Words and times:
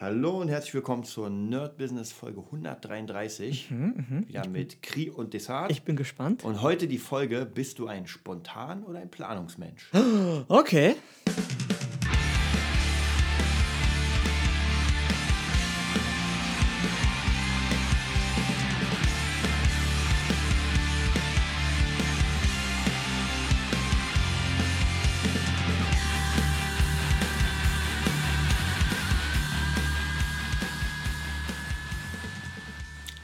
Hallo 0.00 0.40
und 0.40 0.46
herzlich 0.48 0.74
willkommen 0.74 1.02
zur 1.02 1.28
Nerd 1.28 1.76
Business 1.76 2.12
Folge 2.12 2.40
133. 2.40 3.68
Wieder 4.28 4.46
mit 4.48 4.80
Kri 4.80 5.10
und 5.10 5.34
Desart. 5.34 5.72
Ich 5.72 5.82
bin 5.82 5.96
gespannt. 5.96 6.44
und 6.44 6.62
heute 6.62 6.86
die 6.86 6.98
Folge: 6.98 7.44
Bist 7.44 7.80
du 7.80 7.88
ein 7.88 8.06
Spontan- 8.06 8.84
oder 8.84 9.00
ein 9.00 9.10
Planungsmensch? 9.10 9.90
Okay. 10.48 10.94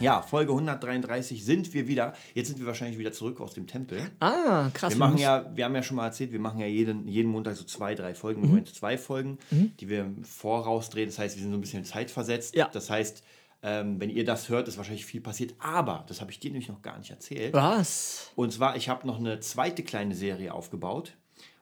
Ja, 0.04 0.20
Folge 0.20 0.52
133 0.52 1.42
sind 1.42 1.72
wir 1.72 1.88
wieder. 1.88 2.12
Jetzt 2.34 2.48
sind 2.48 2.58
wir 2.58 2.66
wahrscheinlich 2.66 2.98
wieder 2.98 3.12
zurück 3.12 3.40
aus 3.40 3.54
dem 3.54 3.66
Tempel. 3.66 3.98
Ah, 4.20 4.68
krass. 4.74 4.92
Wir 4.92 4.98
machen 4.98 5.16
ja, 5.16 5.50
wir 5.54 5.64
haben 5.64 5.74
ja 5.74 5.82
schon 5.82 5.96
mal 5.96 6.04
erzählt, 6.04 6.30
wir 6.30 6.40
machen 6.40 6.60
ja 6.60 6.66
jeden, 6.66 7.08
jeden 7.08 7.30
Montag 7.30 7.56
so 7.56 7.64
zwei, 7.64 7.94
drei 7.94 8.14
Folgen, 8.14 8.42
im 8.42 8.50
Moment 8.50 8.74
zwei 8.74 8.98
Folgen, 8.98 9.38
die 9.50 9.88
wir 9.88 10.02
im 10.02 10.22
Voraus 10.22 10.90
drehen. 10.90 11.06
Das 11.06 11.18
heißt, 11.18 11.36
wir 11.36 11.42
sind 11.42 11.52
so 11.52 11.56
ein 11.56 11.60
bisschen 11.62 11.86
zeitversetzt. 11.86 12.54
Ja. 12.54 12.68
Das 12.70 12.90
heißt, 12.90 13.24
ähm, 13.62 13.98
wenn 13.98 14.10
ihr 14.10 14.26
das 14.26 14.50
hört, 14.50 14.68
ist 14.68 14.76
wahrscheinlich 14.76 15.06
viel 15.06 15.22
passiert. 15.22 15.54
Aber, 15.58 16.04
das 16.06 16.20
habe 16.20 16.30
ich 16.30 16.38
dir 16.38 16.50
nämlich 16.50 16.68
noch 16.68 16.82
gar 16.82 16.98
nicht 16.98 17.10
erzählt. 17.10 17.54
Was? 17.54 18.30
Und 18.36 18.52
zwar, 18.52 18.76
ich 18.76 18.90
habe 18.90 19.06
noch 19.06 19.18
eine 19.18 19.40
zweite 19.40 19.82
kleine 19.82 20.14
Serie 20.14 20.52
aufgebaut. 20.52 21.14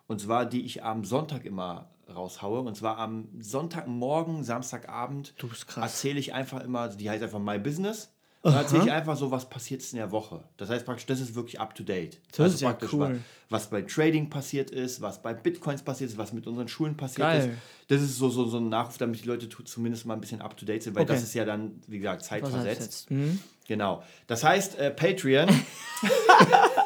Und 0.08 0.20
zwar, 0.20 0.46
die 0.46 0.62
ich 0.62 0.82
am 0.82 1.04
Sonntag 1.04 1.44
immer 1.44 1.90
raushaue. 2.12 2.60
Und 2.62 2.76
zwar 2.76 2.98
am 2.98 3.28
Sonntagmorgen, 3.38 4.42
Samstagabend 4.42 5.32
Du 5.38 5.48
bist 5.48 5.68
krass. 5.68 5.84
erzähle 5.84 6.18
ich 6.18 6.34
einfach 6.34 6.60
immer, 6.64 6.88
die 6.88 7.08
heißt 7.08 7.22
einfach 7.22 7.38
My 7.38 7.60
Business. 7.60 8.10
Und 8.44 8.52
dann 8.54 8.62
erzähle 8.62 8.84
ich 8.84 8.90
einfach 8.92 9.16
so, 9.16 9.30
was 9.30 9.48
passiert 9.48 9.82
in 9.92 9.98
der 9.98 10.10
Woche. 10.10 10.42
Das 10.56 10.68
heißt 10.68 10.84
praktisch, 10.84 11.06
das 11.06 11.20
ist 11.20 11.36
wirklich 11.36 11.60
up 11.60 11.76
to 11.76 11.84
date. 11.84 12.18
Also 12.32 12.42
Das 12.42 12.54
ist 12.54 12.60
ja 12.60 12.70
praktisch, 12.70 12.92
cool. 12.92 13.00
wa- 13.00 13.12
was 13.50 13.70
bei 13.70 13.82
Trading 13.82 14.30
passiert 14.30 14.72
ist, 14.72 15.00
was 15.00 15.22
bei 15.22 15.32
Bitcoins 15.32 15.82
passiert 15.82 16.10
ist, 16.10 16.18
was 16.18 16.32
mit 16.32 16.48
unseren 16.48 16.66
Schulen 16.66 16.96
passiert 16.96 17.28
Geil. 17.28 17.50
ist. 17.50 17.58
Das 17.88 18.02
ist 18.02 18.16
so, 18.16 18.30
so, 18.30 18.46
so 18.46 18.58
ein 18.58 18.68
Nachruf, 18.68 18.98
damit 18.98 19.22
die 19.22 19.28
Leute 19.28 19.48
zumindest 19.48 20.06
mal 20.06 20.14
ein 20.14 20.20
bisschen 20.20 20.40
up 20.40 20.56
to 20.56 20.66
date 20.66 20.82
sind, 20.82 20.96
weil 20.96 21.02
Okay. 21.04 21.12
das 21.12 21.22
ist 21.22 21.34
ja 21.34 21.44
dann, 21.44 21.80
wie 21.86 21.98
gesagt, 21.98 22.24
zeitversetzt. 22.24 22.66
heißt 22.66 22.80
jetzt? 22.80 23.10
Hm? 23.10 23.38
Genau. 23.68 24.02
Das 24.26 24.42
heißt, 24.42 24.76
äh, 24.78 24.90
Patreon. 24.90 25.48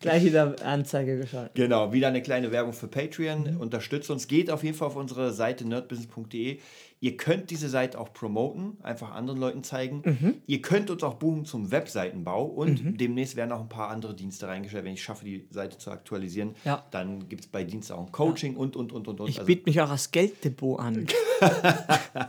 Gleich 0.00 0.24
wieder 0.24 0.54
Anzeige 0.64 1.18
geschaltet. 1.18 1.54
Genau, 1.54 1.92
wieder 1.92 2.08
eine 2.08 2.22
kleine 2.22 2.50
Werbung 2.52 2.72
für 2.72 2.88
Patreon. 2.88 3.54
Mhm. 3.54 3.60
Unterstützt 3.60 4.10
uns. 4.10 4.28
Geht 4.28 4.50
auf 4.50 4.62
jeden 4.64 4.76
Fall 4.76 4.88
auf 4.88 4.96
unsere 4.96 5.32
Seite 5.32 5.66
nerdbusiness.de. 5.66 6.58
Ihr 7.00 7.16
könnt 7.16 7.50
diese 7.50 7.68
Seite 7.68 7.98
auch 8.00 8.12
promoten, 8.12 8.76
einfach 8.82 9.12
anderen 9.12 9.38
Leuten 9.38 9.62
zeigen. 9.62 10.02
Mhm. 10.04 10.34
Ihr 10.48 10.60
könnt 10.62 10.90
uns 10.90 11.02
auch 11.04 11.14
buchen 11.14 11.44
zum 11.44 11.70
Webseitenbau 11.70 12.44
und 12.44 13.00
demnächst 13.00 13.36
werden 13.36 13.52
auch 13.52 13.60
ein 13.60 13.68
paar 13.68 13.88
andere 13.90 14.14
Dienste 14.16 14.48
reingestellt. 14.48 14.84
Wenn 14.84 14.94
ich 14.94 15.02
schaffe, 15.02 15.24
die 15.24 15.46
Seite 15.50 15.78
zu 15.78 15.92
aktualisieren, 15.92 16.56
Ja. 16.64 16.84
dann 16.90 17.28
gibt 17.28 17.42
es 17.44 17.46
bei 17.46 17.62
Dienst 17.62 17.92
auch 17.92 18.04
ein 18.06 18.10
Coaching 18.12 18.56
und, 18.56 18.74
und, 18.74 18.92
und, 18.92 19.06
und, 19.06 19.20
und. 19.20 19.28
Ich 19.28 19.38
Also 19.38 19.46
biete 19.46 19.62
mich 19.66 19.80
auch 19.80 19.90
als 19.90 20.10
Gelddepot 20.10 20.80
an. 20.80 21.06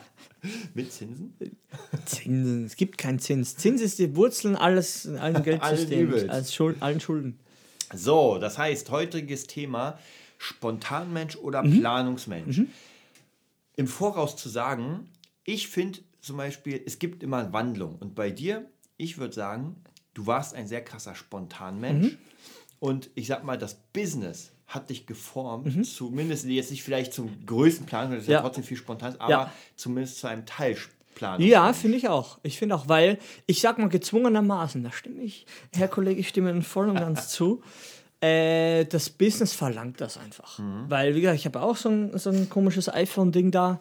mit 0.74 0.92
Zinsen? 0.92 1.34
Zinsen. 2.06 2.66
Es 2.66 2.76
gibt 2.76 2.98
keinen 2.98 3.20
Zins. 3.20 3.56
Zins 3.58 3.82
ist 3.82 4.00
die 4.00 4.16
Wurzeln 4.16 4.56
alles, 4.56 5.08
allen 5.08 5.44
Geldsystems, 5.44 5.92
Übels. 5.92 6.30
als 6.30 6.54
Schuld, 6.54 6.82
allen 6.82 7.00
Schulden. 7.00 7.40
So, 7.94 8.38
das 8.38 8.58
heißt, 8.58 8.92
heutiges 8.92 9.48
Thema 9.48 9.98
Spontanmensch 10.38 11.36
oder 11.38 11.64
Mhm. 11.64 11.80
Planungsmensch. 11.80 12.62
Im 13.80 13.88
Voraus 13.88 14.36
zu 14.36 14.50
sagen, 14.50 15.10
ich 15.46 15.70
finde 15.70 16.00
zum 16.20 16.36
Beispiel, 16.36 16.82
es 16.86 17.00
gibt 17.00 17.24
immer 17.24 17.54
Wandlung. 17.54 17.96
Und 17.96 18.14
bei 18.14 18.30
dir, 18.30 18.66
ich 18.98 19.18
würde 19.20 19.34
sagen, 19.34 19.78
du 20.14 20.28
warst 20.28 20.54
ein 20.54 20.68
sehr 20.68 20.84
krasser 20.84 21.16
Spontanmensch. 21.16 22.12
Mhm. 22.12 22.18
Und 22.82 23.10
ich 23.16 23.28
sag 23.28 23.46
mal, 23.46 23.58
das 23.58 23.76
Business 23.94 24.52
hat 24.68 24.90
dich 24.90 25.06
geformt, 25.08 25.78
Mhm. 25.78 25.84
zumindest 25.86 26.44
jetzt 26.46 26.72
nicht 26.72 26.84
vielleicht 26.84 27.14
zum 27.14 27.46
größten 27.46 27.86
Plan, 27.86 28.12
das 28.12 28.24
ist 28.24 28.28
ja, 28.28 28.34
Ja. 28.34 28.42
trotzdem 28.42 28.66
viel 28.66 28.76
spontan, 28.76 29.16
aber 29.18 29.32
Ja. 29.32 29.54
zumindest 29.78 30.18
zu 30.20 30.28
einem 30.28 30.46
Teil 30.46 30.76
Plan. 31.16 31.42
Ja, 31.42 31.72
finde 31.72 31.98
ich 31.98 32.10
auch. 32.10 32.38
Ich 32.44 32.58
finde 32.60 32.76
auch, 32.76 32.90
weil, 32.90 33.18
ich 33.46 33.62
sag 33.62 33.78
mal 33.78 33.88
gezwungenermaßen, 33.90 34.84
da 34.84 34.92
stimme 34.92 35.22
ich, 35.22 35.46
Herr 35.74 35.88
Kollege, 35.88 36.20
ich 36.20 36.28
stimme 36.28 36.50
Ihnen 36.50 36.64
voll 36.64 36.90
und 36.90 36.96
ganz 37.00 37.30
zu. 37.30 37.64
Äh, 38.22 38.84
das 38.86 39.10
Business 39.10 39.54
verlangt 39.54 40.02
das 40.02 40.18
einfach. 40.18 40.60
Weil, 40.90 41.16
wie 41.16 41.22
gesagt, 41.22 41.40
ich 41.40 41.46
habe 41.46 41.62
auch 41.62 41.78
so 41.78 41.88
ein, 41.90 42.18
so 42.18 42.30
ein 42.30 42.50
komisches 42.50 42.90
iPhone-Ding 42.90 43.52
da. 43.52 43.80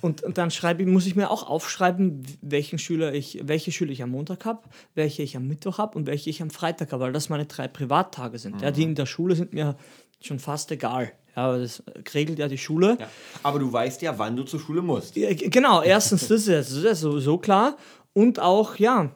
Und, 0.00 0.22
und 0.22 0.38
dann 0.38 0.50
schreibe 0.50 0.82
ich, 0.82 0.88
muss 0.88 1.04
ich 1.04 1.16
mir 1.16 1.30
auch 1.30 1.46
aufschreiben, 1.46 2.22
welchen 2.40 2.78
Schüler 2.78 3.12
ich, 3.12 3.40
welche 3.42 3.72
Schüler 3.72 3.92
ich 3.92 4.02
am 4.02 4.10
Montag 4.10 4.46
habe, 4.46 4.62
welche 4.94 5.22
ich 5.22 5.36
am 5.36 5.46
Mittwoch 5.46 5.76
habe 5.76 5.98
und 5.98 6.06
welche 6.06 6.30
ich 6.30 6.40
am 6.40 6.48
Freitag 6.48 6.92
habe, 6.92 7.04
weil 7.04 7.12
das 7.12 7.28
meine 7.28 7.44
drei 7.44 7.68
Privattage 7.68 8.38
sind. 8.38 8.62
Ja, 8.62 8.70
die 8.70 8.84
in 8.84 8.94
der 8.94 9.04
Schule 9.04 9.36
sind 9.36 9.52
mir 9.52 9.76
schon 10.22 10.38
fast 10.38 10.72
egal. 10.72 11.12
Ja, 11.36 11.58
das 11.58 11.82
regelt 12.14 12.38
ja 12.38 12.48
die 12.48 12.56
Schule. 12.56 12.96
Ja. 12.98 13.08
Aber 13.42 13.58
du 13.58 13.70
weißt 13.70 14.00
ja, 14.00 14.18
wann 14.18 14.36
du 14.36 14.44
zur 14.44 14.60
Schule 14.60 14.80
musst. 14.80 15.16
Ja, 15.16 15.28
Genau, 15.34 15.82
erstens, 15.82 16.28
das 16.28 16.46
ist 16.46 16.72
ja, 16.72 16.88
ja 16.88 16.94
sowieso 16.94 17.36
klar. 17.36 17.76
Und 18.14 18.40
auch, 18.40 18.76
ja, 18.76 19.10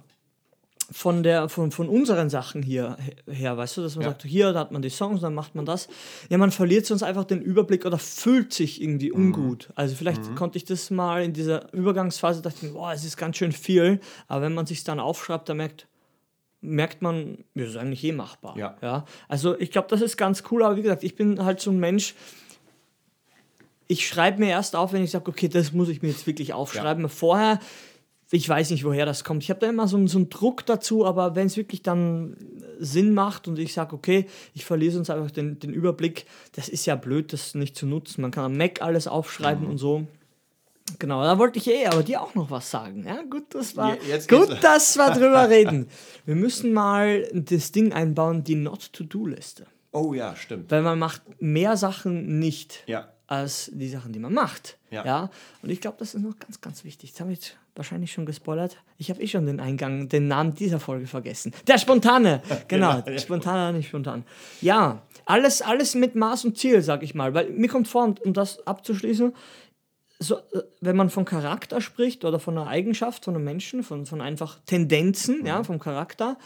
von, 0.91 1.23
der, 1.23 1.49
von, 1.51 1.71
von 1.71 1.89
unseren 1.89 2.31
Sachen 2.31 2.63
hier 2.63 2.97
her, 3.27 3.57
weißt 3.59 3.77
du, 3.77 3.83
dass 3.83 3.95
man 3.97 4.05
Ja. 4.05 4.11
sagt, 4.11 4.23
hier, 4.25 4.53
da 4.53 4.61
hat 4.61 4.73
man 4.73 4.81
die 4.81 4.89
Songs, 4.89 5.21
dann 5.21 5.35
macht 5.35 5.55
man 5.55 5.67
das. 5.67 5.89
Ja, 6.31 6.39
man 6.39 6.51
verliert 6.51 6.87
sonst 6.87 7.03
einfach 7.03 7.25
den 7.25 7.43
Überblick 7.43 7.85
oder 7.85 7.99
fühlt 7.99 8.53
sich 8.55 8.81
irgendwie 8.81 9.11
Mhm. 9.11 9.27
ungut. 9.35 9.69
Also 9.75 9.95
vielleicht 9.95 10.35
konnte 10.35 10.57
ich 10.57 10.65
das 10.65 10.91
mal 10.91 11.23
in 11.23 11.35
dieser 11.35 11.73
Übergangsphase, 11.75 12.41
dachte 12.41 12.67
ich, 12.67 12.73
boah, 12.73 12.93
es 12.93 13.05
ist 13.05 13.17
ganz 13.19 13.37
schön 13.37 13.53
viel. 13.53 14.01
Aber 14.29 14.43
wenn 14.43 14.55
man 14.55 14.65
sich 14.67 14.83
dann 14.85 14.99
aufschreibt, 14.99 15.49
dann 15.51 15.59
merkt, 15.59 15.87
merkt 16.63 17.03
man, 17.03 17.39
ja, 17.55 17.63
das 17.65 17.71
ist 17.71 17.77
eigentlich 17.77 18.03
eh 18.05 18.13
machbar. 18.13 18.57
Ja. 18.57 18.77
Ja? 18.81 19.05
Also 19.29 19.59
ich 19.61 19.71
glaube, 19.71 19.89
das 19.91 20.01
ist 20.01 20.17
ganz 20.17 20.43
cool, 20.51 20.63
aber 20.63 20.77
wie 20.77 20.83
gesagt, 20.83 21.05
ich 21.05 21.15
bin 21.17 21.45
halt 21.45 21.61
so 21.61 21.71
ein 21.71 21.79
Mensch, 21.79 22.15
ich 23.91 24.07
schreibe 24.07 24.41
mir 24.41 24.49
erst 24.51 24.77
auf, 24.77 24.93
wenn 24.93 25.03
ich 25.03 25.11
sage, 25.11 25.31
okay, 25.31 25.49
das 25.49 25.73
muss 25.73 25.89
ich 25.89 26.03
mir 26.03 26.09
jetzt 26.09 26.27
wirklich 26.27 26.53
aufschreiben. 26.53 27.09
Vorher, 27.09 27.59
ich 28.31 28.49
weiß 28.49 28.71
nicht, 28.71 28.85
woher 28.85 29.07
das 29.07 29.25
kommt. 29.25 29.43
Ich 29.43 29.51
habe 29.51 29.61
da 29.61 29.69
immer 29.69 29.89
so, 29.89 29.97
einen- 29.97 30.09
so 30.09 30.19
einen 30.19 30.29
Druck 30.31 30.67
dazu, 30.67 31.07
aber 31.07 31.35
wenn 31.35 31.47
es 31.47 31.57
wirklich 31.57 31.83
dann 31.83 32.37
Sinn 32.79 33.15
macht 33.15 33.49
und 33.49 33.59
ich 33.59 33.73
sage, 33.73 33.95
okay, 33.97 34.27
ich 34.55 34.65
verliere 34.65 34.93
sonst 34.93 35.11
einfach 35.11 35.31
den, 35.31 35.59
den 35.59 35.73
Überblick, 35.73 36.27
das 36.53 36.69
ist 36.69 36.85
ja 36.87 36.95
blöd, 36.97 37.33
das 37.33 37.55
nicht 37.55 37.77
zu 37.77 37.87
nutzen. 37.87 38.21
Man 38.23 38.31
kann 38.31 38.45
am 38.45 38.57
Mac 38.57 38.83
alles 38.83 39.07
aufschreiben 39.09 39.65
Mhm. 39.65 39.71
und 39.71 39.79
so. 39.79 40.07
Genau, 40.99 41.23
da 41.23 41.39
wollte 41.39 41.59
ich 41.59 41.69
eh 41.69 41.87
aber 41.87 42.03
dir 42.03 42.23
auch 42.23 42.35
noch 42.35 42.51
was 42.51 42.71
sagen. 42.71 43.05
Ja, 43.07 43.21
gut, 43.29 43.45
das 43.55 43.77
war 43.77 43.97
gut, 44.29 44.57
dass 44.63 44.97
wir 44.97 45.11
drüber 45.11 45.49
reden. 45.51 45.89
Wir 46.25 46.35
müssen 46.35 46.73
mal 46.73 47.29
das 47.35 47.73
Ding 47.73 47.93
einbauen, 47.93 48.43
die 48.45 48.55
Not-to-Do-Liste. 48.55 49.67
Oh 49.93 50.15
ja, 50.15 50.35
stimmt. 50.37 50.71
Weil 50.71 50.83
man 50.83 50.99
macht 50.99 51.23
mehr 51.41 51.77
Sachen 51.77 52.39
nicht 52.39 52.85
Ja. 52.87 53.09
Als 53.29 53.71
die 53.73 53.89
Sachen, 53.89 54.13
die 54.13 54.19
man 54.19 54.33
macht. 54.33 54.79
Ja. 54.91 55.05
Ja. 55.05 55.31
Und 55.63 55.71
ich 55.71 55.81
glaube, 55.81 55.97
das 56.01 56.15
ist 56.15 56.23
noch 56.23 56.39
ganz, 56.39 56.61
ganz 56.61 56.83
wichtig. 56.83 57.13
Das 57.13 57.21
habe 57.21 57.31
ich 57.33 57.39
jetzt 57.39 57.57
wahrscheinlich 57.77 58.11
schon 58.11 58.27
gespoilert. 58.27 58.79
Ich 58.97 59.11
habe 59.11 59.23
eh 59.23 59.27
schon 59.29 59.47
den 59.47 59.61
Eingang, 59.61 60.09
den 60.09 60.27
Namen 60.29 60.55
dieser 60.55 60.81
Folge 60.81 61.07
vergessen. 61.07 61.53
Der 61.67 61.79
Spontane. 61.79 62.43
Genau, 62.69 63.03
Genau. 63.03 63.19
spontaner, 63.19 63.73
nicht 63.73 63.89
spontan. 63.89 64.25
Ja, 64.63 65.03
alles, 65.27 65.63
alles 65.63 65.95
mit 65.95 66.15
Maß 66.15 66.47
und 66.47 66.57
Ziel, 66.59 66.83
sag 66.83 67.03
ich 67.03 67.15
mal. 67.15 67.35
Weil 67.35 67.51
mir 67.51 67.69
kommt 67.69 67.87
vor, 67.87 68.15
um 68.25 68.33
das 68.33 68.67
abzuschließen, 68.67 69.35
so, 70.19 70.39
äh, 70.39 70.63
wenn 70.81 70.97
man 70.97 71.11
von 71.11 71.25
Charakter 71.27 71.81
spricht 71.83 72.25
oder 72.25 72.41
von 72.41 72.57
einer 72.57 72.67
Eigenschaft 72.67 73.27
von 73.27 73.35
einem 73.35 73.45
Menschen, 73.45 73.83
von, 73.83 74.07
von 74.07 74.21
einfach 74.23 74.59
Tendenzen, 74.65 75.45
ja, 75.47 75.63
vom 75.63 75.79
Charakter, 75.79 76.39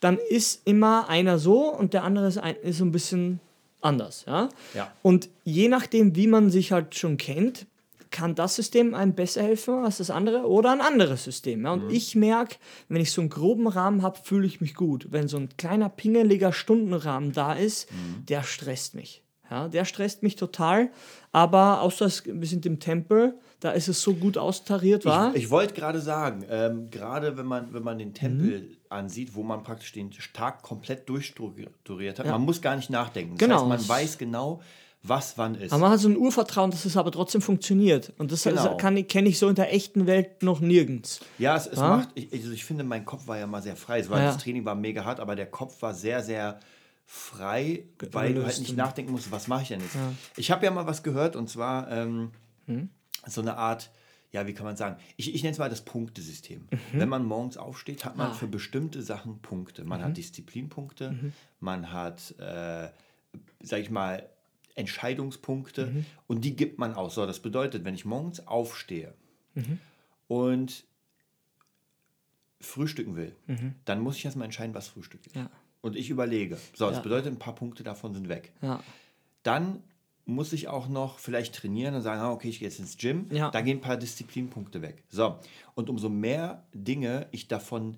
dann 0.00 0.18
ist 0.28 0.66
immer 0.66 1.08
einer 1.08 1.38
so 1.38 1.74
und 1.74 1.94
der 1.94 2.04
andere 2.04 2.28
ist, 2.28 2.38
ein, 2.38 2.56
ist 2.56 2.78
so 2.78 2.84
ein 2.84 2.92
bisschen 2.92 3.40
anders. 3.80 4.24
Ja? 4.26 4.48
Ja. 4.74 4.92
Und 5.02 5.28
je 5.44 5.68
nachdem, 5.68 6.16
wie 6.16 6.26
man 6.26 6.50
sich 6.50 6.72
halt 6.72 6.94
schon 6.94 7.16
kennt, 7.16 7.66
kann 8.10 8.34
das 8.34 8.56
System 8.56 8.92
einem 8.94 9.14
besser 9.14 9.42
helfen 9.42 9.84
als 9.84 9.98
das 9.98 10.10
andere 10.10 10.48
oder 10.48 10.72
ein 10.72 10.80
anderes 10.80 11.22
System. 11.24 11.64
Ja? 11.64 11.72
Und 11.72 11.84
Mhm. 11.84 11.90
ich 11.90 12.16
merke, 12.16 12.56
wenn 12.88 13.00
ich 13.00 13.12
so 13.12 13.20
einen 13.20 13.30
groben 13.30 13.68
Rahmen 13.68 14.02
habe, 14.02 14.18
fühle 14.22 14.46
ich 14.46 14.60
mich 14.60 14.74
gut. 14.74 15.06
Wenn 15.10 15.28
so 15.28 15.36
ein 15.36 15.48
kleiner, 15.56 15.88
pingeliger 15.88 16.52
Stundenrahmen 16.52 17.32
da 17.32 17.52
ist, 17.52 17.90
Mhm. 17.92 18.26
der 18.26 18.42
stresst 18.42 18.94
mich. 18.96 19.22
Ja, 19.48 19.68
der 19.68 19.84
stresst 19.84 20.22
mich 20.22 20.36
total. 20.36 20.90
Aber 21.32 21.80
außer 21.82 22.08
wir 22.24 22.46
sind 22.48 22.66
im 22.66 22.78
Tempel, 22.80 23.34
da 23.60 23.70
ist 23.72 23.88
es 23.88 24.00
so 24.02 24.14
gut 24.14 24.36
austariert, 24.38 25.04
war. 25.04 25.34
Ich, 25.34 25.44
ich 25.44 25.50
wollte 25.50 25.74
gerade 25.74 26.00
sagen, 26.00 26.44
ähm, 26.48 26.90
gerade 26.90 27.36
wenn 27.36 27.46
man, 27.46 27.72
wenn 27.74 27.82
man 27.82 27.98
den 27.98 28.14
Tempel 28.14 28.60
Mhm. 28.62 28.76
ansieht, 28.88 29.34
wo 29.34 29.42
man 29.42 29.62
praktisch 29.62 29.92
den 29.92 30.10
Tag 30.32 30.62
komplett 30.62 31.08
durchstrukturiert 31.08 32.18
hat, 32.18 32.26
Ja. 32.26 32.32
man 32.32 32.42
muss 32.42 32.60
gar 32.62 32.76
nicht 32.76 32.90
nachdenken. 32.90 33.36
Das 33.36 33.46
Genau. 33.48 33.60
heißt, 33.60 33.68
man 33.68 33.88
weiß 33.88 34.18
genau, 34.18 34.60
was 35.02 35.38
wann 35.38 35.54
ist. 35.54 35.72
Aber 35.72 35.82
man 35.82 35.92
hat 35.92 36.00
so 36.00 36.08
ein 36.08 36.16
Urvertrauen, 36.16 36.70
dass 36.70 36.84
es 36.84 36.96
aber 36.96 37.10
trotzdem 37.10 37.40
funktioniert. 37.40 38.12
Und 38.18 38.32
das 38.32 38.42
Genau. 38.44 38.76
kenne 38.76 39.28
ich 39.28 39.38
so 39.38 39.48
in 39.48 39.54
der 39.54 39.72
echten 39.72 40.06
Welt 40.06 40.42
noch 40.42 40.60
nirgends. 40.60 41.20
ja, 41.38 41.56
es, 41.56 41.66
es 41.66 41.78
Ja? 41.78 41.96
macht, 41.96 42.08
ich, 42.14 42.32
also 42.32 42.50
ich 42.52 42.64
finde, 42.64 42.84
mein 42.84 43.04
Kopf 43.04 43.26
war 43.26 43.38
ja 43.38 43.46
mal 43.46 43.62
sehr 43.62 43.76
frei. 43.76 44.00
Es 44.00 44.10
war, 44.10 44.18
Ja. 44.18 44.26
Das 44.26 44.38
Training 44.42 44.64
war 44.64 44.74
mega 44.74 45.04
hart, 45.04 45.20
aber 45.20 45.36
der 45.36 45.46
Kopf 45.46 45.80
war 45.82 45.94
sehr, 45.94 46.22
sehr 46.22 46.60
frei, 47.06 47.84
weil 48.12 48.34
du 48.34 48.44
halt 48.44 48.58
nicht 48.60 48.76
nachdenken 48.76 49.12
musst, 49.12 49.32
was 49.32 49.48
mache 49.48 49.62
ich 49.62 49.68
denn 49.68 49.80
jetzt? 49.80 49.96
Ich 50.36 50.50
habe 50.50 50.64
ja 50.64 50.70
mal 50.70 50.86
was 50.86 51.02
gehört 51.02 51.34
und 51.36 51.48
zwar 51.50 51.90
ähm, 51.90 52.30
Hm? 52.66 52.88
So 53.26 53.40
eine 53.40 53.56
Art 53.56 53.90
ja, 54.32 54.46
wie 54.46 54.54
kann 54.54 54.64
man 54.64 54.76
sagen? 54.76 54.94
Ich, 55.16 55.34
ich 55.34 55.42
nenne 55.42 55.54
es 55.54 55.58
mal 55.58 55.68
das 55.68 55.84
Punktesystem. 55.84 56.68
Wenn 56.92 57.08
man 57.08 57.24
morgens 57.24 57.56
aufsteht, 57.56 58.04
hat 58.04 58.16
man 58.16 58.28
Mhm. 58.28 58.32
Ah. 58.32 58.36
für 58.36 58.46
bestimmte 58.46 59.02
Sachen 59.02 59.40
Punkte. 59.42 59.82
Man 59.82 60.04
hat 60.04 60.16
Disziplinpunkte, 60.16 61.10
Mhm. 61.10 61.32
man 61.58 61.92
hat, 61.92 62.30
äh, 62.38 62.90
sag 63.60 63.80
ich 63.80 63.90
mal, 63.90 64.28
Entscheidungspunkte 64.76 65.86
Mhm. 65.86 66.06
und 66.28 66.44
die 66.44 66.54
gibt 66.54 66.78
man 66.78 66.94
aus. 66.94 67.16
So, 67.16 67.26
das 67.26 67.40
bedeutet, 67.40 67.84
wenn 67.84 67.94
ich 67.96 68.04
morgens 68.04 68.46
aufstehe 68.46 69.14
Mhm. 69.56 69.80
und 70.28 70.84
frühstücken 72.60 73.16
will, 73.16 73.34
dann 73.84 74.00
muss 74.00 74.16
ich 74.16 74.24
erstmal 74.24 74.44
entscheiden, 74.44 74.74
was 74.74 74.88
frühstücke 74.88 75.28
ich. 75.28 75.34
Mhm. 75.34 75.40
Ja. 75.42 75.50
Und 75.80 75.96
ich 75.96 76.10
überlege. 76.10 76.56
So, 76.74 76.86
das 76.86 76.98
Ja. 76.98 77.02
bedeutet, 77.02 77.32
ein 77.32 77.38
paar 77.38 77.54
Punkte 77.56 77.82
davon 77.82 78.14
sind 78.14 78.28
weg. 78.28 78.52
Ja. 78.62 78.80
Dann 79.42 79.82
muss 80.30 80.52
ich 80.52 80.68
auch 80.68 80.88
noch 80.88 81.18
vielleicht 81.18 81.54
trainieren 81.54 81.94
und 81.94 82.02
sagen, 82.02 82.20
ah, 82.20 82.30
okay, 82.32 82.48
ich 82.48 82.58
gehe 82.60 82.68
jetzt 82.68 82.78
ins 82.78 82.96
Gym. 82.96 83.26
Ja. 83.30 83.50
Da 83.50 83.60
gehen 83.60 83.78
ein 83.78 83.80
paar 83.80 83.96
Disziplinpunkte 83.96 84.80
weg. 84.82 85.02
So, 85.08 85.36
und 85.74 85.90
umso 85.90 86.08
mehr 86.08 86.64
Dinge 86.72 87.26
ich 87.32 87.48
davon, 87.48 87.96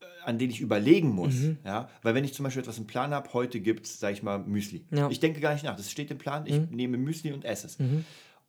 äh, 0.00 0.04
an 0.24 0.38
denen 0.38 0.50
ich 0.50 0.60
überlegen 0.60 1.10
muss, 1.10 1.34
Mhm. 1.34 1.58
ja, 1.64 1.88
weil 2.02 2.14
wenn 2.14 2.24
ich 2.24 2.34
zum 2.34 2.44
Beispiel 2.44 2.62
etwas 2.62 2.78
im 2.78 2.86
Plan 2.86 3.12
habe, 3.12 3.32
heute 3.32 3.60
gibt 3.60 3.86
es, 3.86 4.00
sage 4.00 4.14
ich 4.14 4.22
mal, 4.22 4.38
Müsli. 4.38 4.84
Ja. 4.90 5.06
Mhm. 5.06 5.12
Ich 5.12 5.20
denke 5.20 5.40
gar 5.40 5.52
nicht 5.52 5.64
nach, 5.64 5.76
das 5.76 5.90
steht 5.90 6.10
im 6.10 6.18
Plan, 6.18 6.46
ich 6.46 6.58
nehme 6.70 6.96
Müsli 6.96 7.32
und 7.32 7.44
esse 7.44 7.66
es. 7.66 7.78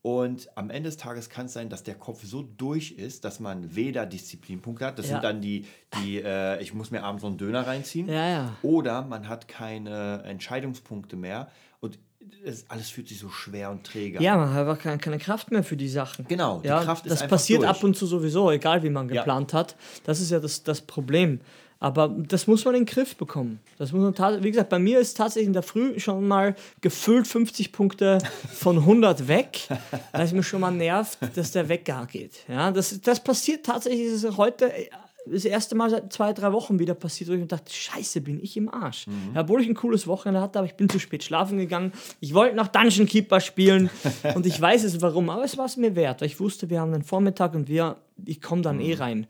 Und 0.02 0.50
am 0.56 0.70
Ende 0.70 0.90
des 0.90 0.98
Tages 0.98 1.32
kann 1.32 1.48
es 1.48 1.54
sein, 1.54 1.68
dass 1.68 1.82
der 1.82 1.96
Kopf 1.96 2.24
so 2.24 2.44
durch 2.44 2.92
ist, 2.92 3.26
dass 3.26 3.40
man 3.40 3.76
weder 3.76 4.06
Disziplinpunkte 4.06 4.86
hat, 4.86 5.00
das 5.00 5.08
Ja. 5.08 5.14
sind 5.14 5.24
dann 5.24 5.42
die, 5.42 5.66
die 6.00 6.18
äh, 6.22 6.62
ich 6.62 6.76
muss 6.76 6.92
mir 6.92 7.02
abends 7.04 7.22
so 7.22 7.28
einen 7.28 7.40
Döner 7.40 7.66
reinziehen, 7.66 8.08
Ja, 8.08 8.30
ja. 8.30 8.58
oder 8.62 9.02
man 9.02 9.28
hat 9.28 9.48
keine 9.48 10.22
Entscheidungspunkte 10.24 11.16
mehr 11.16 11.50
und 11.80 11.98
es, 12.44 12.66
alles 12.70 12.90
fühlt 12.90 13.08
sich 13.08 13.20
so 13.20 13.30
schwer 13.30 13.72
und 13.72 13.84
träge 13.86 14.22
Ja, 14.22 14.34
an. 14.34 14.40
man 14.40 14.54
hat 14.54 14.68
einfach 14.68 14.80
keine, 14.84 14.98
keine 14.98 15.18
Kraft 15.18 15.52
mehr 15.52 15.64
für 15.64 15.78
die 15.78 15.90
Sachen. 15.90 16.26
Genau, 16.28 16.60
die 16.60 16.68
ja, 16.68 16.84
Kraft 16.84 17.06
ist 17.06 17.12
das 17.22 17.28
passiert 17.28 17.62
durch. 17.62 17.70
ab 17.70 17.84
und 17.84 17.96
zu 17.98 18.06
sowieso, 18.06 18.52
egal 18.52 18.84
wie 18.84 18.90
man 18.90 19.10
Ja. 19.10 19.22
geplant 19.22 19.54
hat. 19.54 19.76
Das 20.04 20.20
ist 20.20 20.32
ja 20.32 20.40
das, 20.40 20.64
das 20.64 20.82
Problem. 20.82 21.40
Aber 21.80 22.08
das 22.08 22.48
muss 22.48 22.64
man 22.66 22.74
in 22.74 22.86
den 22.86 22.92
Griff 22.94 23.16
bekommen. 23.18 23.60
Das 23.78 23.92
muss 23.92 24.02
man 24.18 24.44
wie 24.44 24.50
gesagt, 24.50 24.70
bei 24.70 24.80
mir 24.80 24.98
ist 25.00 25.18
tatsächlich 25.18 25.48
in 25.48 25.54
der 25.54 25.62
Früh 25.62 26.00
schon 26.00 26.26
mal 26.28 26.56
gefühlt 26.82 27.28
50 27.28 27.72
Punkte 27.74 28.20
von 28.54 28.78
100 28.78 29.28
weg, 29.28 29.68
weil 30.14 30.22
es 30.22 30.32
mich 30.32 30.48
schon 30.48 30.62
mal 30.62 30.72
nervt, 30.72 31.20
dass 31.36 31.52
der 31.52 31.68
Wecker 31.68 32.08
geht. 32.10 32.32
Ja, 32.48 32.72
das, 32.72 33.00
das 33.02 33.22
passiert 33.22 33.66
tatsächlich 33.66 34.10
das 34.22 34.38
heute 34.38 34.72
äh, 34.74 34.90
das 35.26 35.46
erste 35.46 35.76
Mal 35.76 35.90
seit 35.90 36.12
zwei, 36.14 36.34
drei 36.34 36.52
Wochen 36.52 36.80
wieder 36.80 36.94
passiert, 36.94 37.30
wo 37.30 37.34
ich 37.34 37.40
mir 37.40 37.48
dachte, 37.48 37.74
scheiße, 37.74 38.22
bin 38.22 38.42
ich 38.42 38.58
im 38.58 38.74
Arsch. 38.74 39.08
Ja, 39.34 39.42
obwohl 39.42 39.62
ich 39.62 39.68
ein 39.68 39.76
cooles 39.76 40.08
Wochenende 40.08 40.42
hatte, 40.42 40.60
aber 40.60 40.68
ich 40.68 40.76
bin 40.76 40.90
zu 40.90 41.00
spät 41.00 41.24
schlafen 41.24 41.58
gegangen. 41.58 41.92
Ich 42.20 42.34
wollte 42.34 42.56
noch 42.56 42.68
Dungeon 42.68 43.08
Keeper 43.08 43.40
spielen 43.40 43.90
und 44.36 44.46
ich 44.46 44.60
weiß 44.60 44.84
es 44.84 45.02
warum, 45.02 45.30
aber 45.30 45.44
es 45.44 45.58
war 45.58 45.66
es 45.66 45.78
mir 45.78 45.96
wert, 45.96 46.22
weil 46.22 46.28
ich 46.28 46.40
wusste, 46.40 46.70
wir 46.70 46.80
haben 46.80 46.94
einen 46.94 47.04
Vormittag 47.04 47.56
und 47.56 47.68
wir, 47.68 47.98
ich 48.26 48.42
komme 48.42 48.62
dann 48.62 48.80
eh 48.80 48.94
rein. 48.96 49.28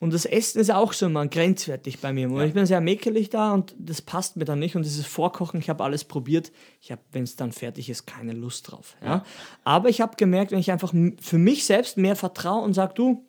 Und 0.00 0.14
das 0.14 0.26
Essen 0.26 0.60
ist 0.60 0.70
auch 0.70 0.92
so 0.92 1.06
immer 1.06 1.26
grenzwertig 1.26 1.98
bei 1.98 2.12
mir. 2.12 2.32
weil 2.32 2.46
Ich 2.46 2.54
bin 2.54 2.66
sehr 2.66 2.80
mäkelig 2.80 3.30
da 3.30 3.52
und 3.52 3.74
das 3.78 4.00
passt 4.00 4.36
mir 4.36 4.44
dann 4.44 4.60
nicht. 4.60 4.76
Und 4.76 4.84
dieses 4.84 5.06
Vorkochen, 5.06 5.58
ich 5.58 5.68
habe 5.68 5.82
alles 5.82 6.04
probiert. 6.04 6.52
Ich 6.80 6.92
habe, 6.92 7.00
wenn 7.10 7.24
es 7.24 7.34
dann 7.34 7.50
fertig 7.50 7.90
ist, 7.90 8.06
keine 8.06 8.32
Lust 8.32 8.70
drauf. 8.70 8.96
Ja? 9.04 9.24
Aber 9.64 9.88
ich 9.88 10.00
habe 10.00 10.14
gemerkt, 10.16 10.52
wenn 10.52 10.60
ich 10.60 10.70
einfach 10.70 10.94
für 11.20 11.38
mich 11.38 11.64
selbst 11.64 11.96
mehr 11.96 12.14
vertraue 12.14 12.62
und 12.62 12.74
sage, 12.74 12.94
du, 12.94 13.24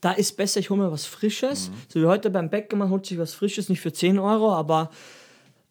da 0.00 0.12
ist 0.12 0.36
besser, 0.36 0.60
ich 0.60 0.70
hole 0.70 0.82
mir 0.82 0.92
was 0.92 1.04
Frisches. 1.06 1.70
So 1.88 2.00
wie 2.00 2.06
heute 2.06 2.30
beim 2.30 2.48
Bäcker, 2.50 2.76
man 2.76 2.90
holt 2.90 3.06
sich 3.06 3.18
was 3.18 3.34
Frisches, 3.34 3.68
nicht 3.68 3.80
für 3.80 3.92
10 3.92 4.18
Euro, 4.18 4.52
aber 4.52 4.90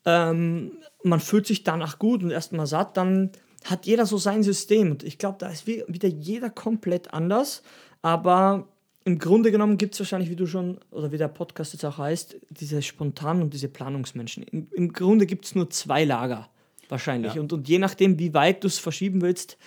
ähm, 0.05 0.71
man 1.03 1.19
fühlt 1.19 1.47
sich 1.47 1.63
danach 1.63 1.99
gut 1.99 2.23
und 2.23 2.31
erstmal 2.31 2.67
satt, 2.67 2.97
dann 2.97 3.31
hat 3.65 3.85
jeder 3.85 4.05
so 4.05 4.17
sein 4.17 4.43
System. 4.43 4.91
Und 4.91 5.03
ich 5.03 5.17
glaube, 5.17 5.37
da 5.39 5.49
ist 5.49 5.67
wie- 5.67 5.83
wieder 5.87 6.07
jeder 6.07 6.49
komplett 6.49 7.13
anders. 7.13 7.61
Aber 8.01 8.67
im 9.05 9.19
Grunde 9.19 9.51
genommen 9.51 9.77
gibt 9.77 9.93
es 9.95 9.99
wahrscheinlich, 9.99 10.29
wie 10.29 10.35
du 10.35 10.45
schon, 10.45 10.79
oder 10.91 11.11
wie 11.11 11.17
der 11.17 11.27
Podcast 11.27 11.73
jetzt 11.73 11.83
auch 11.83 11.97
heißt, 11.97 12.37
diese 12.49 12.81
spontanen 12.81 13.41
und 13.43 13.53
diese 13.53 13.67
Planungsmenschen. 13.67 14.43
Im, 14.43 14.67
im 14.73 14.93
Grunde 14.93 15.25
gibt 15.25 15.45
es 15.45 15.55
nur 15.55 15.69
zwei 15.69 16.05
Lager, 16.05 16.49
wahrscheinlich. 16.87 17.33
Ja. 17.33 17.41
Und, 17.41 17.51
und 17.51 17.67
je 17.67 17.79
nachdem, 17.79 18.17
wie 18.19 18.33
weit 18.33 18.63
du 18.63 18.67
es 18.67 18.79
verschieben 18.79 19.21
willst. 19.21 19.57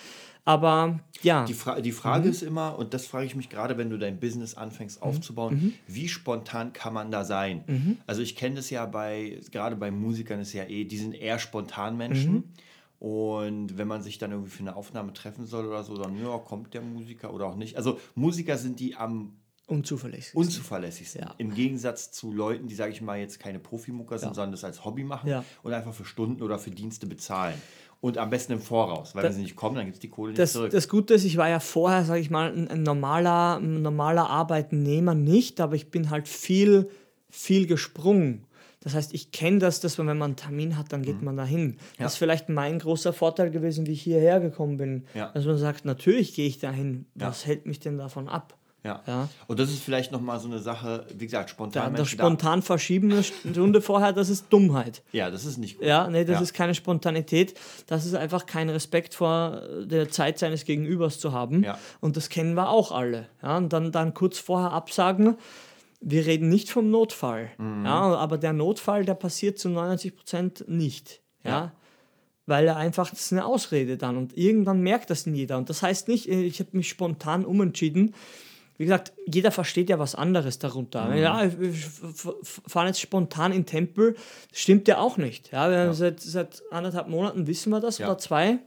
Aber 0.45 0.99
ja, 1.21 1.45
Die, 1.45 1.53
Fra 1.53 1.79
die 1.79 1.91
Mhm. 1.91 1.95
Frage 1.95 2.29
ist 2.29 2.41
immer, 2.43 2.77
und 2.77 2.93
das 2.93 3.07
frage 3.07 3.25
ich 3.25 3.35
mich 3.35 3.49
gerade, 3.49 3.77
wenn 3.77 3.89
du 3.89 3.97
dein 3.97 4.19
Business 4.19 4.55
anfängst 4.55 4.99
Mhm. 5.01 5.07
aufzubauen, 5.07 5.73
wie 5.87 6.09
spontan 6.09 6.73
kann 6.73 6.93
man 6.93 7.11
da 7.11 7.23
sein? 7.23 7.97
Also 8.07 8.21
ich 8.21 8.35
kenne 8.35 8.55
das 8.55 8.69
ja 8.69 8.85
bei, 8.85 9.39
gerade 9.51 9.75
bei 9.77 9.89
Musikern 9.89 10.41
ist 10.41 10.51
ja 10.53 10.63
eh, 10.65 10.83
die 10.83 10.97
sind 10.97 11.13
eher 11.13 11.39
spontan 11.39 11.95
Menschen. 11.95 12.33
Mhm. 12.33 12.43
Und 12.99 13.77
wenn 13.77 13.87
man 13.87 14.01
sich 14.01 14.17
dann 14.17 14.31
irgendwie 14.31 14.51
für 14.51 14.61
eine 14.63 14.75
Aufnahme 14.75 15.13
treffen 15.13 15.45
soll 15.45 15.65
oder 15.65 15.83
so, 15.83 15.97
dann 15.97 16.17
ja, 16.17 16.37
kommt 16.37 16.73
der 16.73 16.81
Musiker 16.81 17.33
oder 17.33 17.45
auch 17.47 17.55
nicht. 17.55 17.75
Also 17.75 17.99
Musiker 18.15 18.57
sind 18.57 18.79
die 18.79 18.95
am 18.95 19.33
unzuverlässig. 19.67 20.35
unzuverlässigsten. 20.35 21.21
Ja. 21.21 21.35
Im 21.37 21.53
Gegensatz 21.53 22.11
zu 22.11 22.31
Leuten, 22.33 22.67
die, 22.67 22.75
sage 22.75 22.91
ich 22.91 23.01
mal, 23.01 23.17
jetzt 23.19 23.39
keine 23.39 23.59
Profimucker 23.59 24.19
sind, 24.19 24.29
Ja. 24.29 24.33
sondern 24.35 24.51
das 24.51 24.63
als 24.63 24.83
Hobby 24.85 25.03
machen 25.03 25.29
Ja. 25.29 25.43
und 25.63 25.73
einfach 25.73 25.93
für 25.93 26.05
Stunden 26.05 26.41
oder 26.41 26.59
für 26.59 26.71
Dienste 26.71 27.05
bezahlen. 27.07 27.55
Und 28.03 28.17
am 28.17 28.29
besten 28.29 28.51
im 28.51 28.59
Voraus, 28.59 29.15
weil 29.15 29.23
Da- 29.23 29.29
wenn 29.29 29.35
sie 29.37 29.43
nicht 29.43 29.55
kommen, 29.55 29.77
dann 29.77 29.85
gibt 29.85 29.95
es 29.95 29.99
die 30.01 30.09
Kohle 30.09 30.31
nicht 30.31 30.39
Das, 30.39 30.51
zurück. 30.51 30.71
das 30.71 30.89
Gute 30.89 31.13
ist, 31.13 31.23
ich 31.23 31.37
war 31.37 31.47
ja 31.47 31.61
vorher, 31.61 32.03
sage 32.03 32.19
ich 32.19 32.29
mal, 32.29 32.51
ein, 32.51 32.67
ein, 32.67 32.83
normaler, 32.83 33.57
ein 33.61 33.81
normaler 33.81 34.29
Arbeitnehmer 34.29 35.15
nicht, 35.15 35.61
aber 35.61 35.75
ich 35.75 35.89
bin 35.89 36.09
halt 36.09 36.27
viel, 36.27 36.89
viel 37.29 37.65
gesprungen. 37.65 38.43
Das 38.81 38.93
heißt, 38.93 39.13
ich 39.13 39.31
kenne 39.31 39.59
das, 39.59 39.79
dass 39.79 39.97
man, 39.97 40.07
wenn 40.07 40.17
man 40.17 40.31
einen 40.31 40.35
Termin 40.35 40.77
hat, 40.77 40.91
dann 40.91 41.01
geht 41.03 41.19
Mhm. 41.19 41.23
man 41.23 41.37
dahin. 41.37 41.77
Das 41.97 42.11
ist 42.13 42.17
vielleicht 42.17 42.49
mein 42.49 42.79
großer 42.79 43.13
Vorteil 43.13 43.49
gewesen, 43.51 43.87
wie 43.87 43.93
ich 43.93 44.01
hierher 44.01 44.41
gekommen 44.41 44.75
bin. 44.75 45.05
Ja. 45.13 45.31
Dass 45.33 45.45
man 45.45 45.57
sagt, 45.57 45.85
natürlich 45.85 46.33
gehe 46.33 46.45
ich 46.47 46.59
dahin. 46.59 47.05
Was 47.15 47.45
hält 47.45 47.65
mich 47.65 47.79
denn 47.79 47.97
davon 47.97 48.27
ab? 48.27 48.57
Ja. 48.83 49.01
Ja. 49.07 49.29
Und 49.47 49.59
das 49.59 49.69
ist 49.69 49.81
vielleicht 49.81 50.11
nochmal 50.11 50.39
so 50.41 50.47
eine 50.49 50.59
Sache, 50.59 51.05
wie 51.17 51.25
gesagt, 51.25 51.49
Da, 51.49 51.53
spontan. 51.53 51.91
das 51.93 51.99
Menschen 52.01 52.19
spontan 52.19 52.61
verschieben 52.61 53.11
eine 53.11 53.23
Stunde 53.23 53.81
vorher, 53.81 54.11
das 54.11 54.29
ist 54.29 54.47
Dummheit. 54.49 55.01
Da, 55.13 55.17
ja, 55.19 55.31
das 55.31 55.45
ist 55.45 55.57
nicht 55.57 55.77
gut. 55.77 55.87
Ja, 55.87 56.09
nee, 56.09 56.25
das 56.25 56.35
Ja. 56.35 56.41
ist 56.41 56.53
keine 56.53 56.75
Spontanität. 56.75 57.53
Das 57.87 58.05
ist 58.05 58.13
einfach 58.13 58.45
kein 58.45 58.69
Respekt 58.69 59.13
vor 59.15 59.61
der 59.85 60.09
Zeit 60.09 60.37
seines 60.37 60.65
Gegenübers 60.65 61.19
zu 61.19 61.31
haben. 61.31 61.63
Ja. 61.63 61.79
Und 62.01 62.17
das 62.17 62.27
kennen 62.29 62.55
wir 62.55 62.69
auch 62.69 62.91
alle. 62.91 63.27
Ja, 63.41 63.57
und 63.57 63.71
dann, 63.71 63.91
dann 63.93 64.13
kurz 64.13 64.37
vorher 64.39 64.71
absagen. 64.73 65.37
Wir 66.01 66.25
reden 66.25 66.49
nicht 66.49 66.69
vom 66.69 66.91
Notfall. 66.91 67.51
Mhm. 67.57 67.85
Ja, 67.85 68.15
aber 68.17 68.37
der 68.37 68.51
Notfall, 68.51 69.05
der 69.05 69.13
passiert 69.15 69.57
zu 69.59 69.69
99 69.69 70.15
Prozent 70.17 70.65
nicht. 70.67 71.21
Ja. 71.45 71.49
Ja. 71.51 71.71
Weil 72.45 72.67
er 72.67 72.75
einfach, 72.75 73.09
das 73.09 73.21
ist 73.21 73.31
eine 73.31 73.45
Ausrede 73.45 73.95
dann. 73.95 74.17
Und 74.17 74.37
irgendwann 74.37 74.81
merkt 74.81 75.09
das 75.09 75.25
nicht 75.25 75.37
jeder. 75.37 75.57
Und 75.57 75.69
das 75.69 75.81
heißt 75.81 76.09
nicht, 76.09 76.27
ich 76.27 76.59
habe 76.59 76.71
mich 76.73 76.89
spontan 76.89 77.45
umentschieden. 77.45 78.13
Wie 78.83 78.87
gesagt, 78.87 79.13
jeder 79.25 79.49
versteht 79.51 79.89
ja 79.89 79.97
was 79.97 80.13
anderes 80.13 80.59
darunter. 80.59 81.05
Mhm. 81.05 81.15
Ja, 81.17 81.41
wir 81.57 81.69
f- 81.69 82.01
f- 82.03 82.61
fahren 82.67 82.87
jetzt 82.87 82.99
spontan 82.99 83.53
in 83.53 83.65
Tempel, 83.65 84.15
stimmt 84.51 84.89
ja 84.89 84.97
auch 84.97 85.15
nicht. 85.15 85.53
Ja, 85.53 85.71
wir 85.71 85.77
haben 85.79 85.93
Seit, 85.93 86.19
seit 86.19 86.61
anderthalb 86.69 87.07
Monaten 87.07 87.47
wissen 87.47 87.69
wir 87.69 87.79
das 87.79 87.99
Ja. 87.99 88.07
oder 88.07 88.17
zwei. 88.17 88.59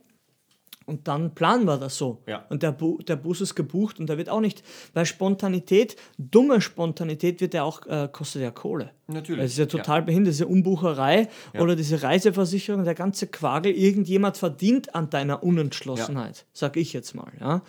Und 0.87 1.06
dann 1.08 1.35
planen 1.35 1.64
wir 1.66 1.76
das 1.76 1.99
so. 1.99 2.23
Ja. 2.26 2.46
Und 2.49 2.62
der, 2.62 2.70
Bu 2.73 2.99
der 3.02 3.16
Bus 3.16 3.40
ist 3.42 3.56
gebucht 3.56 3.99
und 4.00 4.08
der 4.08 4.16
wird 4.16 4.30
auch 4.30 4.40
nicht, 4.40 4.62
weil 4.94 5.04
Spontanität, 5.04 5.96
dumme 6.16 6.61
Spontanität 6.62 7.40
wird 7.42 7.52
ja 7.54 7.64
auch, 7.64 7.85
äh, 7.88 8.08
kostet 8.11 8.40
ja 8.42 8.52
Kohle. 8.52 8.92
Natürlich, 9.08 9.42
Das 9.42 9.50
ist 9.50 9.58
ja 9.58 9.66
total 9.66 10.02
behindert, 10.02 10.32
diese 10.32 10.46
Umbucherei 10.46 11.28
Ja. 11.52 11.61
oder 11.61 11.76
diese 11.76 12.02
Reiseversicherung, 12.02 12.85
der 12.85 12.94
ganze 12.94 13.26
Quagel, 13.26 13.73
irgendjemand 13.73 14.37
verdient 14.38 14.94
an 14.94 15.11
deiner 15.11 15.42
Unentschlossenheit, 15.42 16.46
sag 16.52 16.76
ich 16.78 16.92
jetzt 16.94 17.14
mal. 17.16 17.32
Ja? 17.40 17.62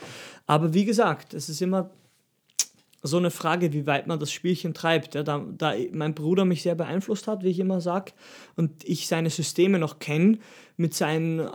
Aber 0.45 0.73
wie 0.75 0.85
gesagt, 0.85 1.33
es 1.33 1.49
ist 1.49 1.61
immer 1.61 1.89
so 3.03 3.17
eine 3.17 3.31
Frage, 3.31 3.73
wie 3.73 3.85
weit 3.85 4.07
man 4.07 4.19
das 4.19 4.31
Spielchen 4.31 4.73
treibt. 4.73 5.15
Ja, 5.15 5.23
da, 5.23 5.45
da 5.57 5.73
mein 5.91 6.13
Bruder 6.13 6.45
mich 6.45 6.63
sehr 6.63 6.75
beeinflusst 6.75 7.27
hat, 7.27 7.43
wie 7.43 7.49
ich 7.49 7.59
immer 7.59 7.81
sage, 7.81 8.13
und 8.55 8.83
ich 8.83 9.07
seine 9.07 9.29
Systeme 9.29 9.79
noch 9.79 9.99
kenne, 9.99 10.39
mit 10.77 10.93
seinen 10.93 11.47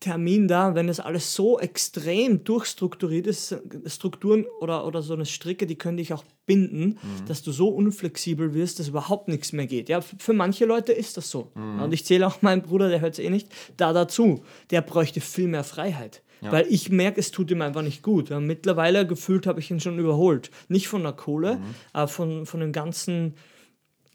Termin 0.00 0.46
da, 0.46 0.76
wenn 0.76 0.88
es 0.88 1.00
alles 1.00 1.34
so 1.34 1.58
extrem 1.58 2.44
durchstrukturiert 2.44 3.26
ist, 3.26 3.56
Strukturen 3.86 4.46
oder, 4.60 4.86
oder 4.86 5.02
so 5.02 5.12
eine 5.12 5.26
Stricke, 5.26 5.66
die 5.66 5.74
können 5.74 5.96
dich 5.96 6.12
auch 6.12 6.22
binden, 6.46 6.98
dass 7.26 7.42
du 7.42 7.50
so 7.50 7.68
unflexibel 7.68 8.54
wirst, 8.54 8.78
dass 8.78 8.88
überhaupt 8.88 9.26
nichts 9.26 9.52
mehr 9.52 9.66
geht. 9.66 9.88
Ja, 9.88 10.00
für 10.00 10.32
manche 10.32 10.66
Leute 10.66 10.92
ist 10.92 11.16
das 11.16 11.30
so. 11.30 11.50
Ja, 11.56 11.84
und 11.84 11.92
ich 11.92 12.04
zähle 12.04 12.28
auch 12.28 12.42
meinen 12.42 12.62
Bruder, 12.62 12.88
der 12.88 13.00
hört 13.00 13.14
es 13.14 13.18
eh 13.18 13.28
nicht, 13.28 13.48
da 13.76 13.92
dazu. 13.92 14.44
Der 14.70 14.82
bräuchte 14.82 15.20
viel 15.20 15.48
mehr 15.48 15.64
Freiheit. 15.64 16.22
Weil 16.40 16.66
ich 16.68 16.90
merke, 16.90 17.20
es 17.20 17.30
tut 17.30 17.50
ihm 17.50 17.62
einfach 17.62 17.82
nicht 17.82 18.02
gut. 18.02 18.30
Ja, 18.30 18.40
mittlerweile 18.40 19.06
gefühlt 19.06 19.46
habe 19.46 19.60
ich 19.60 19.70
ihn 19.70 19.80
schon 19.80 19.98
überholt. 19.98 20.50
Nicht 20.68 20.88
von 20.88 21.02
der 21.02 21.12
Kohle, 21.12 21.58
aber 21.92 22.08
von, 22.08 22.46
von 22.46 22.60
dem 22.60 22.72
ganzen 22.72 23.34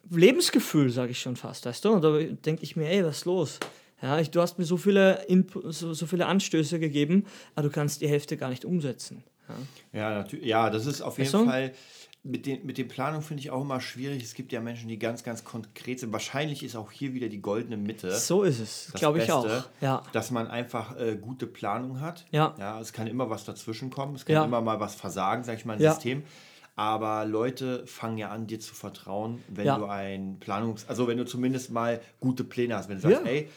Lebensgefühl, 0.09 0.89
sage 0.89 1.11
ich 1.11 1.19
schon 1.19 1.35
fast, 1.35 1.65
weißt 1.65 1.85
du? 1.85 1.91
Und 1.91 2.03
da 2.03 2.17
denke 2.19 2.63
ich 2.63 2.75
mir, 2.75 2.89
ey, 2.89 3.03
was 3.03 3.19
ist 3.19 3.25
los? 3.25 3.59
Ja, 4.01 4.19
ich, 4.19 4.31
du 4.31 4.41
hast 4.41 4.59
mir 4.59 4.65
so 4.65 4.75
viele, 4.75 5.23
Inpu 5.27 5.71
so, 5.71 5.93
so 5.93 6.05
viele 6.05 6.25
Anstöße 6.25 6.77
gegeben, 6.77 7.25
aber 7.55 7.69
du 7.69 7.73
kannst 7.73 8.01
die 8.01 8.07
Hälfte 8.09 8.35
gar 8.35 8.49
nicht 8.49 8.65
umsetzen. 8.65 9.23
Ja. 9.47 9.99
Ja, 9.99 10.09
natürlich. 10.17 10.45
Ja, 10.45 10.69
das 10.69 10.85
ist 10.85 11.01
auf 11.01 11.17
jeden 11.17 11.31
Weißt 11.31 11.41
du? 11.41 11.45
Fall. 11.45 11.73
Mit 12.25 12.45
den, 12.45 12.65
mit 12.65 12.77
den 12.77 12.87
Planungen 12.87 13.21
finde 13.21 13.41
ich 13.41 13.51
auch 13.51 13.61
immer 13.61 13.81
schwierig. 13.81 14.23
Es 14.23 14.33
gibt 14.33 14.53
ja 14.53 14.61
Menschen, 14.61 14.87
die 14.87 14.97
ganz, 14.97 15.23
ganz 15.25 15.43
konkret 15.43 15.99
sind. 15.99 16.13
Wahrscheinlich 16.13 16.63
ist 16.63 16.75
auch 16.77 16.89
hier 16.91 17.13
wieder 17.13 17.27
die 17.27 17.41
goldene 17.41 17.75
Mitte. 17.75 18.15
So 18.15 18.43
ist 18.43 18.59
es, 18.59 18.91
glaube 18.93 19.19
ich 19.21 19.29
auch. 19.31 19.45
Ja. 19.81 20.03
Dass 20.13 20.31
man 20.31 20.47
einfach 20.47 20.97
äh, 20.97 21.17
gute 21.17 21.47
Planung 21.47 21.99
hat. 21.99 22.25
Ja. 22.31 22.55
ja. 22.57 22.79
Es 22.79 22.93
kann 22.93 23.07
immer 23.07 23.29
was 23.29 23.43
dazwischen 23.43 23.89
kommen. 23.89 24.15
Es 24.15 24.25
kann 24.25 24.35
Ja. 24.35 24.45
immer 24.45 24.61
mal 24.61 24.79
was 24.79 24.95
versagen, 24.95 25.43
sag 25.43 25.57
ich 25.57 25.65
mal, 25.65 25.75
im 25.75 25.81
Ja. 25.81 25.93
System. 25.93 26.23
Aber 26.75 27.25
Leute 27.25 27.85
fangen 27.85 28.17
ja 28.17 28.29
an, 28.29 28.47
dir 28.47 28.59
zu 28.59 28.73
vertrauen, 28.73 29.43
wenn 29.49 29.65
du 29.67 29.85
ein 29.85 30.37
Planungs-, 30.39 30.87
also 30.87 31.07
wenn 31.07 31.17
du 31.17 31.25
zumindest 31.25 31.71
mal 31.71 31.99
gute 32.21 32.43
Pläne 32.45 32.75
hast. 32.77 32.87
Wenn 32.89 32.95
du 32.95 33.01
sagst, 33.03 33.21
Ja. 33.25 33.29
ey, 33.29 33.49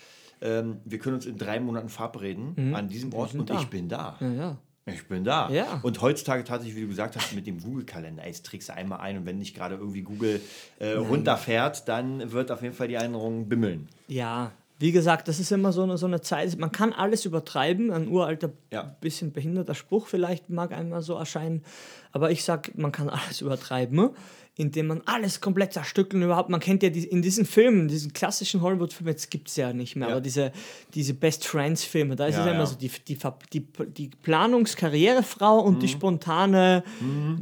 ähm, 0.43 0.81
wir 0.85 0.99
können 0.99 1.15
uns 1.15 1.25
in 1.25 1.39
drei 1.39 1.61
Monaten 1.61 1.89
verabreden 1.89 2.75
an 2.75 2.89
diesem 2.89 3.15
Ort 3.15 3.33
und 3.35 3.49
da. 3.49 3.59
ich 3.61 3.69
bin 3.69 3.89
da. 3.89 4.17
Ja, 4.21 4.33
ja. 4.33 4.57
Ich 4.89 5.09
bin 5.09 5.25
da. 5.25 5.51
Ja. 5.51 5.81
Und 5.83 6.01
heutzutage 6.01 6.45
tatsächlich, 6.45 6.77
wie 6.77 6.83
du 6.83 6.89
gesagt 6.89 7.17
hast, 7.17 7.35
mit 7.35 7.47
dem 7.49 7.61
Google-Kalender, 7.61 8.23
ey, 8.25 8.31
das 8.31 8.43
trägst 8.43 8.69
du 8.69 8.75
einmal 8.75 9.01
ein 9.01 9.19
und 9.19 9.27
wenn 9.27 9.37
nicht 9.39 9.57
gerade 9.57 9.75
irgendwie 9.75 10.03
Google 10.03 10.41
äh, 10.79 10.93
runterfährt, 10.93 11.89
dann 11.89 12.31
wird 12.31 12.53
auf 12.53 12.63
jeden 12.63 12.75
Fall 12.75 12.87
die 12.87 12.95
Erinnerung 12.95 13.49
bimmeln. 13.49 13.89
Ja, 14.07 14.53
wie 14.79 14.93
gesagt, 14.93 15.27
das 15.27 15.41
ist 15.41 15.51
immer 15.51 15.73
so 15.73 15.83
eine, 15.83 15.97
so 15.99 16.07
eine 16.07 16.21
Zeit. 16.21 16.57
Man 16.59 16.71
kann 16.71 16.93
alles 16.93 17.25
übertreiben. 17.25 17.91
Ein 17.91 18.07
uralter, 18.09 18.51
Ja. 18.71 18.95
bisschen 19.01 19.33
behinderter 19.33 19.75
Spruch 19.75 20.07
vielleicht 20.07 20.51
mag 20.51 20.73
einmal 20.73 21.03
so 21.03 21.15
erscheinen. 21.15 21.65
Aber 22.13 22.31
ich 22.31 22.45
sag, 22.45 22.77
man 22.79 22.93
kann 22.93 23.09
alles 23.11 23.41
übertreiben, 23.41 24.11
indem 24.59 24.87
man 24.87 25.03
alles 25.05 25.41
komplett 25.43 25.75
zerstückeln 25.75 26.23
überhaupt. 26.23 26.49
Man 26.49 26.61
kennt 26.61 26.83
ja 26.83 26.89
die, 26.89 27.05
in 27.05 27.21
diesen 27.21 27.45
Filmen, 27.45 27.89
diesen 27.89 28.15
klassischen 28.15 28.63
Hollywood-Filmen, 28.63 29.11
jetzt 29.13 29.31
gibt 29.31 29.49
es 29.49 29.57
ja 29.57 29.73
nicht 29.75 29.97
mehr, 29.97 30.09
Ja. 30.09 30.15
aber 30.15 30.23
diese, 30.23 30.51
diese 30.95 31.13
Best 31.13 31.47
Friends-Filme, 31.47 32.17
da 32.17 32.27
ist 32.27 32.37
Ja, 32.37 32.41
es 32.41 32.47
ja 32.47 32.53
immer 32.55 32.67
so 32.67 32.75
die, 32.77 32.91
die, 33.07 33.19
die, 33.53 33.67
die 33.99 34.11
Planungskarrierefrau 34.23 35.61
und 35.61 35.75
Mhm. 35.75 35.81
die 35.81 35.89
spontane 35.89 36.85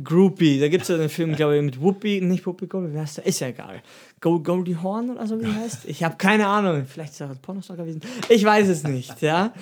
Groupie. 0.02 0.59
Da 0.59 0.68
gibt 0.68 0.83
es 0.83 0.88
ja 0.88 0.97
den 0.97 1.09
Film, 1.09 1.35
glaube 1.37 1.56
ich, 1.56 1.62
mit 1.62 1.80
Whoopi, 1.80 2.21
nicht 2.21 2.44
Whoopi 2.47 2.66
Goldberg, 2.66 2.94
wie 2.94 2.99
heißt 3.00 3.18
der? 3.18 3.26
Ist 3.26 3.40
ja 3.40 3.49
egal. 3.49 3.83
Go, 4.21 4.40
Goldie 4.40 4.76
Horn 4.76 5.11
oder 5.11 5.26
so, 5.26 5.40
wie 5.40 5.47
heißt? 5.47 5.85
Ich 5.87 6.02
habe 6.02 6.16
keine 6.16 6.47
Ahnung. 6.47 6.85
Vielleicht 6.87 7.12
ist 7.12 7.21
er 7.21 7.30
ein 7.30 7.38
Pornostar 7.38 7.76
gewesen. 7.76 8.00
Ich 8.28 8.44
weiß 8.44 8.68
es 8.68 8.83
nicht, 8.85 9.21
ja. 9.23 9.52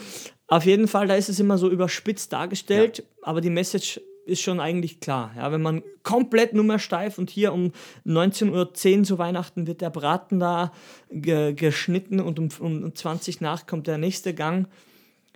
Auf 0.47 0.65
jeden 0.67 0.87
Fall, 0.89 1.07
da 1.07 1.15
ist 1.17 1.29
es 1.29 1.41
immer 1.41 1.59
so 1.59 1.69
überspitzt 1.71 2.33
dargestellt, 2.33 3.05
aber 3.23 3.41
die 3.41 3.51
Message 3.51 4.01
ist 4.27 4.41
schon 4.41 4.61
eigentlich 4.61 5.01
klar. 5.01 5.33
Ja, 5.37 5.51
wenn 5.53 5.63
man 5.63 5.83
komplett 6.03 6.55
nummersteif 6.55 7.19
und 7.19 7.31
hier 7.31 7.53
um 7.53 7.73
19.10 8.07 8.51
Uhr 8.99 9.05
zu 9.05 9.19
Weihnachten 9.19 9.67
wird 9.67 9.81
der 9.81 9.91
Braten 9.91 10.39
da 10.39 10.73
ge 11.11 11.53
geschnitten 11.55 12.21
und 12.21 12.39
um, 12.39 12.49
um 12.61 12.95
20 12.95 13.41
nach 13.41 13.67
kommt 13.67 13.87
der 13.87 13.99
nächste 13.99 14.35
Gang. 14.35 14.69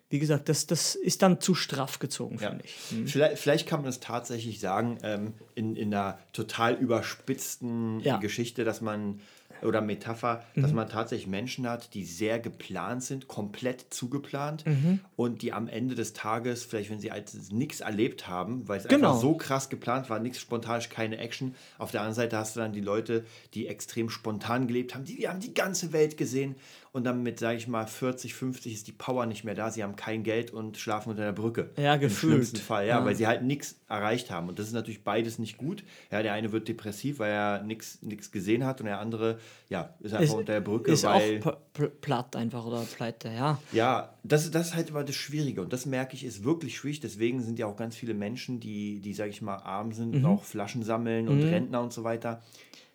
Wie 0.09 0.21
gesagt, 0.21 0.49
das, 0.49 0.69
das 0.69 0.95
ist 0.95 1.23
dann 1.23 1.41
zu 1.41 1.57
straff 1.57 1.99
gezogen, 1.99 2.39
Ja. 2.41 2.51
finde 2.51 2.65
ich. 2.65 2.77
Vielleicht, 3.11 3.39
vielleicht 3.39 3.67
kann 3.69 3.81
man 3.81 3.89
es 3.91 3.99
tatsächlich 3.99 4.61
sagen, 4.61 4.99
ähm, 5.03 5.33
in, 5.57 5.75
in 5.75 5.93
einer 5.93 6.19
total 6.33 6.75
überspitzten 6.75 7.99
Ja. 8.01 8.19
Geschichte, 8.19 8.63
dass 8.65 8.81
man, 8.81 9.21
oder 9.63 9.81
Metapher, 9.81 10.43
Mhm. 10.55 10.63
dass 10.63 10.73
man 10.73 10.89
tatsächlich 10.89 11.27
Menschen 11.27 11.69
hat, 11.69 11.95
die 11.95 12.05
sehr 12.05 12.39
geplant 12.39 13.03
sind, 13.03 13.29
komplett 13.29 13.87
zugeplant 13.91 14.65
Mhm. 14.67 15.01
und 15.17 15.43
die 15.43 15.53
am 15.53 15.69
Ende 15.69 15.95
des 15.95 16.13
Tages, 16.13 16.65
vielleicht 16.65 16.91
wenn 16.91 17.01
sie 17.01 17.11
als 17.11 17.51
nichts 17.51 17.81
erlebt 17.81 18.29
haben, 18.29 18.69
weil 18.69 18.79
es 18.79 18.89
Genau. 18.89 19.09
einfach 19.11 19.21
so 19.21 19.37
krass 19.37 19.69
geplant 19.69 20.11
war, 20.11 20.19
nichts 20.19 20.41
spontan, 20.41 20.81
keine 20.91 21.19
Action. 21.19 21.55
Auf 21.79 21.91
der 21.91 22.01
anderen 22.01 22.15
Seite 22.17 22.37
hast 22.37 22.57
du 22.57 22.61
dann 22.61 22.73
die 22.73 22.81
Leute, 22.81 23.25
die 23.55 23.67
extrem 23.67 24.11
spontan 24.11 24.67
gelebt 24.67 24.95
haben, 24.95 25.05
die, 25.05 25.17
die 25.17 25.29
haben 25.29 25.41
die 25.41 25.55
ganze 25.55 25.93
Welt 25.93 26.17
gesehen 26.17 26.57
und 26.93 27.05
dann 27.05 27.23
mit, 27.23 27.39
sage 27.39 27.57
ich 27.59 27.69
mal, 27.69 27.87
40, 27.87 28.35
50 28.35 28.73
ist 28.73 28.87
die 28.87 28.93
Power 28.93 29.27
nicht 29.27 29.45
mehr 29.45 29.55
da, 29.55 29.71
sie 29.71 29.83
haben 29.83 29.97
kein 29.97 30.23
Geld 30.23 30.51
und 30.51 30.77
schlafen 30.79 31.11
unter 31.11 31.23
der 31.25 31.33
Brücke. 31.33 31.71
Ja, 31.77 31.95
Im 31.95 32.01
gefühlt. 32.01 32.33
schlimmsten 32.33 32.57
Fall, 32.59 32.87
ja, 32.87 32.99
Ja. 32.99 33.05
weil 33.05 33.15
sie 33.15 33.27
halt 33.27 33.43
nichts 33.43 33.77
erreicht 33.89 34.31
haben. 34.31 34.49
Und 34.49 34.59
das 34.59 34.67
ist 34.69 34.73
natürlich 34.73 35.05
beides 35.05 35.39
nicht 35.39 35.57
gut. 35.59 35.85
Ja, 36.11 36.23
der 36.23 36.33
eine 36.33 36.53
wird 36.53 36.69
depressiv, 36.69 37.19
weil 37.19 37.31
er 37.31 37.63
nichts 37.63 37.99
gesehen 38.33 38.65
hat 38.65 38.81
und 38.81 38.87
der 38.87 38.99
andere, 38.99 39.39
ja, 39.69 39.95
ist 40.01 40.13
einfach 40.13 40.25
Ist, 40.25 40.31
unter 40.35 40.53
der 40.53 40.61
Brücke, 40.61 40.93
ist 40.93 41.05
weil... 41.05 41.41
auch 41.41 41.47
pl- 41.47 41.57
pl- 41.75 41.89
platt 42.01 42.37
einfach 42.37 42.65
oder 42.67 42.83
pleite, 42.83 43.29
ja. 43.29 43.59
Ja, 43.73 44.15
das, 44.23 44.51
das 44.51 44.69
ist 44.69 44.75
halt 44.77 44.91
immer 44.91 45.05
das 45.05 45.17
Schwierige 45.17 45.63
und 45.63 45.73
das 45.73 45.87
merke 45.87 46.15
ich, 46.15 46.25
ist 46.25 46.45
wirklich 46.45 46.77
schwierig. 46.77 47.01
Deswegen 47.01 47.43
sind 47.43 47.59
ja 47.59 47.67
auch 47.67 47.77
ganz 47.77 47.97
viele 47.97 48.15
Menschen, 48.15 48.61
die, 48.61 49.01
die 49.01 49.15
sage 49.15 49.31
ich 49.31 49.43
mal, 49.43 49.57
arm 49.57 49.93
sind 49.93 50.11
Mhm. 50.15 50.17
und 50.19 50.25
auch 50.27 50.45
Flaschen 50.45 50.83
sammeln 50.83 51.29
und 51.29 51.43
Rentner 51.45 51.81
und 51.83 51.93
so 51.93 52.05
weiter, 52.05 52.43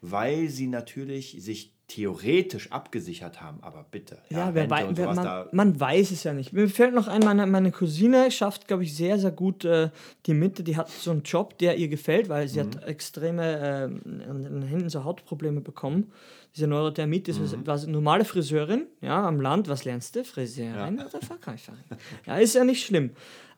weil 0.01 0.50
sie 0.50 0.67
natürlich 0.67 1.36
sich 1.39 1.74
theoretisch 1.88 2.72
abgesichert 2.72 3.41
haben, 3.41 3.58
aber 3.62 3.86
bitte. 3.91 4.17
Ja, 4.29 4.53
wer 4.55 4.62
Rente 4.63 4.70
wei 4.72 4.88
wer, 4.96 5.13
man, 5.13 5.48
man 5.51 5.77
weiß 5.77 6.12
es 6.12 6.24
ja 6.24 6.31
nicht. 6.31 6.53
Mir 6.53 6.70
fällt 6.70 6.93
noch 6.93 7.10
ein, 7.10 7.20
meine, 7.20 7.46
meine 7.48 7.70
Cousine 7.74 8.31
schafft, 8.31 8.70
glaube 8.70 8.84
ich, 8.84 8.96
sehr, 8.96 9.20
sehr 9.20 9.31
gut 9.31 9.65
äh, 9.65 9.89
die 10.25 10.34
Mitte. 10.34 10.63
Die 10.63 10.77
hat 10.77 10.89
so 10.89 11.12
einen 11.12 11.24
Job, 11.24 11.58
der 11.58 11.75
ihr 11.77 11.89
gefällt, 11.89 12.29
weil 12.29 12.48
sie 12.48 12.62
hat 12.62 12.81
extreme 12.86 13.91
äh, 13.91 14.65
Händen 14.67 14.89
so 14.89 15.03
Hautprobleme 15.03 15.60
bekommen. 15.60 16.13
Diese 16.55 16.67
Neurothermit 16.67 17.27
ist 17.29 17.39
war 17.65 17.77
sie 17.77 17.88
normale 17.89 18.25
Friseurin, 18.25 18.88
ja, 19.00 19.25
am 19.25 19.39
Land. 19.39 19.70
Was 19.70 19.86
lernst 19.86 20.15
du? 20.17 20.24
Friseurin 20.25 20.96
oder 21.00 21.22
Verkäuferin? 21.22 21.79
ja, 22.25 22.38
ist 22.38 22.55
ja 22.55 22.63
nicht 22.65 22.86
schlimm. 22.86 23.12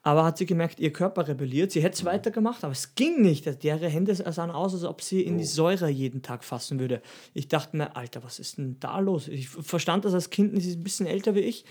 Aber 0.06 0.26
hat 0.26 0.38
sie 0.38 0.46
gemerkt, 0.46 0.82
ihr 0.82 0.92
Körper 0.92 1.30
rebelliert. 1.30 1.72
Sie 1.72 1.82
hätte 1.82 1.96
es 1.96 2.04
weitergemacht, 2.04 2.66
aber 2.66 2.74
es 2.74 2.94
ging 2.94 3.22
nicht. 3.22 3.48
Ihre 3.64 3.88
Hände 3.88 4.14
sahen 4.14 4.52
aus, 4.52 4.74
als 4.74 4.84
ob 4.84 5.02
sie 5.02 5.22
in 5.22 5.38
die 5.38 5.46
Säure 5.46 5.88
jeden 5.90 6.22
Tag 6.22 6.44
fassen 6.44 6.78
würde. 6.78 7.02
Ich 7.34 7.48
dachte 7.48 7.78
mir, 7.78 7.96
Alter, 7.96 8.22
was 8.22 8.38
ist 8.38 8.58
denn 8.58 8.76
da 8.82 9.00
los? 9.00 9.30
Ich 9.30 9.48
verstand 9.48 10.04
das 10.04 10.14
als 10.14 10.30
Kind, 10.30 10.62
sie 10.62 10.72
ist 10.72 10.78
ein 10.80 10.84
bisschen 10.84 11.06
älter 11.08 11.36
wie 11.36 11.40
ich. 11.40 11.64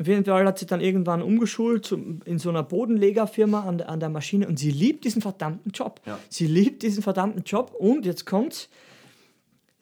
Auf 0.00 0.06
jeden 0.06 0.24
Fall 0.24 0.46
hat 0.46 0.60
sie 0.60 0.66
dann 0.66 0.80
irgendwann 0.80 1.20
umgeschult 1.20 1.90
in 2.24 2.38
so 2.38 2.48
einer 2.48 2.62
Bodenlegerfirma 2.62 3.64
an, 3.64 3.78
der- 3.78 3.88
an 3.88 3.98
der 3.98 4.08
Maschine 4.08 4.46
und 4.46 4.56
sie 4.58 4.70
liebt 4.70 5.04
diesen 5.04 5.20
verdammten 5.20 5.72
Job. 5.72 6.00
Ja. 6.06 6.18
Sie 6.28 6.46
liebt 6.46 6.82
diesen 6.84 7.02
verdammten 7.02 7.42
Job 7.42 7.74
und 7.76 8.06
jetzt 8.06 8.24
kommt's, 8.24 8.68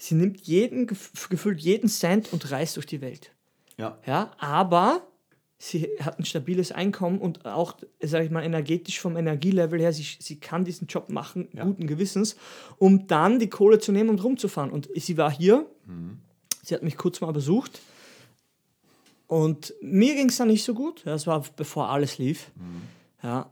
sie 0.05 0.15
nimmt 0.17 0.41
jeden, 0.41 0.87
gef- 0.89 1.29
gefühlt 1.29 1.61
jeden 1.61 1.89
Cent 1.89 2.33
und 2.33 2.51
reist 2.51 2.75
durch 2.77 2.87
die 2.87 3.01
Welt. 3.01 3.31
Ja. 3.79 3.99
Ja, 4.05 4.33
aber 4.39 5.07
sie 5.59 5.89
hat 6.01 6.19
ein 6.19 6.25
stabiles 6.25 6.73
Einkommen 6.73 7.19
und 7.21 7.47
auch, 7.47 7.77
sage 8.03 8.25
ich 8.25 8.31
mal, 8.33 8.43
energetisch 8.43 8.99
vom 9.01 9.17
Energielevel 9.17 9.81
her, 9.81 9.93
sie, 9.93 10.03
sie 10.19 10.41
kann 10.41 10.65
diesen 10.65 10.89
Job 10.89 11.09
machen, 11.09 11.49
Ja. 11.53 11.65
guten 11.65 11.87
Gewissens, 11.87 12.35
um 12.79 13.07
dann 13.07 13.39
die 13.39 13.49
Kohle 13.49 13.79
zu 13.79 13.93
nehmen 13.93 14.11
und 14.11 14.25
rumzufahren. 14.25 14.73
Und 14.73 14.89
sie 14.97 15.17
war 15.17 15.31
hier, 15.31 15.67
sie 16.65 16.75
hat 16.75 16.83
mich 16.83 16.97
kurz 16.97 17.21
mal 17.21 17.33
besucht 17.33 17.81
und 19.29 19.73
mir 19.81 20.15
ging 20.17 20.29
es 20.29 20.37
dann 20.37 20.49
nicht 20.49 20.65
so 20.65 20.75
gut. 20.75 21.03
Das 21.05 21.27
war 21.29 21.45
bevor 21.57 21.91
alles 21.91 22.19
lief. 22.19 22.51
Ja, 23.23 23.51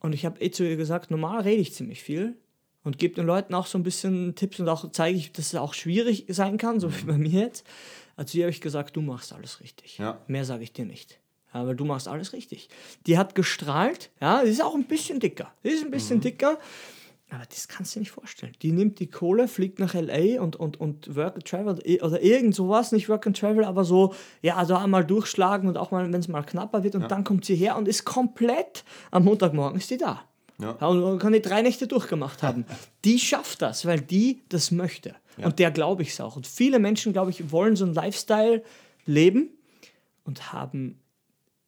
und 0.00 0.12
ich 0.12 0.26
habe 0.26 0.40
eh 0.40 0.50
zu 0.50 0.62
ihr 0.68 0.76
gesagt, 0.76 1.10
normal 1.10 1.40
rede 1.40 1.60
ich 1.62 1.72
ziemlich 1.72 2.02
viel 2.02 2.36
und 2.86 2.98
gebe 2.98 3.16
den 3.16 3.26
Leuten 3.26 3.52
auch 3.52 3.66
so 3.66 3.76
ein 3.76 3.82
bisschen 3.82 4.36
Tipps 4.36 4.60
und 4.60 4.68
auch 4.68 4.88
zeige 4.92 5.18
ich, 5.18 5.32
dass 5.32 5.46
es 5.46 5.54
auch 5.56 5.74
schwierig 5.74 6.24
sein 6.28 6.56
kann, 6.56 6.78
so 6.78 6.94
wie 6.94 7.04
bei 7.04 7.18
mir 7.18 7.40
jetzt. 7.40 7.66
Also 8.14 8.38
ihr 8.38 8.44
habe 8.44 8.52
ich 8.52 8.60
gesagt, 8.60 8.94
du 8.94 9.02
machst 9.02 9.32
alles 9.32 9.60
richtig. 9.60 9.98
Ja. 9.98 10.20
Mehr 10.28 10.44
sage 10.44 10.62
ich 10.62 10.72
dir 10.72 10.86
nicht. 10.86 11.18
Ja, 11.52 11.66
weil 11.66 11.74
du 11.74 11.84
machst 11.84 12.06
alles 12.06 12.32
richtig. 12.32 12.68
Die 13.06 13.18
hat 13.18 13.34
gestrahlt, 13.34 14.10
ja, 14.20 14.42
sie 14.44 14.52
ist 14.52 14.62
auch 14.62 14.76
ein 14.76 14.84
bisschen 14.84 15.18
dicker. 15.18 15.52
Sie 15.64 15.70
ist 15.70 15.84
ein 15.84 15.90
bisschen 15.90 16.20
dicker, 16.20 16.60
aber 17.28 17.42
das 17.48 17.66
kannst 17.66 17.94
du 17.94 17.98
dir 17.98 18.02
nicht 18.02 18.12
vorstellen. 18.12 18.52
Die 18.62 18.70
nimmt 18.70 19.00
die 19.00 19.08
Kohle, 19.08 19.48
fliegt 19.48 19.80
nach 19.80 19.96
L.A. 19.96 20.40
und, 20.40 20.54
und, 20.54 20.78
und 20.78 21.16
Work 21.16 21.34
and 21.34 21.44
Travel 21.44 21.80
oder 22.02 22.22
irgend 22.22 22.54
sowas, 22.54 22.92
nicht 22.92 23.08
Work 23.08 23.26
and 23.26 23.36
Travel, 23.36 23.64
aber 23.64 23.84
so, 23.84 24.14
ja, 24.42 24.54
also 24.54 24.76
einmal 24.76 25.04
durchschlagen 25.04 25.68
und 25.68 25.76
auch 25.76 25.90
mal, 25.90 26.04
wenn 26.04 26.20
es 26.20 26.28
mal 26.28 26.44
knapper 26.44 26.84
wird 26.84 26.94
und 26.94 27.10
dann 27.10 27.24
kommt 27.24 27.44
sie 27.44 27.56
her 27.56 27.76
und 27.76 27.88
ist 27.88 28.04
komplett, 28.04 28.84
am 29.10 29.24
Montagmorgen 29.24 29.76
ist 29.76 29.90
die 29.90 29.98
da. 29.98 30.22
Ja. 30.58 30.76
Ja, 30.80 30.86
und 30.86 31.18
kann 31.18 31.32
die 31.32 31.42
drei 31.42 31.62
Nächte 31.62 31.86
durchgemacht 31.86 32.42
haben. 32.42 32.64
Die 33.04 33.18
schafft 33.18 33.62
das, 33.62 33.84
weil 33.86 34.00
die 34.00 34.42
das 34.48 34.70
möchte. 34.70 35.14
Und 35.38 35.58
der 35.58 35.70
glaube 35.70 36.02
ich 36.02 36.10
es 36.10 36.20
auch. 36.20 36.36
Und 36.36 36.46
viele 36.46 36.78
Menschen, 36.78 37.12
glaube 37.12 37.30
ich, 37.30 37.50
wollen 37.50 37.76
so 37.76 37.84
einen 37.84 37.94
Lifestyle 37.94 38.62
leben 39.04 39.50
und 40.24 40.52
haben, 40.52 40.98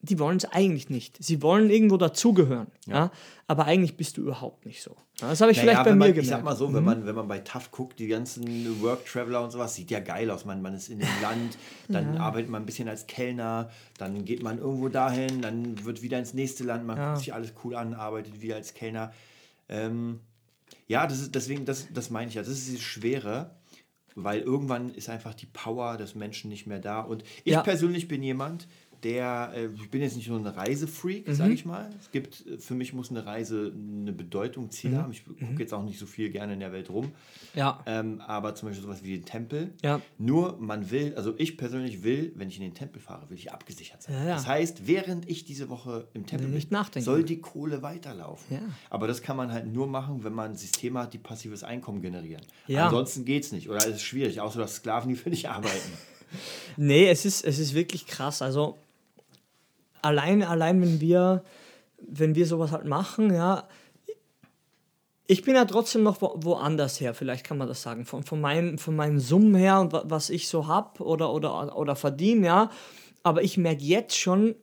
die 0.00 0.18
wollen 0.20 0.36
es 0.36 0.44
eigentlich 0.44 0.90
nicht. 0.90 1.16
Sie 1.22 1.42
wollen 1.42 1.70
irgendwo 1.70 1.96
dazugehören. 1.96 2.68
Ja. 2.86 3.10
Aber 3.48 3.64
eigentlich 3.64 3.96
bist 3.96 4.16
du 4.16 4.22
überhaupt 4.22 4.64
nicht 4.64 4.80
so. 4.82 4.94
Ja, 5.20 5.30
das 5.30 5.40
habe 5.40 5.50
ich 5.50 5.56
Naja, 5.58 5.70
vielleicht 5.70 5.84
bei 5.84 5.90
wenn 5.90 5.98
mir 5.98 6.04
man, 6.04 6.08
gemerkt. 6.14 6.24
Ich 6.24 6.30
sag 6.30 6.44
mal 6.44 6.54
so, 6.56 6.72
wenn, 6.72 6.84
man, 6.84 7.04
wenn 7.04 7.14
man 7.16 7.26
bei 7.26 7.40
TAF 7.40 7.72
guckt, 7.72 7.98
die 7.98 8.06
ganzen 8.06 8.80
Work-Traveler 8.80 9.42
und 9.42 9.50
sowas, 9.50 9.74
sieht 9.74 9.90
ja 9.90 9.98
geil 9.98 10.30
aus. 10.30 10.44
Man, 10.44 10.62
man 10.62 10.74
ist 10.74 10.88
in 10.88 11.00
dem 11.00 11.08
Land, 11.22 11.58
dann 11.88 12.16
arbeitet 12.16 12.48
man 12.50 12.62
ein 12.62 12.66
bisschen 12.66 12.88
als 12.88 13.06
Kellner, 13.08 13.70
dann 13.98 14.24
geht 14.24 14.42
man 14.42 14.58
irgendwo 14.58 14.88
dahin, 14.88 15.42
dann 15.42 15.84
wird 15.84 16.02
wieder 16.02 16.18
ins 16.20 16.32
nächste 16.32 16.62
Land, 16.62 16.86
man 16.86 16.96
guckt 16.96 17.18
sich 17.18 17.34
alles 17.34 17.52
cool 17.64 17.74
an, 17.74 17.94
arbeitet 17.94 18.40
wieder 18.40 18.54
als 18.54 18.74
Kellner. 18.74 19.12
Ähm, 19.68 20.20
ja, 20.86 21.06
das 21.06 21.18
ist 21.20 21.34
deswegen, 21.34 21.64
das, 21.64 21.88
das 21.92 22.10
meine 22.10 22.28
ich 22.28 22.34
ja, 22.34 22.42
das 22.42 22.50
ist 22.52 22.72
das 22.72 22.80
Schwere, 22.80 23.56
weil 24.14 24.40
irgendwann 24.40 24.90
ist 24.90 25.08
einfach 25.08 25.34
die 25.34 25.46
Power 25.46 25.96
des 25.96 26.14
Menschen 26.14 26.48
nicht 26.50 26.66
mehr 26.66 26.78
da. 26.78 27.00
Und 27.00 27.24
ich 27.44 27.52
Ja. 27.54 27.62
persönlich 27.62 28.08
bin 28.08 28.22
jemand, 28.22 28.68
der, 29.04 29.52
äh, 29.54 29.68
ich 29.74 29.90
bin 29.90 30.02
jetzt 30.02 30.16
nicht 30.16 30.28
nur 30.28 30.38
ein 30.38 30.46
Reisefreak, 30.46 31.28
mhm. 31.28 31.34
sage 31.34 31.52
ich 31.52 31.64
mal. 31.64 31.90
Es 32.00 32.10
gibt, 32.10 32.46
äh, 32.46 32.58
für 32.58 32.74
mich 32.74 32.92
muss 32.92 33.10
eine 33.10 33.24
Reise 33.24 33.72
eine 33.74 34.12
Bedeutung, 34.12 34.70
Ziel 34.70 34.90
mhm. 34.90 34.96
haben. 34.96 35.12
Ich 35.12 35.24
gucke 35.24 35.44
mhm. 35.44 35.58
jetzt 35.58 35.72
auch 35.72 35.84
nicht 35.84 35.98
so 35.98 36.06
viel 36.06 36.30
gerne 36.30 36.54
in 36.54 36.60
der 36.60 36.72
Welt 36.72 36.90
rum. 36.90 37.12
Ja. 37.54 37.82
Ähm, 37.86 38.20
aber 38.20 38.54
zum 38.54 38.68
Beispiel 38.68 38.84
sowas 38.84 39.02
wie 39.02 39.14
den 39.14 39.24
Tempel. 39.24 39.72
Ja. 39.82 40.00
Nur 40.18 40.58
man 40.58 40.90
will, 40.90 41.14
also 41.16 41.34
ich 41.38 41.56
persönlich 41.56 42.02
will, 42.02 42.32
wenn 42.34 42.48
ich 42.48 42.56
in 42.56 42.62
den 42.62 42.74
Tempel 42.74 43.00
fahre, 43.00 43.28
will 43.30 43.36
ich 43.36 43.52
abgesichert 43.52 44.02
sein. 44.02 44.14
Ja, 44.14 44.24
ja. 44.24 44.34
Das 44.34 44.46
heißt, 44.46 44.86
während 44.86 45.28
ich 45.28 45.44
diese 45.44 45.68
Woche 45.68 46.08
im 46.14 46.26
Tempel 46.26 46.48
bin, 46.48 47.02
soll 47.02 47.24
die 47.24 47.40
Kohle 47.40 47.82
weiterlaufen. 47.82 48.56
Ja. 48.56 48.62
Aber 48.90 49.06
das 49.06 49.22
kann 49.22 49.36
man 49.36 49.52
halt 49.52 49.66
nur 49.66 49.86
machen, 49.86 50.24
wenn 50.24 50.32
man 50.32 50.52
ein 50.52 50.56
System 50.56 50.98
hat, 50.98 51.12
die 51.12 51.18
passives 51.18 51.62
Einkommen 51.62 52.02
generieren. 52.02 52.42
Ja. 52.66 52.86
Ansonsten 52.86 53.24
geht 53.24 53.44
es 53.44 53.52
nicht. 53.52 53.68
Oder 53.68 53.78
es 53.78 53.96
ist 53.96 54.02
schwierig, 54.02 54.40
außer 54.40 54.58
dass 54.58 54.76
Sklaven, 54.76 55.08
die 55.10 55.16
für 55.16 55.30
dich 55.30 55.48
arbeiten. 55.48 55.92
nee, 56.76 57.08
es 57.08 57.24
ist, 57.24 57.44
es 57.44 57.58
ist 57.58 57.74
wirklich 57.74 58.06
krass. 58.06 58.42
Also 58.42 58.76
allein, 60.02 60.42
allein 60.42 60.80
wenn 60.80 61.00
wir, 61.00 61.42
wenn 61.98 62.34
wir 62.34 62.46
sowas 62.46 62.72
halt 62.72 62.84
machen, 62.84 63.32
ja, 63.34 63.68
ich 65.30 65.42
bin 65.42 65.54
ja 65.54 65.66
trotzdem 65.66 66.02
noch 66.02 66.22
wo, 66.22 66.34
woanders 66.36 67.00
her, 67.00 67.12
vielleicht 67.12 67.44
kann 67.44 67.58
man 67.58 67.68
das 67.68 67.82
sagen, 67.82 68.06
von, 68.06 68.22
von, 68.22 68.40
meinen, 68.40 68.78
von 68.78 68.96
meinen 68.96 69.20
Summen 69.20 69.54
her 69.54 69.78
und 69.80 69.92
was 69.92 70.30
ich 70.30 70.48
so 70.48 70.66
habe 70.66 71.02
oder, 71.02 71.32
oder, 71.32 71.76
oder 71.76 71.96
verdiene, 71.96 72.46
ja. 72.46 72.70
Aber 73.22 73.42
ich 73.42 73.58
merke 73.58 73.84
jetzt 73.84 74.16
schon, 74.16 74.54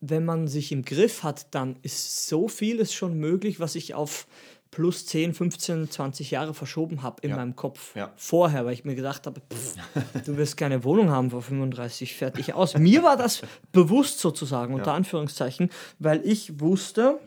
wenn 0.00 0.24
man 0.24 0.48
sich 0.48 0.72
im 0.72 0.84
Griff 0.84 1.22
hat, 1.22 1.54
dann 1.54 1.76
ist 1.82 2.26
so 2.26 2.48
vieles 2.48 2.94
schon 2.94 3.18
möglich, 3.18 3.60
was 3.60 3.74
ich 3.74 3.94
auf 3.94 4.26
plus 4.72 5.06
10, 5.06 5.34
15, 5.34 5.90
20 5.90 6.30
Jahre 6.32 6.54
verschoben 6.54 7.02
habe 7.02 7.20
in 7.22 7.30
ja. 7.30 7.36
meinem 7.36 7.54
Kopf. 7.54 7.94
Ja. 7.94 8.10
Vorher, 8.16 8.64
weil 8.64 8.72
ich 8.72 8.84
mir 8.84 8.96
gedacht 8.96 9.26
habe, 9.26 9.40
pff, 9.40 9.76
du 10.26 10.36
wirst 10.36 10.56
keine 10.56 10.82
Wohnung 10.82 11.10
haben 11.10 11.30
vor 11.30 11.42
35, 11.42 12.16
fertig 12.16 12.54
aus. 12.54 12.76
Mir 12.76 13.04
war 13.04 13.16
das 13.16 13.42
bewusst 13.70 14.18
sozusagen, 14.18 14.74
unter 14.74 14.90
ja. 14.90 14.94
Anführungszeichen, 14.94 15.70
weil 15.98 16.26
ich 16.26 16.58
wusste, 16.58 17.20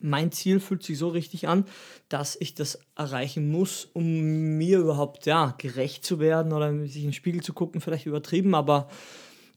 mein 0.00 0.30
Ziel 0.30 0.60
fühlt 0.60 0.82
sich 0.82 0.98
so 0.98 1.08
richtig 1.08 1.48
an, 1.48 1.64
dass 2.10 2.36
ich 2.38 2.54
das 2.54 2.78
erreichen 2.94 3.50
muss, 3.50 3.88
um 3.94 4.58
mir 4.58 4.78
überhaupt 4.78 5.24
ja, 5.24 5.54
gerecht 5.56 6.04
zu 6.04 6.20
werden 6.20 6.52
oder 6.52 6.70
sich 6.86 6.98
in 6.98 7.08
den 7.08 7.12
Spiegel 7.14 7.42
zu 7.42 7.54
gucken, 7.54 7.80
vielleicht 7.80 8.04
übertrieben, 8.04 8.54
aber 8.54 8.88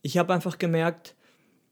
ich 0.02 0.18
habe 0.18 0.34
einfach 0.34 0.58
gemerkt, 0.58 1.14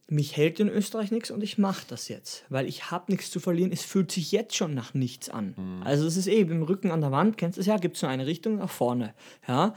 mich 0.10 0.36
hält 0.36 0.60
in 0.60 0.70
Österreich 0.70 1.12
nichts 1.12 1.32
und 1.32 1.44
ich 1.44 1.58
mache 1.58 1.86
das 1.88 2.08
jetzt, 2.08 2.44
weil 2.50 2.68
ich 2.68 2.92
habe 2.92 3.12
nichts 3.12 3.30
zu 3.30 3.40
verlieren. 3.40 3.72
Es 3.72 3.84
fühlt 3.84 4.12
sich 4.12 4.32
jetzt 4.32 4.56
schon 4.56 4.74
nach 4.74 4.94
nichts 4.94 5.30
an. 5.30 5.54
Mhm. 5.56 5.84
Also 5.84 6.08
es 6.08 6.18
ist 6.18 6.28
eben 6.28 6.52
im 6.52 6.64
Rücken 6.64 6.92
an 6.92 7.02
der 7.02 7.12
Wand, 7.12 7.38
kennst 7.38 7.58
du 7.58 7.62
es 7.62 7.68
ja, 7.68 7.78
gibt 7.78 7.96
es 7.96 8.02
nur 8.02 8.12
eine 8.12 8.26
Richtung 8.26 8.58
nach 8.58 8.70
vorne. 8.70 9.14
Ja? 9.48 9.76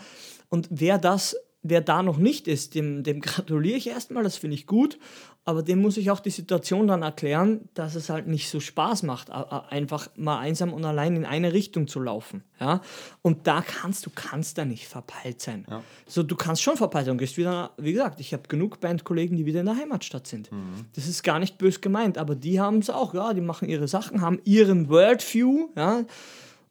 Und 0.48 0.68
wer 0.70 0.98
das, 0.98 1.36
wer 1.62 1.80
da 1.80 2.02
noch 2.02 2.18
nicht 2.18 2.48
ist, 2.48 2.74
dem, 2.74 3.02
dem 3.02 3.20
gratuliere 3.22 3.76
ich 3.76 3.88
erstmal, 3.88 4.22
das 4.22 4.36
finde 4.36 4.54
ich 4.54 4.66
gut 4.66 4.98
aber 5.44 5.62
dem 5.62 5.82
muss 5.82 5.96
ich 5.96 6.10
auch 6.10 6.20
die 6.20 6.30
Situation 6.30 6.86
dann 6.86 7.02
erklären, 7.02 7.68
dass 7.74 7.96
es 7.96 8.10
halt 8.10 8.28
nicht 8.28 8.48
so 8.48 8.60
Spaß 8.60 9.02
macht, 9.02 9.30
einfach 9.30 10.08
mal 10.14 10.38
einsam 10.38 10.72
und 10.72 10.84
allein 10.84 11.16
in 11.16 11.24
eine 11.24 11.52
Richtung 11.52 11.88
zu 11.88 11.98
laufen. 11.98 12.44
Ja? 12.60 12.80
Und 13.22 13.48
da 13.48 13.60
kannst 13.60 14.06
du 14.06 14.10
kannst 14.14 14.58
da 14.58 14.64
nicht 14.64 14.86
verpeilt 14.86 15.40
sein. 15.40 15.66
Ja. 15.68 15.82
So, 16.06 16.22
du 16.22 16.36
kannst 16.36 16.62
schon 16.62 16.76
verpeilt 16.76 17.06
sein. 17.06 17.18
Gehst 17.18 17.36
wieder, 17.38 17.72
wie 17.76 17.92
gesagt, 17.92 18.20
ich 18.20 18.32
habe 18.32 18.44
genug 18.46 18.78
Bandkollegen, 18.78 19.36
die 19.36 19.44
wieder 19.44 19.60
in 19.60 19.66
der 19.66 19.76
Heimatstadt 19.76 20.28
sind. 20.28 20.52
Mhm. 20.52 20.86
Das 20.94 21.08
ist 21.08 21.24
gar 21.24 21.40
nicht 21.40 21.58
bös 21.58 21.80
gemeint, 21.80 22.18
aber 22.18 22.36
die 22.36 22.60
haben 22.60 22.78
es 22.78 22.88
auch, 22.88 23.12
ja, 23.12 23.34
die 23.34 23.40
machen 23.40 23.68
ihre 23.68 23.88
Sachen, 23.88 24.20
haben 24.20 24.40
ihren 24.44 24.88
Worldview, 24.88 25.70
ja, 25.76 26.04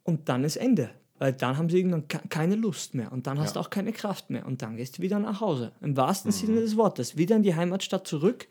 und 0.02 0.30
dann 0.30 0.44
ist 0.44 0.56
Ende. 0.56 0.90
Weil 1.22 1.34
dann 1.34 1.56
haben 1.56 1.68
sie 1.68 1.78
irgendwann 1.78 2.08
keine 2.08 2.56
Lust 2.56 2.94
mehr 2.94 3.12
und 3.12 3.28
dann 3.28 3.38
hast 3.38 3.50
ja. 3.50 3.52
du 3.52 3.60
auch 3.60 3.70
keine 3.70 3.92
Kraft 3.92 4.28
mehr 4.30 4.44
und 4.44 4.60
dann 4.60 4.76
gehst 4.76 4.98
du 4.98 5.02
wieder 5.02 5.20
nach 5.20 5.40
Hause. 5.40 5.70
Im 5.80 5.96
wahrsten 5.96 6.32
mhm. 6.32 6.34
Sinne 6.34 6.60
des 6.62 6.76
Wortes. 6.76 7.16
Wieder 7.16 7.36
in 7.36 7.44
die 7.44 7.54
Heimatstadt 7.54 8.08
zurück. 8.08 8.48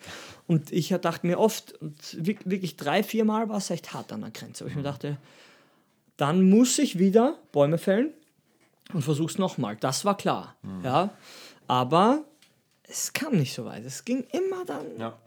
Und 0.47 0.71
ich 0.71 0.87
dachte 0.87 1.27
mir 1.27 1.37
oft, 1.37 1.77
wirklich 2.13 2.77
drei, 2.77 3.03
vier 3.03 3.25
Mal 3.25 3.49
war 3.49 3.57
es 3.57 3.69
echt 3.71 3.93
hart 3.93 4.13
an 4.13 4.21
der 4.21 4.31
Grenze. 4.31 4.63
Aber 4.63 4.69
ich 4.69 4.75
mir 4.77 4.83
mhm. 4.83 4.85
dachte, 4.85 5.17
dann 6.15 6.49
muss 6.49 6.79
ich 6.79 6.97
wieder 6.97 7.37
Bäume 7.51 7.77
fällen 7.77 8.13
und 8.93 9.01
versuch's 9.01 9.37
nochmal. 9.37 9.75
Das 9.75 10.05
war 10.05 10.15
klar. 10.15 10.55
Mhm. 10.61 10.85
Ja. 10.85 11.09
Aber 11.67 12.23
es 12.83 13.11
kam 13.11 13.35
nicht 13.35 13.53
so 13.53 13.65
weit. 13.65 13.83
Es 13.83 14.05
ging 14.05 14.23
immer 14.31 14.63
dann 14.63 14.85
ja. 14.97 15.19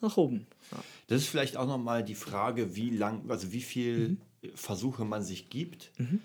nach 0.00 0.16
oben. 0.16 0.46
Ja. 0.72 0.78
Das 1.08 1.20
ist 1.20 1.28
vielleicht 1.28 1.58
auch 1.58 1.66
nochmal 1.66 2.02
die 2.02 2.14
Frage, 2.14 2.74
wie 2.74 2.88
lang, 2.88 3.28
also 3.28 3.52
wie 3.52 3.60
viel 3.60 4.08
mhm. 4.08 4.18
Versuche 4.54 5.04
man 5.04 5.22
sich 5.22 5.50
gibt. 5.50 5.92
Mhm 5.98 6.22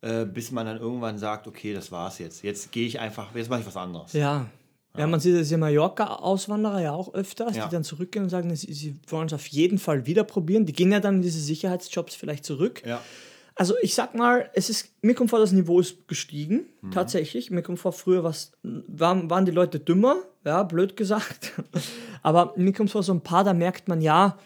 äh, 0.00 0.24
bis 0.24 0.50
man 0.52 0.66
dann 0.66 0.78
irgendwann 0.78 1.18
sagt, 1.18 1.46
okay, 1.46 1.74
das 1.74 1.90
war's 1.90 2.18
jetzt. 2.18 2.42
Jetzt 2.42 2.72
gehe 2.72 2.86
ich 2.86 3.00
einfach, 3.00 3.34
jetzt 3.34 3.50
mache 3.50 3.60
ich 3.60 3.66
was 3.66 3.76
anderes. 3.76 4.12
Ja. 4.12 4.46
Ja, 4.96 5.06
man 5.06 5.20
sieht 5.20 5.38
das 5.38 5.50
ja 5.50 5.58
Mallorca-Auswanderer 5.58 6.82
ja 6.82 6.92
auch 6.92 7.14
öfters, 7.14 7.56
ja. 7.56 7.66
die 7.66 7.70
dann 7.70 7.84
zurückgehen 7.84 8.24
und 8.24 8.30
sagen, 8.30 8.54
sie, 8.56 8.72
sie 8.72 8.96
wollen 9.06 9.26
es 9.26 9.32
auf 9.32 9.46
jeden 9.46 9.78
Fall 9.78 10.06
wieder 10.06 10.24
probieren. 10.24 10.66
Die 10.66 10.72
gehen 10.72 10.90
ja 10.90 10.98
dann 10.98 11.16
in 11.16 11.22
diese 11.22 11.40
Sicherheitsjobs 11.40 12.16
vielleicht 12.16 12.44
zurück. 12.44 12.82
Ja. 12.84 13.00
Also 13.54 13.74
ich 13.82 13.94
sag 13.94 14.14
mal, 14.14 14.50
es 14.54 14.70
ist, 14.70 14.92
mir 15.02 15.14
kommt 15.14 15.30
vor, 15.30 15.40
das 15.40 15.52
Niveau 15.52 15.80
ist 15.80 16.06
gestiegen, 16.08 16.66
mhm. 16.80 16.92
tatsächlich. 16.92 17.50
Mir 17.50 17.62
kommt 17.62 17.80
vor, 17.80 17.92
früher 17.92 18.24
was, 18.24 18.52
waren, 18.62 19.30
waren 19.30 19.46
die 19.46 19.52
Leute 19.52 19.80
dümmer, 19.80 20.16
ja, 20.44 20.62
blöd 20.62 20.96
gesagt. 20.96 21.52
Aber 22.22 22.54
mir 22.56 22.72
kommt 22.72 22.90
vor, 22.90 23.02
so 23.02 23.12
ein 23.12 23.20
paar, 23.20 23.44
da 23.44 23.54
merkt 23.54 23.88
man, 23.88 24.00
ja, 24.00 24.38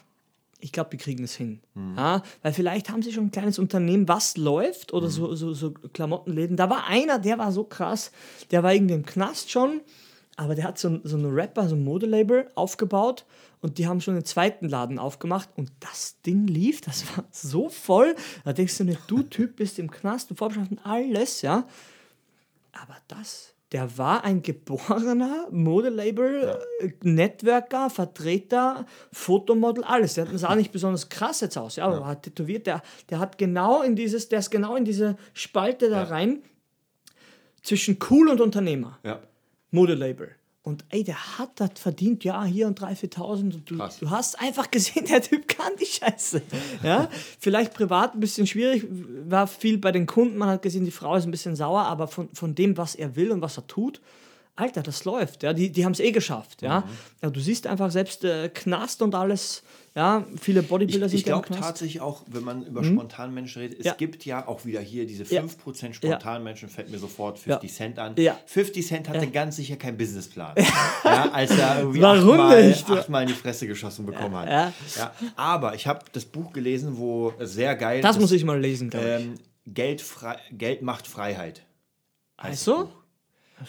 ich 0.63 0.71
glaube, 0.73 0.93
wir 0.93 0.99
kriegen 0.99 1.25
es 1.25 1.35
hin. 1.35 1.61
Mhm. 1.75 1.97
Ja, 1.97 2.23
weil 2.43 2.53
vielleicht 2.53 2.89
haben 2.89 3.03
sie 3.03 3.13
schon 3.13 3.27
ein 3.27 3.31
kleines 3.33 3.59
Unternehmen, 3.59 4.09
was 4.09 4.37
läuft 4.37 4.93
oder 4.93 5.07
mhm. 5.07 5.11
so, 5.11 5.35
so, 5.35 5.53
so 5.53 5.73
Klamottenläden. 5.73 6.57
Da 6.57 6.71
war 6.71 6.87
einer, 6.87 7.19
der 7.19 7.39
war 7.39 7.53
so 7.53 7.65
krass, 7.65 8.13
der 8.51 8.63
war 8.63 8.73
irgendwie 8.73 8.95
im 8.95 9.05
Knast 9.05 9.51
schon, 9.51 9.81
aber 10.37 10.55
der 10.55 10.65
hat 10.65 10.79
so, 10.79 11.01
so 11.03 11.17
einen 11.17 11.35
Rapper, 11.35 11.69
so 11.69 11.75
ein 11.75 11.85
Modelabel 11.85 12.49
aufgebaut 12.55 13.27
und 13.61 13.79
die 13.79 13.89
haben 13.89 14.01
schon 14.01 14.15
einen 14.15 14.25
zweiten 14.25 14.69
Laden 14.69 15.01
aufgemacht 15.01 15.49
und 15.57 15.73
das 15.81 16.21
Ding 16.23 16.47
lief, 16.47 16.81
das 16.81 17.05
war 17.17 17.25
so 17.33 17.69
voll. 17.69 18.15
Da 18.45 18.53
denkst 18.53 18.79
du 18.79 18.85
nicht, 18.85 19.01
du 19.09 19.25
Typ 19.25 19.57
bist 19.57 19.81
im 19.81 19.91
Knast, 19.91 20.31
du 20.31 20.37
Vorbeschriften, 20.37 20.79
alles, 20.85 21.43
ja. 21.43 21.67
Aber 22.73 22.97
das 23.09 23.52
der 23.73 23.97
war 23.97 24.23
ein 24.25 24.43
geborener 24.43 25.49
Modelabel, 25.51 26.59
ja. 26.81 26.89
Networker, 27.03 27.89
Vertreter, 27.89 28.87
Fotomodel, 29.13 29.83
alles. 29.85 30.15
Der 30.15 30.27
sah 30.39 30.55
nicht 30.57 30.73
besonders 30.73 31.09
krass 31.09 31.41
jetzt 31.41 31.57
aus, 31.57 31.77
ja, 31.77 31.87
aber 31.87 32.01
ja. 32.01 32.07
hat 32.07 32.23
tätowiert. 32.23 32.67
Der, 32.67 32.83
der 33.09 33.19
hat 33.19 33.39
genau 33.39 33.83
in 33.83 33.97
dieses, 33.97 34.29
der 34.29 34.41
ist 34.41 34.51
genau 34.51 34.77
in 34.77 34.85
diese 34.85 35.17
Spalte 35.33 35.89
da 35.89 36.03
ja. 36.03 36.09
rein 36.09 36.43
zwischen 37.63 37.99
cool 38.11 38.29
und 38.29 38.41
Unternehmer. 38.41 38.99
Ja. 39.05 39.21
Modelabel. 39.71 40.37
Und 40.65 40.85
ey, 40.91 41.03
der 41.03 41.39
hat 41.39 41.59
das 41.59 41.71
verdient, 41.75 42.23
ja, 42.23 42.45
hier 42.45 42.69
und 42.69 42.81
3.000, 42.81 43.15
4.000. 43.15 43.65
Du, 43.65 43.77
du 43.77 44.11
hast 44.11 44.41
einfach 44.41 44.71
gesehen, 44.71 45.07
der 45.11 45.21
Typ 45.21 45.49
kann 45.49 45.73
die 45.81 45.87
Scheiße. 45.87 46.41
Ja? 46.85 47.09
Vielleicht 47.41 47.75
privat 47.75 48.15
ein 48.15 48.21
bisschen 48.21 48.47
schwierig, 48.47 48.87
war 48.89 49.49
viel 49.49 49.79
bei 49.79 49.91
den 49.91 50.07
Kunden, 50.07 50.39
man 50.39 50.49
hat 50.49 50.63
gesehen, 50.63 50.85
die 50.85 50.93
Frau 50.93 51.17
ist 51.17 51.25
ein 51.25 51.33
bisschen 51.33 51.57
sauer, 51.57 51.83
aber 51.83 52.07
von, 52.07 52.29
von 52.33 52.55
dem, 52.55 52.77
was 52.77 52.95
er 52.95 53.17
will 53.17 53.33
und 53.33 53.41
was 53.43 53.57
er 53.57 53.67
tut, 53.67 54.01
Alter, 54.55 54.83
das 54.83 55.05
läuft. 55.05 55.43
Ja? 55.43 55.53
Die, 55.53 55.73
die 55.73 55.85
haben 55.85 55.93
es 55.93 56.01
eh 56.01 56.13
geschafft. 56.13 56.63
Ja? 56.63 56.81
Mhm. 56.81 56.85
ja? 57.23 57.31
Du 57.31 57.41
siehst 57.41 57.67
einfach 57.67 57.91
selbst 57.91 58.23
äh, 58.23 58.49
Knast 58.49 59.03
und 59.03 59.17
alles 59.17 59.65
ja, 59.95 60.25
viele 60.41 60.63
Bodybuilder 60.63 61.07
ich, 61.07 61.13
sind 61.13 61.19
Ich 61.19 61.25
glaube 61.25 61.49
tatsächlich 61.51 62.01
auch, 62.01 62.23
wenn 62.27 62.45
man 62.45 62.65
über 62.65 62.81
mhm. 62.81 62.95
Spontanmenschen 62.95 63.61
redet, 63.61 63.79
es 63.79 63.85
ja. 63.85 63.95
gibt 63.95 64.25
ja 64.25 64.49
auch 64.49 64.65
wieder 64.65 64.81
hier 64.81 65.07
diese 65.07 65.25
5% 65.25 65.87
ja. 65.87 65.93
Spontanmenschen, 65.93 66.71
fällt 66.71 66.91
mir 66.91 66.99
sofort 66.99 67.39
50 67.39 67.71
ja. 67.71 67.77
Cent 67.77 67.99
an. 67.99 68.15
Ja. 68.17 68.39
50 68.47 68.87
Cent 68.87 69.09
hatte 69.11 69.27
ganz 69.27 69.57
sicher 69.57 69.77
keinen 69.77 69.99
Businessplan. 69.99 70.55
Ja. 71.05 71.31
als 71.33 71.51
er 71.51 71.81
irgendwie 71.81 72.01
Warum 72.01 72.41
achtmal, 72.41 72.69
nicht? 72.69 72.89
achtmal 72.89 73.23
in 73.23 73.29
die 73.29 73.35
Fresse 73.35 73.67
geschossen 73.67 74.07
bekommen 74.07 74.35
hat. 74.35 74.49
Ja. 74.97 75.13
Aber 75.37 75.75
ich 75.75 75.87
habe 75.87 76.05
das 76.13 76.25
Buch 76.25 76.53
gelesen, 76.53 76.97
wo 76.97 77.35
sehr 77.41 77.75
geil. 77.77 78.01
Das, 78.01 78.15
das 78.15 78.21
muss 78.21 78.33
ich 78.33 78.45
mal 78.45 78.59
lesen, 78.59 78.91
ähm, 78.95 79.35
Geld, 79.67 80.03
Geld 80.53 80.83
macht 80.83 81.07
Freiheit. 81.07 81.63
Also? 82.37 82.91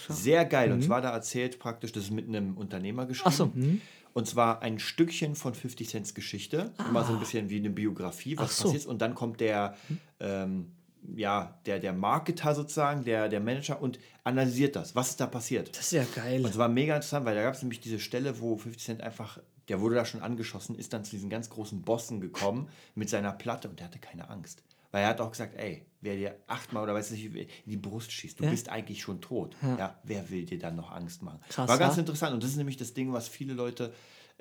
Sehr 0.09 0.45
geil. 0.45 0.69
Mhm. 0.69 0.75
Und 0.75 0.81
zwar 0.83 1.01
da 1.01 1.11
erzählt 1.11 1.59
praktisch, 1.59 1.91
das 1.91 2.05
ist 2.05 2.11
mit 2.11 2.27
einem 2.27 2.55
Unternehmer 2.55 3.05
geschrieben. 3.05 3.29
Ach 3.31 3.37
so. 3.37 3.45
Mhm. 3.47 3.81
Und 4.13 4.27
zwar 4.27 4.61
ein 4.61 4.79
Stückchen 4.79 5.35
von 5.35 5.53
50 5.53 5.89
Cents 5.89 6.13
Geschichte. 6.13 6.71
Ah. 6.77 6.89
Immer 6.89 7.03
so 7.03 7.13
ein 7.13 7.19
bisschen 7.19 7.49
wie 7.49 7.57
eine 7.57 7.69
Biografie, 7.69 8.37
was 8.37 8.57
so. 8.57 8.65
passiert. 8.65 8.85
Und 8.85 9.01
dann 9.01 9.15
kommt 9.15 9.39
der, 9.39 9.75
ähm, 10.19 10.71
ja, 11.15 11.59
der, 11.65 11.79
der 11.79 11.93
Marketer 11.93 12.55
sozusagen, 12.55 13.03
der, 13.03 13.27
der 13.27 13.39
Manager 13.39 13.81
und 13.81 13.99
analysiert 14.23 14.75
das. 14.75 14.95
Was 14.95 15.09
ist 15.09 15.19
da 15.19 15.27
passiert? 15.27 15.75
Das 15.75 15.85
ist 15.85 15.91
ja 15.91 16.05
geil. 16.15 16.43
Und 16.43 16.51
es 16.51 16.57
war 16.57 16.69
mega 16.69 16.95
interessant, 16.95 17.25
weil 17.25 17.35
da 17.35 17.43
gab 17.43 17.55
es 17.55 17.61
nämlich 17.61 17.79
diese 17.79 17.99
Stelle, 17.99 18.39
wo 18.39 18.55
50 18.55 18.83
Cent 18.83 19.01
einfach, 19.01 19.39
der 19.67 19.81
wurde 19.81 19.95
da 19.95 20.05
schon 20.05 20.21
angeschossen, 20.21 20.75
ist 20.75 20.93
dann 20.93 21.03
zu 21.03 21.11
diesen 21.11 21.29
ganz 21.29 21.49
großen 21.49 21.81
Bossen 21.81 22.21
gekommen 22.21 22.69
mit 22.95 23.09
seiner 23.09 23.33
Platte 23.33 23.67
und 23.67 23.79
der 23.79 23.87
hatte 23.87 23.99
keine 23.99 24.29
Angst. 24.29 24.63
Weil 24.93 25.01
er 25.03 25.09
hat 25.09 25.21
auch 25.21 25.31
gesagt, 25.31 25.55
ey, 25.57 25.85
wer 26.01 26.15
dir 26.15 26.35
achtmal 26.45 26.83
oder 26.83 26.93
weiß 26.93 27.09
nicht, 27.11 27.25
in 27.25 27.47
die 27.65 27.77
Brust 27.77 28.11
schießt, 28.11 28.39
du 28.39 28.43
ja? 28.43 28.51
bist 28.51 28.69
eigentlich 28.69 29.01
schon 29.01 29.21
tot. 29.21 29.55
Ja. 29.63 29.77
ja. 29.77 29.95
wer 30.03 30.29
will 30.29 30.45
dir 30.45 30.59
dann 30.59 30.75
noch 30.75 30.91
Angst 30.91 31.23
machen? 31.23 31.39
Krass, 31.49 31.67
War 31.67 31.79
ganz 31.79 31.95
ja? 31.95 32.01
interessant. 32.01 32.33
Und 32.35 32.43
das 32.43 32.51
ist 32.51 32.57
nämlich 32.57 32.77
das 32.77 32.93
Ding, 32.93 33.11
was 33.11 33.27
viele 33.27 33.53
Leute 33.55 33.91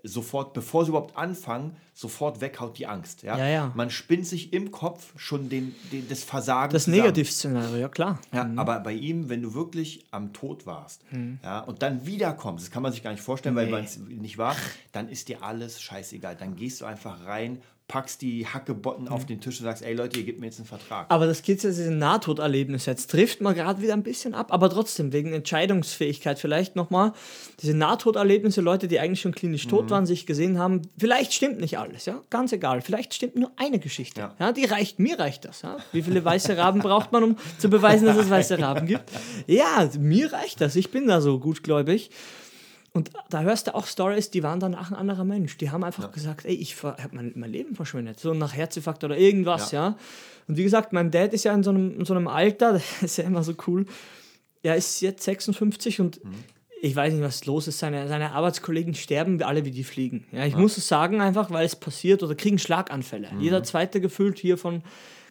sofort, 0.04 0.52
bevor 0.52 0.84
sie 0.84 0.90
überhaupt 0.90 1.16
anfangen, 1.16 1.76
sofort 1.94 2.40
weghaut 2.40 2.76
die 2.76 2.86
Angst. 2.86 3.22
Ja? 3.22 3.38
Ja, 3.38 3.46
ja. 3.48 3.72
Man 3.74 3.88
spinnt 3.88 4.26
sich 4.26 4.52
im 4.52 4.72
Kopf 4.72 5.12
schon 5.16 5.48
den, 5.48 5.74
den, 5.92 6.08
das 6.08 6.22
Versagen. 6.24 6.72
Das. 6.72 6.86
Negativszenario, 6.86 7.76
ja 7.76 7.88
klar. 7.88 8.18
Ja, 8.32 8.50
aber 8.56 8.80
bei 8.80 8.92
ihm, 8.92 9.28
wenn 9.28 9.40
du 9.40 9.54
wirklich 9.54 10.04
am 10.10 10.32
Tod 10.32 10.66
warst 10.66 11.02
ja, 11.42 11.60
und 11.60 11.82
dann 11.82 12.04
wiederkommst, 12.04 12.66
das 12.66 12.70
kann 12.70 12.82
man 12.82 12.92
sich 12.92 13.02
gar 13.02 13.12
nicht 13.12 13.22
vorstellen, 13.22 13.54
weil 13.54 13.66
Nee. 13.66 13.70
man 13.72 13.84
es 13.84 13.96
nicht 13.96 14.36
war, 14.38 14.56
dann 14.90 15.08
ist 15.08 15.28
dir 15.28 15.42
alles 15.42 15.80
scheißegal. 15.80 16.36
Dann 16.36 16.56
gehst 16.56 16.80
du 16.80 16.84
einfach 16.84 17.24
rein, 17.24 17.62
packst 17.92 18.22
die 18.22 18.46
Hackebotten 18.46 19.06
auf 19.08 19.26
den 19.26 19.42
Tisch 19.42 19.60
und 19.60 19.64
sagst, 19.64 19.82
ey 19.84 19.92
Leute, 19.92 20.18
ihr 20.18 20.24
gebt 20.24 20.40
mir 20.40 20.46
jetzt 20.46 20.58
einen 20.58 20.66
Vertrag. 20.66 21.04
Aber 21.10 21.26
das 21.26 21.42
geht 21.42 21.62
jetzt 21.62 21.78
in 21.78 21.98
Nahtoderlebnis 21.98 22.86
jetzt. 22.86 23.10
Trifft 23.10 23.42
man 23.42 23.54
gerade 23.54 23.82
wieder 23.82 23.92
ein 23.92 24.02
bisschen 24.02 24.32
ab, 24.32 24.50
aber 24.50 24.70
trotzdem, 24.70 25.12
wegen 25.12 25.34
Entscheidungsfähigkeit 25.34 26.38
vielleicht 26.38 26.74
nochmal. 26.74 27.12
Diese 27.60 27.74
Nahtoderlebnisse, 27.74 28.62
Leute, 28.62 28.88
die 28.88 28.98
eigentlich 28.98 29.20
schon 29.20 29.34
klinisch 29.34 29.66
Mhm. 29.66 29.70
tot 29.70 29.90
waren, 29.90 30.06
sich 30.06 30.24
gesehen 30.24 30.58
haben, 30.58 30.80
vielleicht 30.96 31.34
stimmt 31.34 31.60
nicht 31.60 31.76
alles, 31.78 32.06
ja. 32.06 32.22
Ganz 32.30 32.52
egal. 32.52 32.80
Vielleicht 32.80 33.12
stimmt 33.12 33.36
nur 33.36 33.52
eine 33.56 33.78
Geschichte. 33.78 34.22
Ja. 34.22 34.34
Ja, 34.40 34.52
die 34.52 34.64
reicht, 34.64 34.98
mir 34.98 35.18
reicht 35.18 35.44
das. 35.44 35.60
Ja? 35.60 35.76
Wie 35.92 36.00
viele 36.00 36.24
weiße 36.24 36.56
Raben 36.56 36.80
braucht 36.80 37.12
man, 37.12 37.22
um 37.22 37.36
zu 37.58 37.68
beweisen, 37.68 38.06
dass 38.06 38.16
es 38.16 38.30
weiße 38.30 38.58
Raben 38.58 38.86
gibt? 38.86 39.04
Ja, 39.46 39.86
mir 39.98 40.32
reicht 40.32 40.62
das. 40.62 40.76
Ich 40.76 40.90
bin 40.90 41.08
da 41.08 41.20
so 41.20 41.38
gutgläubig. 41.38 42.08
Und 42.94 43.10
da 43.30 43.40
hörst 43.40 43.68
du 43.68 43.74
auch 43.74 43.86
Stories, 43.86 44.30
die 44.30 44.42
waren 44.42 44.60
danach 44.60 44.90
ein 44.90 44.96
anderer 44.96 45.24
Mensch. 45.24 45.56
Die 45.56 45.70
haben 45.70 45.82
einfach 45.82 46.12
gesagt, 46.12 46.44
ey, 46.44 46.54
ich 46.54 46.82
habe 46.82 46.98
mein, 47.12 47.32
mein 47.34 47.50
Leben 47.50 47.74
verschwendet. 47.74 48.20
So 48.20 48.34
nach 48.34 48.54
Herzinfarkt 48.54 49.02
oder 49.04 49.16
irgendwas, 49.16 49.72
Ja. 49.72 49.88
ja. 49.90 49.96
Und 50.48 50.56
wie 50.58 50.62
gesagt, 50.64 50.92
mein 50.92 51.10
Dad 51.10 51.32
ist 51.32 51.44
ja 51.44 51.54
in 51.54 51.62
so 51.62 51.70
einem, 51.70 51.98
in 52.00 52.04
so 52.04 52.12
einem 52.14 52.28
Alter, 52.28 52.72
das 53.00 53.02
ist 53.02 53.16
ja 53.16 53.24
immer 53.24 53.42
so 53.42 53.54
cool. 53.66 53.86
Er 54.62 54.76
ist 54.76 55.00
jetzt 55.00 55.24
56 55.24 56.00
und 56.00 56.20
ich 56.82 56.94
weiß 56.94 57.12
nicht, 57.14 57.22
was 57.22 57.46
los 57.46 57.66
ist. 57.68 57.78
Seine, 57.78 58.08
seine 58.08 58.32
Arbeitskollegen 58.32 58.94
sterben 58.94 59.42
alle 59.42 59.64
wie 59.64 59.70
die 59.70 59.84
Fliegen. 59.84 60.26
Ja, 60.32 60.44
ich 60.44 60.56
muss 60.56 60.76
es 60.76 60.86
sagen, 60.86 61.20
einfach, 61.20 61.50
weil 61.50 61.64
es 61.64 61.76
passiert 61.76 62.22
oder 62.22 62.34
kriegen 62.34 62.58
Schlaganfälle. 62.58 63.28
Jeder 63.38 63.62
zweite 63.62 64.00
gefüllt 64.00 64.38
hier 64.38 64.58
von 64.58 64.82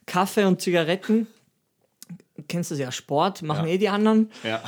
Kaffee 0.07 0.45
und 0.45 0.61
Zigaretten. 0.61 1.27
Kennst 2.47 2.71
du 2.71 2.75
ja, 2.75 2.91
Sport, 2.91 3.43
machen 3.43 3.67
Ja. 3.67 3.73
eh 3.73 3.77
die 3.77 3.89
anderen. 3.89 4.31
Ja. 4.43 4.61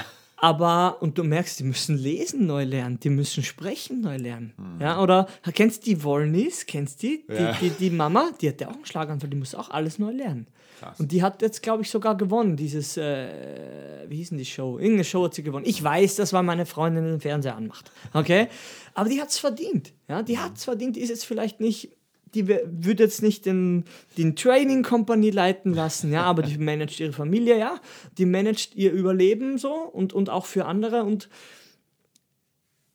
Aber, 0.43 0.97
und 0.99 1.17
du 1.17 1.23
merkst, 1.23 1.59
die 1.59 1.63
müssen 1.63 1.97
lesen 1.97 2.47
neu 2.47 2.65
lernen, 2.65 2.99
die 2.99 3.09
müssen 3.09 3.43
sprechen 3.43 4.01
neu 4.01 4.17
lernen. 4.17 4.51
Mhm. 4.57 4.81
Ja, 4.81 5.01
oder 5.01 5.29
kennst 5.53 5.83
du 5.83 5.91
die 5.91 6.03
Wollnis, 6.03 6.65
kennst 6.65 7.01
du 7.01 7.07
die? 7.07 7.25
Ja. 7.29 7.53
Die, 7.53 7.69
die? 7.69 7.75
Die 7.75 7.89
Mama, 7.89 8.29
die 8.41 8.49
hat 8.49 8.59
ja 8.59 8.67
auch 8.67 8.73
einen 8.73 8.85
Schlaganfall, 8.85 9.29
die 9.29 9.37
muss 9.37 9.55
auch 9.55 9.69
alles 9.69 9.99
neu 9.99 10.11
lernen. 10.11 10.47
Krass. 10.79 10.99
Und 10.99 11.13
die 11.13 11.23
hat 11.23 11.41
jetzt, 11.41 11.63
glaube 11.63 11.83
ich, 11.83 11.89
sogar 11.89 12.17
gewonnen, 12.17 12.57
dieses, 12.57 12.97
äh, 12.97 14.03
wie 14.09 14.17
hieß 14.17 14.29
denn 14.29 14.37
die 14.37 14.43
Show? 14.43 14.79
Irgendeine 14.79 15.05
Show 15.05 15.23
hat 15.23 15.33
sie 15.33 15.43
gewonnen. 15.43 15.65
Ich 15.65 15.81
weiß, 15.81 16.17
das 16.17 16.33
war 16.33 16.43
meine 16.43 16.65
Freundin, 16.65 17.05
die 17.05 17.11
den 17.11 17.21
Fernseher 17.21 17.55
anmacht. 17.55 17.93
Okay? 18.11 18.49
Aber 18.95 19.07
die 19.07 19.21
hat 19.21 19.29
es 19.29 19.37
verdient. 19.37 19.93
Ja, 20.09 20.23
die 20.23 20.39
hat 20.39 20.57
es 20.57 20.65
verdient, 20.65 20.97
die 20.97 20.99
ist 20.99 21.09
jetzt 21.09 21.25
vielleicht 21.25 21.61
nicht 21.61 21.95
die 22.33 22.47
würde 22.47 23.03
jetzt 23.03 23.21
nicht 23.21 23.45
den, 23.45 23.85
den 24.17 24.35
Training 24.35 24.83
Company 24.83 25.29
leiten 25.29 25.73
lassen, 25.73 26.11
ja, 26.11 26.23
aber 26.23 26.43
die 26.43 26.57
managt 26.57 26.99
ihre 26.99 27.13
Familie, 27.13 27.57
ja, 27.57 27.79
die 28.17 28.25
managt 28.25 28.75
ihr 28.75 28.91
Überleben 28.91 29.57
so 29.57 29.73
und, 29.73 30.13
und 30.13 30.29
auch 30.29 30.45
für 30.45 30.65
andere 30.65 31.03
und 31.03 31.29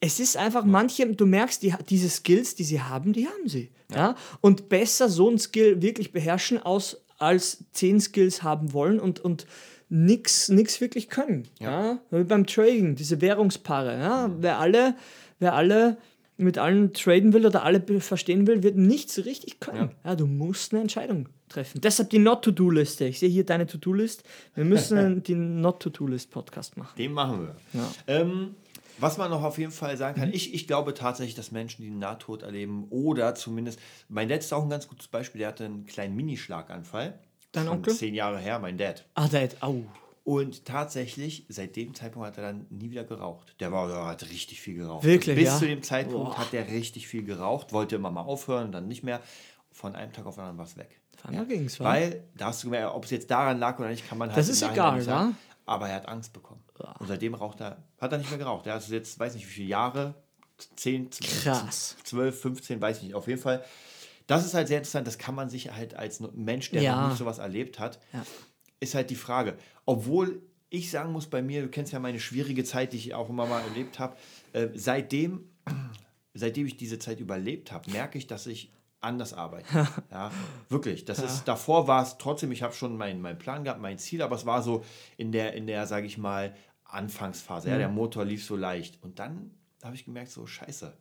es 0.00 0.20
ist 0.20 0.36
einfach 0.36 0.64
manche, 0.64 1.06
du 1.06 1.26
merkst, 1.26 1.62
die, 1.62 1.74
diese 1.88 2.08
Skills, 2.08 2.54
die 2.54 2.64
sie 2.64 2.80
haben, 2.80 3.12
die 3.12 3.26
haben 3.26 3.48
sie, 3.48 3.70
ja, 3.92 4.14
und 4.40 4.68
besser 4.68 5.08
so 5.08 5.28
ein 5.28 5.38
Skill 5.38 5.82
wirklich 5.82 6.12
beherrschen 6.12 6.58
aus 6.58 7.04
als 7.18 7.64
zehn 7.72 8.00
Skills 8.00 8.42
haben 8.42 8.72
wollen 8.72 9.00
und, 9.00 9.18
und 9.20 9.46
nix, 9.88 10.48
nix 10.48 10.80
wirklich 10.80 11.08
können, 11.08 11.48
ja, 11.58 11.98
Wie 12.10 12.24
beim 12.24 12.46
Trading, 12.46 12.94
diese 12.94 13.20
Währungspaare, 13.20 13.98
ja, 13.98 14.30
wer 14.38 14.58
alle, 14.58 14.94
wer 15.38 15.54
alle 15.54 15.98
mit 16.38 16.56
allen 16.56 16.92
traden 16.94 17.32
will 17.32 17.44
oder 17.44 17.64
alle 17.64 17.82
verstehen 18.00 18.46
will, 18.46 18.62
wird 18.62 18.76
nichts 18.76 19.24
richtig 19.24 19.60
können. 19.60 19.90
Ja. 20.04 20.14
du 20.14 20.26
musst 20.26 20.72
eine 20.72 20.80
Entscheidung 20.80 21.28
treffen. 21.48 21.80
Deshalb 21.80 22.10
die 22.10 22.20
Not-to-Do-Liste. 22.20 23.06
Ich 23.06 23.18
sehe 23.18 23.28
hier 23.28 23.44
deine 23.44 23.66
To-Do-List. 23.66 24.22
Wir 24.54 24.64
müssen 24.64 25.22
die 25.24 25.34
Not-to-Do-List-Podcast 25.34 26.76
machen. 26.76 26.94
Den 26.96 27.12
machen 27.12 27.40
wir. 27.42 27.56
Ja. 27.80 27.90
Ähm, 28.06 28.54
was 28.98 29.18
man 29.18 29.30
noch 29.30 29.42
auf 29.42 29.58
jeden 29.58 29.72
Fall 29.72 29.96
sagen 29.96 30.18
kann, 30.18 30.32
ich, 30.32 30.54
ich 30.54 30.66
glaube 30.66 30.94
tatsächlich, 30.94 31.34
dass 31.34 31.52
Menschen, 31.52 31.82
die 31.82 31.88
einen 31.88 31.98
Nahtod 31.98 32.42
erleben 32.42 32.86
oder 32.90 33.34
zumindest, 33.34 33.80
mein 34.08 34.28
Dad 34.28 34.40
ist 34.40 34.52
auch 34.52 34.62
ein 34.62 34.70
ganz 34.70 34.88
gutes 34.88 35.08
Beispiel, 35.08 35.40
der 35.40 35.48
hatte 35.48 35.64
einen 35.64 35.86
kleinen 35.86 36.16
Minischlaganfall. 36.16 37.18
Dein 37.52 37.68
Onkel? 37.68 37.94
Zehn 37.94 38.14
Jahre 38.14 38.38
her, 38.38 38.58
mein 38.58 38.76
Dad. 38.76 39.04
Ah, 39.14 39.30
hat, 39.30 39.62
au. 39.62 39.84
Und 40.28 40.66
tatsächlich, 40.66 41.46
seit 41.48 41.74
dem 41.74 41.94
Zeitpunkt 41.94 42.28
hat 42.28 42.36
er 42.36 42.42
dann 42.42 42.66
nie 42.68 42.90
wieder 42.90 43.04
geraucht. 43.04 43.54
Der 43.60 43.72
war, 43.72 43.88
der 43.88 44.04
hat 44.04 44.28
richtig 44.28 44.60
viel 44.60 44.74
geraucht. 44.76 45.02
Wirklich, 45.02 45.36
Bis 45.36 45.46
ja? 45.46 45.56
zu 45.58 45.66
dem 45.66 45.82
Zeitpunkt 45.82 46.32
Boah. 46.32 46.38
hat 46.38 46.52
er 46.52 46.68
richtig 46.68 47.08
viel 47.08 47.22
geraucht, 47.24 47.72
wollte 47.72 47.96
immer 47.96 48.10
mal 48.10 48.20
aufhören 48.20 48.66
und 48.66 48.72
dann 48.72 48.88
nicht 48.88 49.02
mehr. 49.02 49.22
Von 49.70 49.94
einem 49.96 50.12
Tag 50.12 50.26
auf 50.26 50.34
den 50.34 50.40
anderen 50.42 50.58
war 50.58 50.66
es 50.66 50.76
weg. 50.76 51.00
Auf 51.16 51.24
einmal 51.30 51.46
ging's? 51.46 51.80
Weil, 51.80 52.24
da 52.36 52.48
hast 52.48 52.62
du 52.62 52.66
gemerkt, 52.66 52.94
ob 52.94 53.06
es 53.06 53.10
jetzt 53.10 53.30
daran 53.30 53.58
lag 53.58 53.78
oder 53.78 53.88
nicht, 53.88 54.06
kann 54.06 54.18
man 54.18 54.28
halt 54.28 54.36
Das 54.38 54.50
ist 54.50 54.60
egal, 54.60 55.06
wa? 55.06 55.32
Aber 55.64 55.88
er 55.88 55.94
hat 55.96 56.08
Angst 56.08 56.34
bekommen. 56.34 56.62
Und 56.98 57.06
seitdem 57.06 57.32
raucht 57.32 57.62
er, 57.62 57.82
hat 57.98 58.12
er 58.12 58.18
nicht 58.18 58.28
mehr 58.28 58.38
geraucht. 58.38 58.66
Er 58.66 58.74
hat 58.74 58.86
jetzt, 58.88 59.18
weiß 59.18 59.32
nicht 59.34 59.46
wie 59.46 59.50
viele 59.50 59.68
Jahre, 59.68 60.14
10, 60.76 61.08
Krass. 61.08 61.96
12, 62.04 62.38
15, 62.38 62.82
weiß 62.82 62.98
ich 62.98 63.04
nicht. 63.04 63.14
Auf 63.14 63.28
jeden 63.28 63.40
Fall, 63.40 63.64
das 64.26 64.44
ist 64.44 64.52
halt 64.52 64.68
sehr 64.68 64.76
interessant. 64.76 65.06
Das 65.06 65.16
kann 65.16 65.34
man 65.34 65.48
sich 65.48 65.72
halt 65.72 65.94
als 65.94 66.20
Mensch, 66.34 66.70
der 66.70 66.82
Ja. 66.82 67.00
noch 67.00 67.08
nicht 67.08 67.18
sowas 67.18 67.38
erlebt 67.38 67.78
hat, 67.78 67.98
Ja. 68.12 68.22
Ist 68.80 68.94
halt 68.94 69.10
die 69.10 69.16
Frage. 69.16 69.56
Obwohl 69.84 70.42
ich 70.70 70.90
sagen 70.90 71.12
muss, 71.12 71.26
bei 71.26 71.42
mir, 71.42 71.62
du 71.62 71.68
kennst 71.68 71.92
ja 71.92 71.98
meine 71.98 72.20
schwierige 72.20 72.64
Zeit, 72.64 72.92
die 72.92 72.98
ich 72.98 73.14
auch 73.14 73.30
immer 73.30 73.46
mal 73.46 73.62
erlebt 73.62 73.98
habe, 73.98 74.16
äh, 74.52 74.68
seitdem, 74.74 75.48
seitdem 76.34 76.66
ich 76.66 76.76
diese 76.76 76.98
Zeit 76.98 77.20
überlebt 77.20 77.72
habe, 77.72 77.90
merke 77.90 78.18
ich, 78.18 78.26
dass 78.26 78.46
ich 78.46 78.72
anders 79.00 79.32
arbeite. 79.32 79.88
ja, 80.10 80.30
wirklich. 80.68 81.04
Das 81.04 81.20
ist, 81.20 81.44
davor 81.44 81.86
war 81.86 82.02
es 82.02 82.18
trotzdem, 82.18 82.52
ich 82.52 82.62
habe 82.62 82.74
schon 82.74 82.96
meinen 82.96 83.22
mein 83.22 83.38
Plan 83.38 83.64
gehabt, 83.64 83.80
mein 83.80 83.98
Ziel, 83.98 84.22
aber 84.22 84.36
es 84.36 84.44
war 84.44 84.62
so 84.62 84.84
in 85.16 85.32
der, 85.32 85.54
in 85.54 85.66
der, 85.66 85.86
sage 85.86 86.06
ich 86.06 86.18
mal, 86.18 86.54
Anfangsphase. 86.84 87.68
Ja, 87.68 87.78
der 87.78 87.88
Motor 87.88 88.24
lief 88.24 88.44
so 88.44 88.56
leicht. 88.56 89.02
Und 89.02 89.18
dann 89.18 89.52
habe 89.82 89.94
ich 89.94 90.04
gemerkt, 90.04 90.30
so 90.30 90.46
scheiße. 90.46 90.96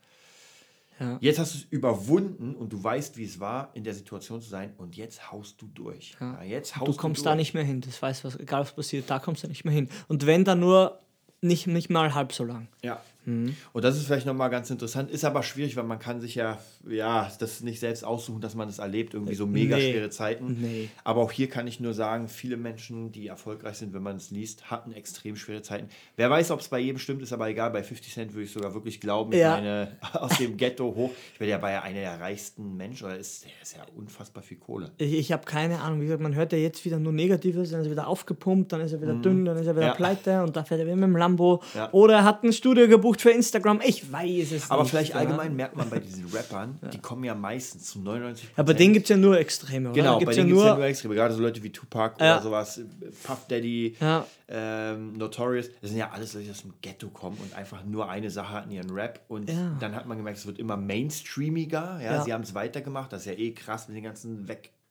Ja. 1.00 1.18
Jetzt 1.22 1.40
hast 1.40 1.54
du 1.54 1.58
es 1.60 1.64
überwunden 1.70 2.56
und 2.56 2.74
du 2.74 2.84
weißt, 2.84 3.18
wie 3.18 3.26
es 3.26 3.40
war, 3.40 3.70
in 3.74 3.84
der 3.84 3.94
Situation 3.94 4.42
zu 4.42 4.50
sein. 4.50 4.74
Und 4.78 4.96
jetzt 4.96 5.32
haust 5.32 5.62
du 5.62 5.68
durch. 5.68 6.16
Ja. 6.20 6.42
jetzt 6.44 6.76
haust 6.76 6.88
Du 6.88 6.94
kommst 6.96 7.20
durch. 7.20 7.32
da 7.32 7.36
nicht 7.36 7.54
mehr 7.54 7.64
hin. 7.64 7.82
Das 7.82 8.02
weiß 8.02 8.24
was, 8.24 8.40
egal 8.40 8.62
was 8.62 8.74
passiert, 8.76 9.10
da 9.10 9.20
kommst 9.20 9.44
du 9.44 9.48
nicht 9.48 9.64
mehr 9.66 9.74
hin. 9.74 9.90
Und 10.08 10.26
wenn 10.26 10.44
dann 10.44 10.60
nur 10.60 11.00
nicht, 11.42 11.68
nicht 11.68 11.90
mal 11.90 12.14
halb 12.14 12.34
so 12.34 12.44
lang. 12.44 12.68
Ja. 12.84 13.02
Mhm. 13.28 13.56
Und 13.74 13.84
das 13.86 13.98
ist 13.98 14.06
vielleicht 14.08 14.26
nochmal 14.26 14.50
ganz 14.50 14.70
interessant. 14.70 15.12
Ist 15.12 15.26
aber 15.26 15.44
schwierig, 15.44 15.76
weil 15.76 15.84
man 15.84 16.00
kann 16.00 16.22
sich 16.22 16.34
ja, 16.36 16.58
ja, 16.90 17.30
das 17.40 17.62
nicht 17.62 17.80
selbst 17.80 18.04
aussuchen, 18.04 18.42
dass 18.42 18.56
man 18.56 18.68
das 18.68 18.80
erlebt. 18.80 19.14
Irgendwie 19.14 19.36
so 19.36 19.46
mega 19.46 19.76
Nee. 19.76 19.92
schwere 19.92 20.10
Zeiten. 20.10 20.58
Nee. 20.62 20.90
Aber 21.04 21.22
auch 21.22 21.32
hier 21.32 21.50
kann 21.50 21.68
ich 21.68 21.80
nur 21.80 21.94
sagen, 21.94 22.30
viele 22.30 22.58
Menschen, 22.58 23.12
die 23.12 23.28
erfolgreich 23.28 23.76
sind, 23.78 23.94
wenn 23.94 24.02
man 24.02 24.16
es 24.16 24.32
liest, 24.32 24.72
hatten 24.72 24.92
extrem 24.94 25.36
schwere 25.36 25.62
Zeiten. 25.62 25.90
Wer 26.16 26.30
weiß, 26.30 26.52
ob 26.52 26.62
es 26.62 26.70
bei 26.70 26.80
jedem 26.80 26.98
stimmt, 27.00 27.22
ist 27.22 27.34
aber 27.34 27.50
egal. 27.50 27.72
Bei 27.72 27.84
50 27.84 28.14
Cent 28.14 28.34
würde 28.34 28.46
ich 28.46 28.52
sogar 28.52 28.74
wirklich 28.74 29.00
glauben. 29.02 29.34
Ich 29.34 29.40
Ja. 29.40 29.52
meine, 29.58 29.98
aus 30.14 30.38
dem 30.38 30.56
Ghetto 30.58 30.86
hoch. 30.96 31.12
Ich 31.34 31.40
werde 31.40 31.52
ja 31.52 31.58
bei 31.58 31.82
einer 31.82 32.00
der 32.00 32.20
reichsten 32.22 32.78
Menschen, 32.78 33.06
oder 33.08 33.18
ist, 33.18 33.44
der 33.44 33.52
ist 33.62 33.76
ja 33.76 33.82
unfassbar 33.96 34.42
viel 34.42 34.58
Kohle. 34.58 34.92
Ich, 34.98 35.14
ich 35.14 35.32
habe 35.34 35.44
keine 35.46 35.82
Ahnung. 35.82 36.00
Wie 36.00 36.06
gesagt, 36.06 36.22
man 36.24 36.34
hört 36.34 36.54
ja 36.54 36.58
jetzt 36.58 36.86
wieder 36.86 36.98
nur 36.98 37.12
Negatives, 37.12 37.72
dann 37.72 37.82
ist 37.82 37.88
er 37.88 37.92
wieder 37.92 38.08
aufgepumpt, 38.08 38.72
dann 38.72 38.80
ist 38.82 38.94
er 38.94 39.02
wieder 39.02 39.16
dünn, 39.16 39.44
dann 39.44 39.58
ist 39.58 39.68
er 39.68 39.76
wieder 39.76 39.88
Mhm. 39.88 39.90
Ja. 39.90 39.94
pleite 39.96 40.44
und 40.44 40.56
da 40.56 40.64
fährt 40.64 40.80
er 40.80 40.86
wieder 40.86 40.96
mit 40.96 41.04
dem 41.06 41.18
Lambo. 41.18 41.62
Ja. 41.76 41.92
Oder 41.92 42.16
er 42.16 42.24
hat 42.24 42.44
ein 42.44 42.54
Studio 42.54 42.88
gebucht 42.88 43.17
für 43.22 43.32
Instagram. 43.32 43.82
Ich 43.86 44.12
weiß 44.12 44.52
es 44.52 44.70
Aber 44.72 44.84
nicht. 44.84 44.90
vielleicht 44.92 45.12
ja. 45.14 45.18
allgemein 45.18 45.56
merkt 45.56 45.76
man 45.76 45.90
bei 45.90 46.00
diesen 46.00 46.26
Rappern, 46.34 46.80
die 46.94 47.00
kommen 47.00 47.24
ja 47.24 47.36
meistens 47.36 47.86
zu 47.86 48.00
99 48.00 48.50
Ja, 48.58 48.64
bei 48.64 48.74
denen 48.74 48.94
gibt 48.94 49.06
es 49.06 49.10
ja 49.10 49.18
nur 49.18 49.38
Extreme, 49.40 49.90
oder? 49.90 49.96
Genau, 49.96 50.14
Da 50.14 50.14
bei 50.16 50.20
gibt's 50.20 50.36
denen 50.36 50.50
ja 50.50 50.54
gibt 50.56 50.62
es 50.62 50.66
ja 50.70 50.76
nur, 50.76 50.86
Extreme. 50.86 51.16
Gerade 51.16 51.34
so 51.34 51.42
Leute 51.42 51.64
wie 51.64 51.72
Tupac 51.72 52.24
Ja. 52.24 52.36
oder 52.36 52.44
sowas, 52.44 52.82
Puff 53.24 53.48
Daddy, 53.48 53.96
Ja. 54.00 54.26
ähm, 54.48 55.14
Notorious. 55.14 55.68
Das 55.82 55.90
sind 55.90 56.00
ja 56.00 56.10
alles 56.12 56.34
Leute, 56.34 56.46
die 56.46 56.52
aus 56.52 56.62
dem 56.62 56.74
Ghetto 56.82 57.10
kommen 57.10 57.38
und 57.42 57.54
einfach 57.56 57.84
nur 57.84 58.10
eine 58.10 58.30
Sache 58.30 58.54
hatten, 58.54 58.72
ihren 58.72 58.90
Rap. 58.92 59.22
Und 59.28 59.50
Ja. 59.50 59.76
dann 59.80 59.96
hat 59.96 60.06
man 60.08 60.18
gemerkt, 60.18 60.40
es 60.40 60.46
wird 60.46 60.60
immer 60.60 60.78
mainstreamiger. 60.78 62.00
Ja? 62.02 62.16
Ja. 62.16 62.24
Sie 62.24 62.34
haben 62.34 62.44
es 62.44 62.54
weitergemacht. 62.54 63.12
Das 63.14 63.22
ist 63.22 63.26
ja 63.28 63.34
eh 63.34 63.52
krass 63.52 63.88
mit 63.88 63.98
den 63.98 64.04
ganzen 64.04 64.48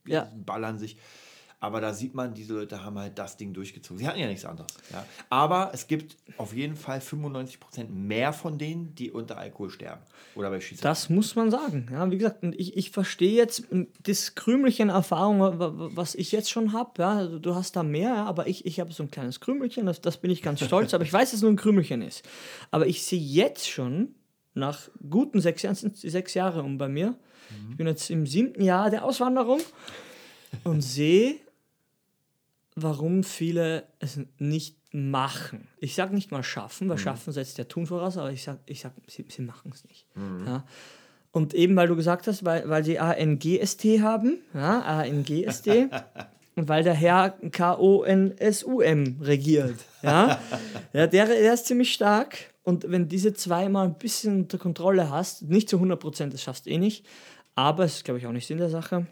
Ja. 0.07 0.27
Wegballern 0.33 0.79
sich. 0.79 0.97
Aber 1.59 1.81
da 1.81 1.95
sieht 1.95 2.15
man, 2.15 2.35
diese 2.35 2.53
Leute 2.53 2.85
haben 2.85 2.99
halt 2.99 3.19
das 3.19 3.39
Ding 3.39 3.55
durchgezogen. 3.55 3.99
Sie 3.99 4.07
hatten 4.07 4.19
ja 4.21 4.27
nichts 4.27 4.45
anderes. 4.45 4.69
Ja? 4.93 5.07
Aber 5.31 5.71
es 5.73 5.87
gibt 5.87 6.17
auf 6.37 6.53
jeden 6.55 6.77
Fall 6.77 6.99
95% 6.99 7.89
mehr 7.89 8.35
von 8.35 8.59
denen, 8.59 8.95
die 8.95 9.11
unter 9.11 9.39
Alkohol 9.39 9.71
sterben. 9.71 10.03
Oder 10.35 10.51
bei 10.51 10.61
Schießereien. 10.61 10.91
Das 10.91 11.09
muss 11.09 11.35
man 11.35 11.51
sagen. 11.51 11.89
Ja, 11.91 12.11
wie 12.11 12.19
gesagt, 12.19 12.45
ich, 12.45 12.77
ich 12.77 12.91
verstehe 12.91 13.33
jetzt 13.33 13.73
m, 13.73 13.87
das 14.03 14.35
Krümelchen 14.35 14.91
Erfahrung, 14.91 15.41
wa- 15.41 15.59
wa- 15.59 15.73
was 15.95 16.15
ich 16.15 16.31
jetzt 16.31 16.51
schon 16.51 16.75
habe. 16.75 16.91
Ja, 16.99 17.25
du- 17.27 17.39
du 17.41 17.55
hast 17.55 17.75
da 17.75 17.83
mehr, 17.83 18.15
aber 18.17 18.47
ich, 18.49 18.67
ich 18.67 18.79
habe 18.79 18.93
so 18.93 19.03
ein 19.05 19.11
kleines 19.11 19.41
Krümelchen, 19.41 19.87
das, 19.87 20.03
das 20.03 20.19
bin 20.19 20.31
ich 20.31 20.43
ganz 20.43 20.63
stolz. 20.63 20.93
aber 20.93 21.05
ich 21.05 21.13
weiß, 21.13 21.31
dass 21.31 21.39
es 21.39 21.43
nur 21.43 21.51
ein 21.53 21.57
Krümelchen 21.57 22.03
ist. 22.03 22.23
Aber 22.71 22.87
ich 22.87 23.03
sehe 23.07 23.19
jetzt 23.19 23.67
schon, 23.69 24.15
nach 24.53 24.89
guten 25.09 25.41
sechs 25.41 25.63
Jahren, 25.63 25.75
sind 25.75 25.97
sechs 25.97 26.35
Jahre 26.35 26.63
um 26.63 26.77
bei 26.77 26.89
mir, 26.89 27.17
ich 27.71 27.77
bin 27.79 27.87
jetzt 27.87 28.11
im 28.11 28.27
siebten 28.27 28.63
Jahr 28.63 28.91
der 28.91 29.05
Auswanderung 29.07 29.61
und 30.65 30.83
sehe, 30.83 31.37
warum 32.77 33.25
viele 33.25 33.85
es 33.99 34.21
nicht 34.39 34.77
machen. 34.93 35.67
Ich 35.81 35.95
sage 35.95 36.15
nicht 36.15 36.31
mal 36.31 36.43
schaffen, 36.43 36.89
weil 36.89 36.99
schaffen 36.99 37.33
setzt 37.33 37.59
ja 37.59 37.65
tun 37.65 37.87
voraus, 37.87 38.17
aber 38.17 38.31
ich 38.31 38.45
sage, 38.45 38.61
ich 38.67 38.81
sag, 38.81 38.93
sie, 39.07 39.25
sie 39.29 39.43
machen 39.43 39.73
es 39.75 39.85
nicht. 39.85 40.07
Ja? 40.47 40.65
Und 41.33 41.55
eben, 41.55 41.75
weil 41.77 41.89
du 41.89 41.97
gesagt 41.97 42.27
hast, 42.29 42.45
weil, 42.45 42.69
weil 42.69 42.85
sie 42.85 42.99
ANGST 42.99 43.85
haben, 44.01 44.39
ja, 44.55 44.81
ANGST, 44.81 45.69
und 46.55 46.69
weil 46.69 46.83
der 46.83 46.95
Herr 46.95 47.31
K-O-N-S-U-M 47.31 49.19
regiert. 49.21 49.79
Ja, 50.03 50.41
ja 50.93 51.07
der, 51.07 51.27
der 51.27 51.53
ist 51.53 51.67
ziemlich 51.67 51.93
stark. 51.93 52.55
Und 52.63 52.91
wenn 52.91 53.09
diese 53.09 53.35
zwei 53.35 53.69
mal 53.69 53.85
ein 53.85 53.99
bisschen 53.99 54.43
unter 54.43 54.59
Kontrolle 54.59 55.11
hast, 55.11 55.43
nicht 55.43 55.69
zu 55.69 55.77
100 55.77 56.01
Prozent, 56.01 56.33
das 56.33 56.43
schaffst 56.43 56.67
du 56.67 56.71
eh 56.71 56.79
nicht, 56.79 57.07
aber 57.55 57.85
es 57.85 57.97
ist, 57.97 58.05
glaube 58.05 58.19
ich, 58.19 58.27
auch 58.27 58.33
nicht 58.33 58.47
Sinn 58.47 58.59
der 58.59 58.71
Sache. 58.71 59.07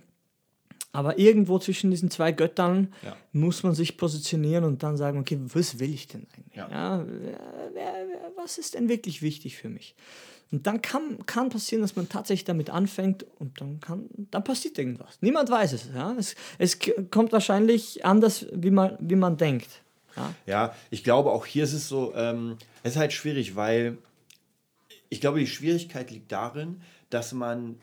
Aber 0.95 1.19
irgendwo 1.19 1.59
zwischen 1.59 1.91
diesen 1.91 2.09
zwei 2.09 2.31
Göttern 2.31 2.95
ja. 3.03 3.17
muss 3.33 3.65
man 3.65 3.75
sich 3.75 3.97
positionieren 3.97 4.63
und 4.63 4.85
dann 4.85 4.97
sagen, 4.97 5.19
okay, 5.19 5.41
was 5.43 5.81
will 5.81 5.93
ich 5.93 6.07
denn 6.07 6.25
eigentlich? 6.37 6.57
Ja. 6.57 6.69
ja 6.71 7.05
wer, 7.05 7.41
wer, 7.75 8.33
was 8.37 8.59
ist 8.59 8.75
denn 8.75 8.89
wirklich 8.89 9.21
wichtig 9.21 9.57
für 9.57 9.69
mich? 9.69 9.97
Und 10.53 10.69
dann 10.69 10.81
kann, 10.83 11.27
kann 11.27 11.49
passieren, 11.49 11.83
dass 11.83 11.97
man 11.97 12.09
tatsächlich 12.09 12.45
damit 12.45 12.71
anfängt 12.71 13.27
und 13.41 13.61
dann, 13.61 13.81
kann, 13.81 14.09
dann 14.31 14.45
passiert 14.45 14.79
irgendwas. 14.79 15.19
Niemand 15.21 15.51
weiß 15.51 15.73
es. 15.73 15.89
Ja? 15.93 16.15
Es, 16.17 16.37
es 16.59 16.79
kommt 17.11 17.33
wahrscheinlich 17.33 18.05
anders, 18.05 18.47
wie 18.53 18.71
man, 18.71 18.97
wie 19.01 19.17
man 19.17 19.37
denkt. 19.37 19.83
Ja? 20.15 20.35
ja, 20.47 20.75
ich 20.91 21.03
glaube, 21.03 21.33
auch 21.33 21.45
hier 21.45 21.65
ist 21.65 21.73
es 21.73 21.89
so, 21.89 22.15
ähm, 22.15 22.57
es 22.85 22.93
ist 22.93 22.99
halt 22.99 23.13
schwierig, 23.13 23.57
weil 23.57 23.99
ich 25.09 25.21
glaube, 25.21 25.41
die 25.41 25.49
Schwierigkeit 25.49 26.13
liegt 26.13 26.31
darin, 26.31 26.83
dass 27.11 27.33
man 27.33 27.81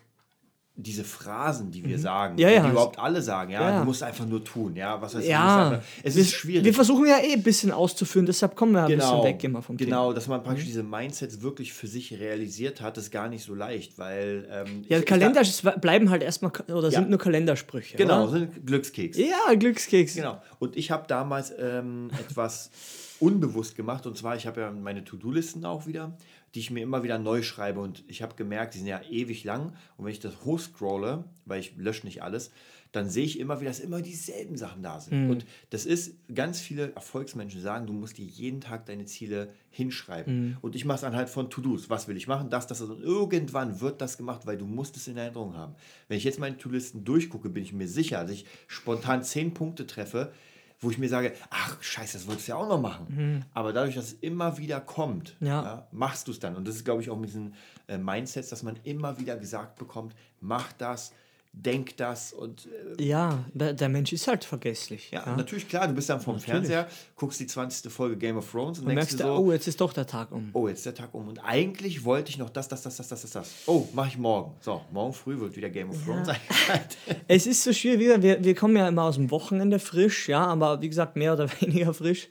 diese 0.83 1.03
Phrasen, 1.03 1.71
die 1.71 1.83
wir 1.83 1.97
mhm. 1.97 2.01
sagen, 2.01 2.37
ja, 2.37 2.49
ja. 2.49 2.63
die 2.63 2.71
überhaupt 2.71 2.99
alle 2.99 3.21
sagen, 3.21 3.51
ja, 3.51 3.69
ja, 3.69 3.79
du 3.79 3.85
musst 3.85 4.03
einfach 4.03 4.25
nur 4.25 4.43
tun, 4.43 4.75
ja, 4.75 5.01
was 5.01 5.15
heißt 5.15 5.27
ja. 5.27 5.81
Es 6.03 6.15
wir, 6.15 6.21
ist 6.21 6.31
schwierig. 6.31 6.65
Wir 6.65 6.73
versuchen 6.73 7.05
ja 7.05 7.17
eh 7.19 7.33
ein 7.33 7.43
bisschen 7.43 7.71
auszuführen, 7.71 8.25
deshalb 8.25 8.55
kommen 8.55 8.73
wir 8.73 8.85
genau, 8.85 9.03
ein 9.03 9.21
bisschen 9.21 9.23
weg 9.23 9.43
immer 9.43 9.61
vom 9.61 9.77
Thema. 9.77 9.89
Genau, 9.89 10.13
dass 10.13 10.27
man 10.27 10.43
praktisch 10.43 10.65
mhm. 10.65 10.69
diese 10.69 10.83
Mindsets 10.83 11.41
wirklich 11.41 11.73
für 11.73 11.87
sich 11.87 12.19
realisiert 12.19 12.81
hat, 12.81 12.97
ist 12.97 13.11
gar 13.11 13.29
nicht 13.29 13.43
so 13.43 13.53
leicht, 13.53 13.97
weil 13.97 14.47
ähm, 14.51 14.85
ja, 14.87 14.99
ich, 14.99 15.05
Kalender 15.05 15.41
ich 15.41 15.61
da, 15.61 15.71
bleiben 15.71 16.09
halt 16.09 16.23
erstmal 16.23 16.51
oder 16.69 16.91
sind 16.91 17.09
nur 17.09 17.19
Kalendersprüche. 17.19 17.97
Genau, 17.97 18.23
oder? 18.23 18.31
sind 18.31 18.65
Glückskeks. 18.65 19.17
Ja, 19.17 19.53
Glückskeks. 19.53 20.15
Genau. 20.15 20.41
Und 20.59 20.77
ich 20.77 20.91
habe 20.91 21.05
damals 21.07 21.53
ähm, 21.57 22.09
etwas 22.19 22.71
unbewusst 23.19 23.75
gemacht 23.75 24.07
und 24.07 24.17
zwar 24.17 24.35
ich 24.35 24.47
habe 24.47 24.61
ja 24.61 24.71
meine 24.71 25.03
To-Do-Listen 25.03 25.63
auch 25.63 25.85
wieder 25.85 26.17
die 26.53 26.59
ich 26.59 26.71
mir 26.71 26.83
immer 26.83 27.03
wieder 27.03 27.17
neu 27.17 27.43
schreibe. 27.43 27.79
Und 27.79 28.03
ich 28.07 28.21
habe 28.21 28.35
gemerkt, 28.35 28.73
die 28.73 28.79
sind 28.79 28.87
ja 28.87 29.01
ewig 29.09 29.43
lang. 29.43 29.73
Und 29.97 30.05
wenn 30.05 30.11
ich 30.11 30.19
das 30.19 30.43
hochscrolle, 30.43 31.25
weil 31.45 31.59
ich 31.59 31.75
lösche 31.77 32.05
nicht 32.05 32.23
alles, 32.23 32.51
dann 32.91 33.09
sehe 33.09 33.23
ich 33.23 33.39
immer 33.39 33.61
wieder, 33.61 33.69
dass 33.69 33.79
immer 33.79 34.01
dieselben 34.01 34.57
Sachen 34.57 34.83
da 34.83 34.99
sind. 34.99 35.23
Mhm. 35.23 35.29
Und 35.29 35.45
das 35.69 35.85
ist, 35.85 36.15
ganz 36.33 36.59
viele 36.59 36.93
Erfolgsmenschen 36.93 37.61
sagen, 37.61 37.87
du 37.87 37.93
musst 37.93 38.17
dir 38.17 38.25
jeden 38.25 38.59
Tag 38.59 38.85
deine 38.85 39.05
Ziele 39.05 39.53
hinschreiben. 39.69 40.49
Mhm. 40.49 40.57
Und 40.59 40.75
ich 40.75 40.83
mache 40.83 40.97
es 40.97 41.03
anhand 41.05 41.29
von 41.29 41.49
To-Dos. 41.49 41.89
Was 41.89 42.09
will 42.09 42.17
ich 42.17 42.27
machen? 42.27 42.49
Das, 42.49 42.67
das, 42.67 42.79
das. 42.79 42.89
Und 42.89 43.01
irgendwann 43.01 43.79
wird 43.79 44.01
das 44.01 44.17
gemacht, 44.17 44.45
weil 44.45 44.57
du 44.57 44.65
musst 44.65 44.97
es 44.97 45.07
in 45.07 45.15
Erinnerung 45.15 45.55
haben. 45.55 45.75
Wenn 46.09 46.17
ich 46.17 46.25
jetzt 46.25 46.39
meine 46.39 46.57
To-Listen 46.57 47.05
durchgucke, 47.05 47.49
bin 47.49 47.63
ich 47.63 47.71
mir 47.71 47.87
sicher, 47.87 48.21
dass 48.23 48.31
ich 48.31 48.45
spontan 48.67 49.23
zehn 49.23 49.53
Punkte 49.53 49.87
treffe, 49.87 50.33
wo 50.81 50.89
ich 50.89 50.97
mir 50.97 51.09
sage, 51.09 51.33
ach 51.51 51.81
scheiße, 51.81 52.17
das 52.17 52.27
wolltest 52.27 52.47
du 52.47 52.53
ja 52.53 52.57
auch 52.57 52.67
noch 52.67 52.81
machen. 52.81 53.05
Mhm. 53.09 53.45
Aber 53.53 53.71
dadurch, 53.71 53.95
dass 53.95 54.05
es 54.05 54.13
immer 54.13 54.57
wieder 54.57 54.81
kommt, 54.81 55.37
ja. 55.39 55.63
Ja, 55.63 55.87
machst 55.91 56.27
du 56.27 56.31
es 56.31 56.39
dann. 56.39 56.55
Und 56.55 56.67
das 56.67 56.75
ist, 56.75 56.85
glaube 56.85 57.03
ich, 57.03 57.09
auch 57.11 57.17
mit 57.17 57.29
diesen 57.29 57.53
äh, 57.87 57.99
Mindsets, 57.99 58.49
dass 58.49 58.63
man 58.63 58.77
immer 58.83 59.19
wieder 59.19 59.37
gesagt 59.37 59.77
bekommt, 59.77 60.15
mach 60.39 60.73
das, 60.73 61.13
denk 61.53 61.97
das 61.97 62.33
und. 62.33 62.67
Äh, 62.97 63.03
ja, 63.03 63.43
der, 63.53 63.89
Mensch 63.89 64.13
ist 64.13 64.27
halt 64.27 64.45
vergesslich. 64.45 65.11
Ja, 65.11 65.25
ja, 65.25 65.35
natürlich, 65.35 65.67
klar. 65.67 65.87
Du 65.87 65.93
bist 65.93 66.09
dann 66.09 66.21
vom 66.21 66.35
natürlich. 66.35 66.51
Fernseher, 66.51 66.87
guckst 67.15 67.39
die 67.39 67.47
20. 67.47 67.91
Folge 67.91 68.17
Game 68.17 68.37
of 68.37 68.49
Thrones 68.49 68.79
und, 68.79 68.87
und 68.87 68.93
merkst 68.93 69.13
du 69.13 69.17
so, 69.17 69.35
oh, 69.35 69.51
jetzt 69.51 69.67
ist 69.67 69.81
doch 69.81 69.93
der 69.93 70.07
Tag 70.07 70.31
um. 70.31 70.49
Oh, 70.53 70.67
jetzt 70.67 70.79
ist 70.79 70.85
der 70.85 70.95
Tag 70.95 71.13
um. 71.13 71.27
Und 71.27 71.39
eigentlich 71.39 72.05
wollte 72.05 72.29
ich 72.29 72.37
noch 72.37 72.49
das, 72.49 72.67
das, 72.67 72.81
das, 72.83 72.97
das, 72.97 73.09
das, 73.09 73.21
das, 73.21 73.31
das. 73.31 73.53
Oh, 73.65 73.87
mache 73.93 74.09
ich 74.09 74.17
morgen. 74.17 74.55
So, 74.61 74.81
morgen 74.91 75.13
früh 75.13 75.39
wird 75.39 75.55
wieder 75.55 75.69
Game 75.69 75.89
of 75.89 76.03
Thrones 76.05 76.29
eingeschaltet. 76.29 76.97
es 77.27 77.47
ist 77.47 77.63
so 77.63 77.73
schwierig. 77.73 78.21
Wir, 78.21 78.43
wir 78.43 78.55
kommen 78.55 78.75
ja 78.77 78.87
immer 78.87 79.03
aus 79.03 79.15
dem 79.15 79.29
Wochenende 79.29 79.79
frisch, 79.79 80.29
ja, 80.29 80.45
aber 80.45 80.81
wie 80.81 80.89
gesagt, 80.89 81.15
mehr 81.15 81.33
oder 81.33 81.49
weniger 81.61 81.93
frisch. 81.93 82.29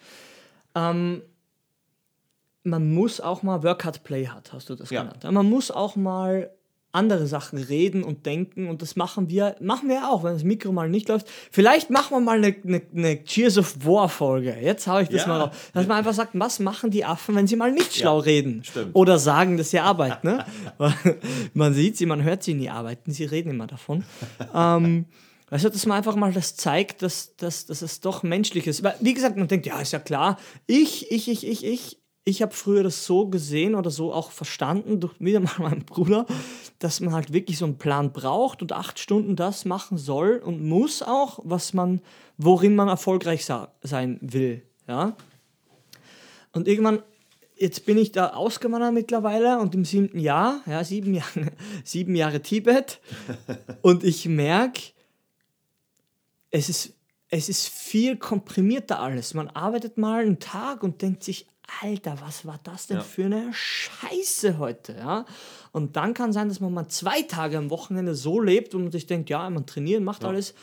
Ähm, 0.74 1.22
man 2.62 2.92
muss 2.92 3.20
auch 3.20 3.42
mal 3.42 3.62
Work 3.62 3.84
Hard 3.84 4.04
Play 4.04 4.26
Hard, 4.26 4.52
hast 4.52 4.68
du 4.68 4.74
das 4.74 4.90
ja. 4.90 5.02
genannt. 5.02 5.24
Man 5.30 5.48
muss 5.48 5.70
auch 5.70 5.96
mal 5.96 6.50
andere 6.92 7.26
Sachen 7.26 7.58
reden 7.58 8.02
und 8.02 8.26
denken 8.26 8.68
und 8.68 8.82
das 8.82 8.96
machen 8.96 9.30
wir, 9.30 9.54
machen 9.60 9.88
wir 9.88 10.10
auch, 10.10 10.24
wenn 10.24 10.32
das 10.32 10.42
Mikro 10.42 10.72
mal 10.72 10.88
nicht 10.88 11.08
läuft. 11.08 11.28
Vielleicht 11.50 11.90
machen 11.90 12.16
wir 12.16 12.20
mal 12.20 12.38
eine, 12.38 12.54
eine, 12.64 12.82
eine 12.94 13.24
Cheers 13.24 13.58
of 13.58 13.86
War 13.86 14.08
Folge. 14.08 14.56
Jetzt 14.60 14.86
habe 14.86 15.02
ich 15.02 15.08
das 15.08 15.22
ja. 15.22 15.28
mal 15.28 15.40
raus. 15.40 15.56
Dass 15.72 15.86
man 15.86 15.98
einfach 15.98 16.14
sagt, 16.14 16.32
was 16.34 16.58
machen 16.58 16.90
die 16.90 17.04
Affen, 17.04 17.36
wenn 17.36 17.46
sie 17.46 17.56
mal 17.56 17.70
nicht 17.70 17.94
schlau 17.94 18.18
ja, 18.18 18.24
reden? 18.24 18.64
Stimmt. 18.64 18.94
Oder 18.94 19.18
sagen, 19.18 19.56
dass 19.56 19.70
sie 19.70 19.78
arbeiten. 19.78 20.26
Ne? 20.26 20.44
man 21.54 21.74
sieht 21.74 21.96
sie, 21.96 22.06
man 22.06 22.24
hört 22.24 22.42
sie 22.42 22.54
nie 22.54 22.70
arbeiten, 22.70 23.12
sie 23.12 23.24
reden 23.24 23.50
immer 23.50 23.66
davon. 23.66 24.04
ähm, 24.54 25.06
also, 25.50 25.68
dass 25.68 25.84
man 25.84 25.98
einfach 25.98 26.14
mal 26.14 26.32
das 26.32 26.54
zeigt, 26.54 27.02
dass, 27.02 27.34
dass, 27.36 27.66
dass 27.66 27.82
es 27.82 28.00
doch 28.00 28.22
menschlich 28.22 28.68
ist. 28.68 28.84
Wie 29.00 29.14
gesagt, 29.14 29.36
man 29.36 29.48
denkt, 29.48 29.66
ja, 29.66 29.80
ist 29.80 29.92
ja 29.92 29.98
klar, 29.98 30.38
ich, 30.66 31.10
ich, 31.10 31.28
ich, 31.28 31.46
ich, 31.46 31.64
ich, 31.64 31.99
ich 32.30 32.42
habe 32.42 32.54
früher 32.54 32.82
das 32.82 33.04
so 33.04 33.26
gesehen 33.26 33.74
oder 33.74 33.90
so 33.90 34.12
auch 34.12 34.30
verstanden, 34.30 35.00
durch 35.00 35.14
wieder 35.20 35.40
mal 35.40 35.58
meinen 35.58 35.84
Bruder, 35.84 36.26
dass 36.78 37.00
man 37.00 37.14
halt 37.14 37.32
wirklich 37.32 37.58
so 37.58 37.64
einen 37.64 37.78
Plan 37.78 38.12
braucht 38.12 38.62
und 38.62 38.72
acht 38.72 38.98
Stunden 38.98 39.36
das 39.36 39.64
machen 39.64 39.98
soll 39.98 40.36
und 40.38 40.62
muss 40.62 41.02
auch, 41.02 41.40
was 41.42 41.74
man, 41.74 42.00
worin 42.38 42.74
man 42.74 42.88
erfolgreich 42.88 43.44
sein 43.44 44.18
will. 44.20 44.62
Ja? 44.88 45.16
Und 46.52 46.66
irgendwann, 46.66 47.02
jetzt 47.56 47.84
bin 47.86 47.98
ich 47.98 48.12
da 48.12 48.28
ausgewandert 48.28 48.94
mittlerweile 48.94 49.58
und 49.58 49.74
im 49.74 49.84
siebten 49.84 50.18
Jahr, 50.18 50.62
ja, 50.66 50.82
sieben 50.84 51.14
Jahre, 51.14 51.52
sieben 51.84 52.14
Jahre 52.14 52.40
Tibet, 52.40 53.00
und 53.82 54.04
ich 54.04 54.26
merke, 54.26 54.80
es 56.50 56.68
ist 56.68 56.94
es 57.30 57.48
ist 57.48 57.68
viel 57.68 58.16
komprimierter 58.16 59.00
alles. 59.00 59.34
Man 59.34 59.48
arbeitet 59.48 59.96
mal 59.98 60.22
einen 60.22 60.40
Tag 60.40 60.82
und 60.82 61.00
denkt 61.00 61.22
sich, 61.22 61.46
Alter, 61.82 62.18
was 62.20 62.46
war 62.46 62.58
das 62.64 62.86
denn 62.86 62.98
ja. 62.98 63.02
für 63.02 63.24
eine 63.24 63.50
Scheiße 63.52 64.58
heute? 64.58 64.94
Ja? 64.94 65.24
Und 65.72 65.96
dann 65.96 66.14
kann 66.14 66.32
sein, 66.32 66.48
dass 66.48 66.60
man 66.60 66.72
mal 66.72 66.88
zwei 66.88 67.22
Tage 67.22 67.58
am 67.58 67.70
Wochenende 67.70 68.14
so 68.14 68.40
lebt 68.40 68.74
und 68.74 68.82
man 68.82 68.92
sich 68.92 69.06
denkt, 69.06 69.30
ja, 69.30 69.48
man 69.50 69.66
trainiert, 69.66 70.02
macht 70.02 70.22
ja. 70.22 70.28
alles 70.28 70.54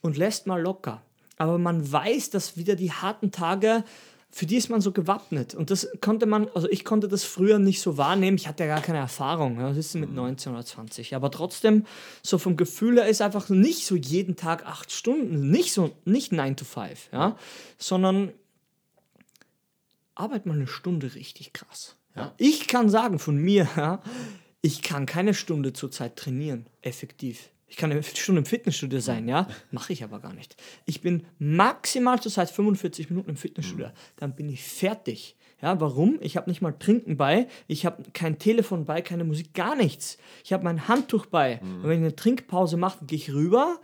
und 0.00 0.16
lässt 0.16 0.46
mal 0.46 0.60
locker. 0.60 1.02
Aber 1.36 1.58
man 1.58 1.90
weiß, 1.90 2.30
dass 2.30 2.56
wieder 2.56 2.74
die 2.74 2.92
harten 2.92 3.30
Tage, 3.30 3.84
für 4.30 4.44
die 4.44 4.56
ist 4.56 4.68
man 4.68 4.80
so 4.80 4.92
gewappnet. 4.92 5.54
Und 5.54 5.70
das 5.70 5.88
konnte 6.00 6.26
man, 6.26 6.48
also 6.54 6.68
ich 6.68 6.84
konnte 6.84 7.08
das 7.08 7.24
früher 7.24 7.58
nicht 7.58 7.80
so 7.80 7.96
wahrnehmen. 7.96 8.36
Ich 8.36 8.46
hatte 8.46 8.64
ja 8.64 8.74
gar 8.74 8.82
keine 8.82 8.98
Erfahrung. 8.98 9.58
Ja? 9.58 9.68
Das 9.68 9.78
ist 9.78 9.94
mit 9.94 10.12
19 10.12 10.52
mhm. 10.52 10.58
oder 10.58 10.66
20. 10.66 11.14
Aber 11.14 11.30
trotzdem, 11.30 11.86
so 12.22 12.36
vom 12.38 12.56
Gefühl 12.56 12.96
her 12.96 13.06
ist 13.06 13.22
einfach 13.22 13.48
nicht 13.48 13.86
so 13.86 13.94
jeden 13.96 14.36
Tag 14.36 14.66
acht 14.66 14.92
Stunden, 14.92 15.50
nicht 15.50 15.72
so, 15.72 15.92
nicht 16.04 16.32
9 16.32 16.56
to 16.56 16.64
5, 16.64 17.10
ja? 17.12 17.36
sondern 17.78 18.32
arbeit 20.18 20.46
mal 20.46 20.54
eine 20.54 20.66
Stunde 20.66 21.14
richtig 21.14 21.52
krass. 21.52 21.96
Ja. 22.16 22.34
Ich 22.36 22.66
kann 22.66 22.88
sagen 22.88 23.18
von 23.18 23.36
mir, 23.36 23.68
ja, 23.76 24.00
ich 24.60 24.82
kann 24.82 25.06
keine 25.06 25.34
Stunde 25.34 25.72
zurzeit 25.72 26.16
trainieren, 26.16 26.66
effektiv. 26.82 27.50
Ich 27.70 27.76
kann 27.76 27.92
eine 27.92 28.02
Stunde 28.02 28.40
im 28.40 28.46
Fitnessstudio 28.46 29.00
sein, 29.00 29.28
ja, 29.28 29.46
mache 29.70 29.92
ich 29.92 30.02
aber 30.02 30.20
gar 30.20 30.32
nicht. 30.32 30.56
Ich 30.86 31.00
bin 31.00 31.24
maximal 31.38 32.20
zurzeit 32.20 32.50
45 32.50 33.10
Minuten 33.10 33.30
im 33.30 33.36
Fitnessstudio, 33.36 33.88
mhm. 33.88 33.92
dann 34.16 34.34
bin 34.34 34.48
ich 34.48 34.62
fertig. 34.62 35.36
Ja, 35.60 35.80
warum? 35.80 36.18
Ich 36.20 36.36
habe 36.36 36.48
nicht 36.48 36.62
mal 36.62 36.72
Trinken 36.72 37.16
bei, 37.16 37.48
ich 37.66 37.84
habe 37.84 38.04
kein 38.12 38.38
Telefon 38.38 38.84
bei, 38.84 39.02
keine 39.02 39.24
Musik, 39.24 39.54
gar 39.54 39.74
nichts. 39.74 40.16
Ich 40.44 40.52
habe 40.52 40.62
mein 40.62 40.86
Handtuch 40.86 41.26
bei. 41.26 41.60
Mhm. 41.60 41.76
Und 41.76 41.82
wenn 41.84 41.98
ich 41.98 42.04
eine 42.04 42.16
Trinkpause 42.16 42.76
mache, 42.76 43.04
gehe 43.04 43.18
ich 43.18 43.32
rüber, 43.32 43.80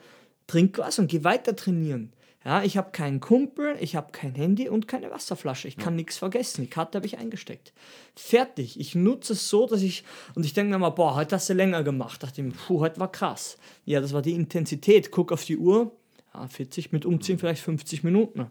trinke 0.47 0.83
was 0.83 1.01
und 1.01 1.09
gehe 1.09 1.25
weiter 1.25 1.57
trainieren. 1.57 2.13
Ja, 2.45 2.63
ich 2.63 2.77
habe 2.77 2.91
keinen 2.91 3.21
Kumpel, 3.21 3.75
ich 3.81 3.97
habe 3.97 4.13
kein 4.13 4.35
Handy 4.35 4.69
und 4.69 4.87
keine 4.87 5.11
Wasserflasche. 5.11 5.67
Ich 5.67 5.79
kann 5.79 5.95
ja. 5.95 5.99
nichts 5.99 6.19
vergessen. 6.19 6.61
Die 6.61 6.69
Karte 6.69 6.99
habe 6.99 7.07
ich 7.07 7.17
eingesteckt. 7.17 7.73
Fertig. 8.15 8.79
Ich 8.79 8.95
nutze 8.95 9.33
es 9.33 9.49
so, 9.49 9.67
dass 9.67 9.81
ich. 9.81 10.05
Und 10.35 10.45
ich 10.45 10.53
denke 10.53 10.71
mir 10.71 10.79
mal, 10.79 10.91
boah, 10.91 11.15
heute 11.15 11.37
hast 11.37 11.49
du 11.49 11.55
länger 11.55 11.83
gemacht. 11.83 12.23
Dachte 12.23 12.43
mir, 12.43 12.53
puh, 12.53 12.81
heute 12.81 13.01
war 13.01 13.11
krass. 13.11 13.57
Ja, 13.87 14.03
das 14.03 14.13
war 14.13 14.21
die 14.21 14.35
Intensität. 14.35 15.11
Guck 15.11 15.33
auf 15.33 15.45
die 15.47 15.57
Uhr. 15.57 15.97
Ja, 16.35 16.47
40 16.47 16.93
mit 16.93 17.07
Umziehen, 17.07 17.39
vielleicht 17.39 17.63
50 17.63 18.05
Minuten. 18.05 18.51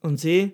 Und 0.00 0.18
sehe, 0.18 0.52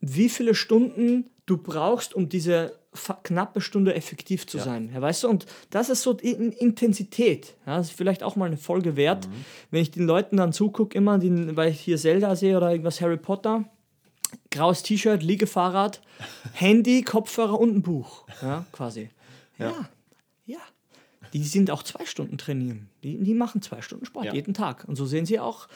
wie 0.00 0.28
viele 0.28 0.54
Stunden 0.54 1.30
du 1.46 1.56
brauchst, 1.56 2.14
um 2.14 2.28
diese 2.28 2.78
knappe 3.22 3.60
Stunde 3.60 3.94
effektiv 3.94 4.46
zu 4.46 4.58
ja. 4.58 4.64
sein. 4.64 4.90
Ja, 4.94 5.00
weißt 5.00 5.24
du, 5.24 5.28
und 5.28 5.46
das 5.70 5.88
ist 5.88 6.02
so 6.02 6.12
die 6.12 6.30
Intensität. 6.30 7.54
Ja, 7.66 7.76
das 7.76 7.88
ist 7.88 7.96
vielleicht 7.96 8.22
auch 8.22 8.36
mal 8.36 8.46
eine 8.46 8.56
Folge 8.56 8.96
wert, 8.96 9.28
mhm. 9.28 9.44
wenn 9.70 9.82
ich 9.82 9.90
den 9.90 10.06
Leuten 10.06 10.36
dann 10.36 10.52
zugucke, 10.52 10.96
immer, 10.96 11.18
die, 11.18 11.56
weil 11.56 11.70
ich 11.70 11.80
hier 11.80 11.98
Zelda 11.98 12.36
sehe 12.36 12.56
oder 12.56 12.70
irgendwas 12.70 13.00
Harry 13.00 13.16
Potter, 13.16 13.64
graues 14.50 14.82
T-Shirt, 14.82 15.22
Liegefahrrad, 15.22 16.00
Handy, 16.52 17.02
Kopfhörer 17.02 17.58
und 17.58 17.76
ein 17.76 17.82
Buch. 17.82 18.24
Ja, 18.40 18.64
quasi. 18.72 19.10
Ja. 19.58 19.70
ja. 19.70 19.88
ja. 20.46 20.58
Die 21.32 21.42
sind 21.42 21.70
auch 21.70 21.82
zwei 21.82 22.06
Stunden 22.06 22.38
trainieren. 22.38 22.88
Die, 23.02 23.18
die 23.18 23.34
machen 23.34 23.60
zwei 23.60 23.82
Stunden 23.82 24.06
Sport 24.06 24.32
jeden 24.32 24.54
Tag. 24.54 24.84
Und 24.86 24.94
so 24.94 25.04
sehen 25.04 25.26
sie 25.26 25.40
auch 25.40 25.66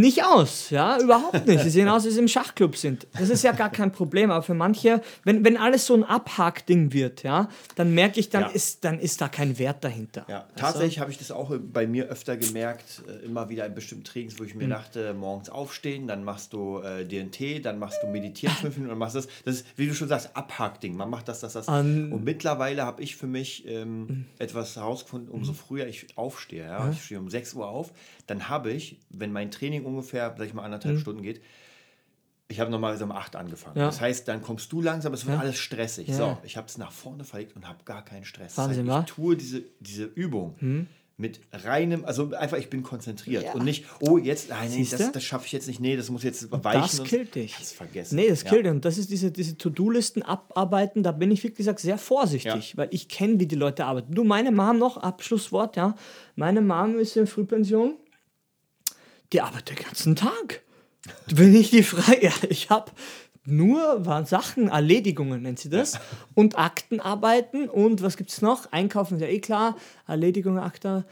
nicht 0.00 0.24
aus, 0.24 0.70
ja, 0.70 0.98
überhaupt 1.00 1.46
nicht. 1.46 1.62
Sie 1.62 1.70
sehen 1.70 1.88
aus, 1.88 2.04
als 2.04 2.14
sie 2.14 2.20
im 2.20 2.28
Schachclub 2.28 2.76
sind. 2.76 3.06
Das 3.18 3.28
ist 3.28 3.42
ja 3.44 3.52
gar 3.52 3.70
kein 3.70 3.92
Problem, 3.92 4.30
aber 4.30 4.42
für 4.42 4.54
manche, 4.54 5.02
wenn, 5.24 5.44
wenn 5.44 5.56
alles 5.58 5.84
so 5.86 5.94
ein 5.94 6.02
Abhackding 6.04 6.92
wird, 6.92 7.22
ja, 7.22 7.48
dann 7.76 7.92
merke 7.94 8.18
ich, 8.18 8.30
dann, 8.30 8.42
Ja. 8.42 8.48
ist, 8.48 8.84
dann 8.84 8.98
ist 8.98 9.20
da 9.20 9.28
kein 9.28 9.58
Wert 9.58 9.84
dahinter. 9.84 10.24
Ja, 10.28 10.46
du? 10.54 10.60
tatsächlich 10.60 10.98
habe 10.98 11.10
ich 11.10 11.18
das 11.18 11.30
auch 11.30 11.52
bei 11.58 11.86
mir 11.86 12.06
öfter 12.06 12.36
gemerkt, 12.38 13.02
äh, 13.06 13.24
immer 13.26 13.48
wieder 13.50 13.66
in 13.66 13.74
bestimmten 13.74 14.04
Trainings, 14.04 14.38
wo 14.38 14.44
ich 14.44 14.52
Hm. 14.52 14.58
mir 14.60 14.68
dachte, 14.68 15.12
morgens 15.14 15.50
aufstehen, 15.50 16.06
dann 16.06 16.24
machst 16.24 16.52
du 16.54 16.78
äh, 16.78 17.04
DNT, 17.04 17.62
dann 17.64 17.78
machst 17.78 18.02
du 18.02 18.06
Meditieren 18.06 18.54
fünf 18.56 18.76
Minuten 18.76 18.92
und 18.94 18.98
machst 18.98 19.16
das. 19.16 19.28
Das 19.44 19.56
ist, 19.56 19.66
wie 19.76 19.86
du 19.86 19.94
schon 19.94 20.08
sagst, 20.08 20.30
Abhackding. 20.34 20.96
Man 20.96 21.10
macht 21.10 21.28
das, 21.28 21.40
das, 21.40 21.52
das. 21.52 21.68
An- 21.68 22.12
und 22.12 22.24
mittlerweile 22.24 22.84
habe 22.86 23.02
ich 23.02 23.16
für 23.16 23.26
mich 23.26 23.64
Hm. 23.66 23.72
ähm, 23.72 24.24
etwas 24.38 24.76
herausgefunden, 24.76 25.28
umso 25.30 25.52
früher 25.52 25.86
ich 25.86 26.06
aufstehe, 26.16 26.64
ja, 26.64 26.90
ich 26.90 27.04
stehe 27.04 27.20
um 27.20 27.28
6 27.28 27.54
Uhr 27.54 27.68
auf, 27.68 27.92
dann 28.26 28.48
habe 28.48 28.70
ich, 28.72 28.98
wenn 29.10 29.32
mein 29.32 29.50
Training 29.50 29.84
ungefähr, 29.84 30.34
sag 30.36 30.46
ich 30.46 30.54
mal, 30.54 30.64
anderthalb 30.64 30.98
Stunden 30.98 31.22
geht, 31.22 31.40
ich 32.48 32.60
habe 32.60 32.70
normalerweise 32.70 33.04
um 33.04 33.12
8 33.12 33.36
angefangen. 33.36 33.78
Ja. 33.78 33.86
Das 33.86 34.00
heißt, 34.00 34.28
dann 34.28 34.42
kommst 34.42 34.70
du 34.72 34.82
langsam, 34.82 35.14
es 35.14 35.26
wird 35.26 35.38
alles 35.38 35.56
stressig. 35.58 36.08
Ja. 36.08 36.14
So, 36.14 36.38
ich 36.44 36.56
habe 36.58 36.66
es 36.66 36.76
nach 36.76 36.92
vorne 36.92 37.24
verlegt 37.24 37.56
und 37.56 37.66
habe 37.66 37.82
gar 37.84 38.04
keinen 38.04 38.24
Stress. 38.26 38.58
Wahnsinn, 38.58 38.86
das 38.86 38.96
heißt, 38.96 39.08
ich 39.08 39.14
tue 39.14 39.36
diese, 39.36 39.62
diese 39.80 40.04
Übung 40.04 40.86
mit 41.18 41.40
reinem, 41.52 42.04
also 42.04 42.32
einfach, 42.34 42.58
ich 42.58 42.68
bin 42.68 42.82
konzentriert 42.82 43.44
Ja. 43.44 43.52
und 43.52 43.64
nicht, 43.64 43.84
oh, 44.00 44.18
jetzt, 44.18 44.48
nein, 44.48 44.68
nee, 44.70 44.76
Siehste? 44.78 44.96
das, 44.98 45.12
das 45.12 45.22
schaffe 45.22 45.46
ich 45.46 45.52
jetzt 45.52 45.68
nicht, 45.68 45.78
nee, 45.78 45.94
das 45.96 46.10
muss 46.10 46.24
jetzt 46.24 46.50
weichen. 46.50 46.80
Das 46.82 46.98
und- 47.00 47.06
killt 47.06 47.34
dich. 47.34 47.52
Kannst 47.54 47.74
vergessen. 47.74 48.16
Nee, 48.16 48.28
das 48.28 48.42
Ja. 48.42 48.50
killt 48.50 48.64
dich. 48.64 48.72
Und 48.72 48.84
das 48.84 48.98
ist 48.98 49.10
diese, 49.10 49.30
diese 49.30 49.56
To-Do-Listen 49.56 50.22
abarbeiten, 50.22 51.02
da 51.02 51.12
bin 51.12 51.30
ich 51.30 51.42
wirklich 51.44 51.58
gesagt 51.58 51.80
sehr 51.80 51.96
vorsichtig, 51.98 52.70
Ja. 52.72 52.76
weil 52.76 52.88
ich 52.90 53.08
kenne, 53.08 53.38
wie 53.38 53.46
die 53.46 53.54
Leute 53.56 53.84
arbeiten. 53.84 54.14
Du, 54.14 54.24
meine 54.24 54.50
Mom 54.52 54.78
noch, 54.78 54.96
Abschlusswort, 54.96 55.76
ja. 55.76 55.94
Meine 56.34 56.60
Mom 56.60 56.98
ist 56.98 57.16
in 57.16 57.26
Frühpension, 57.26 57.94
die 59.32 59.40
arbeitet 59.40 59.78
den 59.78 59.84
ganzen 59.84 60.16
Tag. 60.16 60.62
Wenn 61.26 61.54
ich 61.54 61.70
die 61.70 61.82
frei, 61.82 62.18
ja, 62.22 62.32
ich 62.48 62.70
habe 62.70 62.92
nur 63.44 64.06
waren 64.06 64.24
Sachen, 64.24 64.68
Erledigungen 64.68 65.42
nennt 65.42 65.58
sie 65.58 65.68
das, 65.68 65.98
und 66.34 66.58
Aktenarbeiten 66.58 67.68
und 67.68 68.02
was 68.02 68.16
gibt 68.16 68.30
es 68.30 68.40
noch? 68.40 68.70
Einkaufen 68.70 69.16
ist 69.16 69.22
ja 69.22 69.26
eh 69.26 69.40
klar, 69.40 69.76
Erledigungen, 70.06 70.60
Akta. 70.60 71.04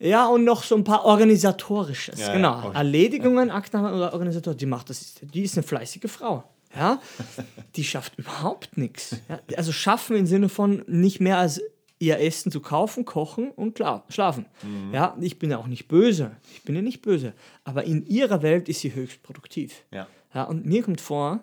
Ja, 0.00 0.26
und 0.26 0.44
noch 0.44 0.62
so 0.62 0.76
ein 0.76 0.84
paar 0.84 1.04
organisatorisches. 1.04 2.20
Ja, 2.20 2.28
ja, 2.28 2.32
genau. 2.32 2.58
okay. 2.58 2.76
Erledigungen, 2.76 3.50
Akten 3.50 3.84
oder 3.84 4.12
Organisator, 4.12 4.54
die 4.54 4.66
macht 4.66 4.90
das. 4.90 5.14
Die 5.22 5.42
ist 5.42 5.56
eine 5.56 5.64
fleißige 5.64 6.10
Frau. 6.10 6.44
Ja, 6.76 7.00
die 7.76 7.84
schafft 7.84 8.18
überhaupt 8.18 8.76
nichts. 8.76 9.16
Ja, 9.28 9.40
also 9.56 9.72
schaffen 9.72 10.16
im 10.16 10.26
Sinne 10.26 10.48
von 10.48 10.84
nicht 10.86 11.20
mehr 11.20 11.38
als 11.38 11.60
ihr 11.98 12.20
Essen 12.20 12.52
zu 12.52 12.60
kaufen, 12.60 13.04
kochen 13.04 13.50
und 13.50 13.74
klar, 13.74 14.04
schlafen. 14.08 14.46
Mhm. 14.62 14.94
Ja, 14.94 15.16
ich 15.20 15.38
bin 15.38 15.50
ja 15.50 15.58
auch 15.58 15.66
nicht 15.66 15.88
böse. 15.88 16.36
Ich 16.54 16.62
bin 16.62 16.74
ja 16.74 16.82
nicht 16.82 17.02
böse. 17.02 17.32
Aber 17.64 17.84
in 17.84 18.06
ihrer 18.06 18.42
Welt 18.42 18.68
ist 18.68 18.80
sie 18.80 18.94
höchst 18.94 19.22
produktiv. 19.22 19.84
Ja. 19.90 20.06
Ja, 20.34 20.44
und 20.44 20.66
mir 20.66 20.82
kommt 20.82 21.00
vor, 21.00 21.40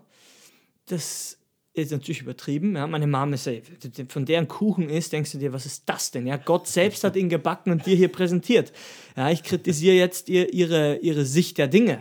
das 0.86 1.38
ist 1.74 1.92
natürlich 1.92 2.22
übertrieben. 2.22 2.76
Ja, 2.76 2.88
meine 2.88 3.08
Mama 3.08 3.36
ist, 3.36 3.50
von 4.08 4.26
deren 4.26 4.48
Kuchen 4.48 4.90
ist, 4.90 5.12
denkst 5.12 5.34
du 5.34 5.38
dir, 5.38 5.52
was 5.52 5.66
ist 5.66 5.84
das 5.88 6.12
denn? 6.12 6.26
Ja, 6.26 6.38
Gott 6.38 6.68
selbst 6.68 7.04
hat 7.04 7.16
ihn 7.16 7.30
gebacken 7.30 7.72
und 7.72 7.86
dir 7.86 7.96
hier 7.96 8.08
präsentiert. 8.08 8.72
Ja, 9.18 9.30
ich 9.30 9.44
kritisiere 9.44 9.96
jetzt 9.96 10.30
ihr, 10.30 10.54
ihre, 10.54 10.98
ihre 10.98 11.26
Sicht 11.26 11.58
der 11.58 11.68
Dinge. 11.68 12.00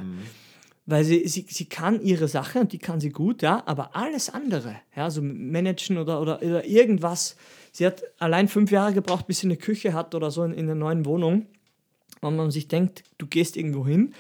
Weil 0.87 1.03
sie, 1.05 1.27
sie, 1.27 1.47
sie 1.49 1.65
kann 1.65 2.03
ihre 2.03 2.29
Sache 2.29 2.61
und 2.61 2.73
die 2.73 2.79
kann 2.79 3.01
sie 3.01 3.09
gut, 3.09 3.41
ja, 3.41 3.63
aber 3.65 3.97
alles 3.97 4.29
andere, 4.29 4.77
ja, 4.95 5.09
so 5.11 5.23
managen 5.23 5.97
oder, 5.97 6.21
oder, 6.21 6.43
oder 6.43 6.67
irgendwas. 6.67 7.37
Sie 7.75 7.85
hat 7.85 8.05
allein 8.21 8.47
fünf 8.47 8.71
Jahre 8.71 8.95
gebraucht, 8.95 9.27
bis 9.27 9.41
sie 9.41 9.49
eine 9.49 9.57
Küche 9.57 9.95
hat 9.95 10.15
oder 10.15 10.31
so 10.31 10.45
in, 10.45 10.55
in 10.55 10.67
der 10.67 10.77
neuen 10.77 11.05
Wohnung. 11.05 11.47
Und 12.21 12.37
man 12.37 12.53
sich 12.53 12.69
denkt, 12.69 13.03
du 13.19 13.27
gehst 13.27 13.57
irgendwo 13.57 13.85
hin, 13.85 14.15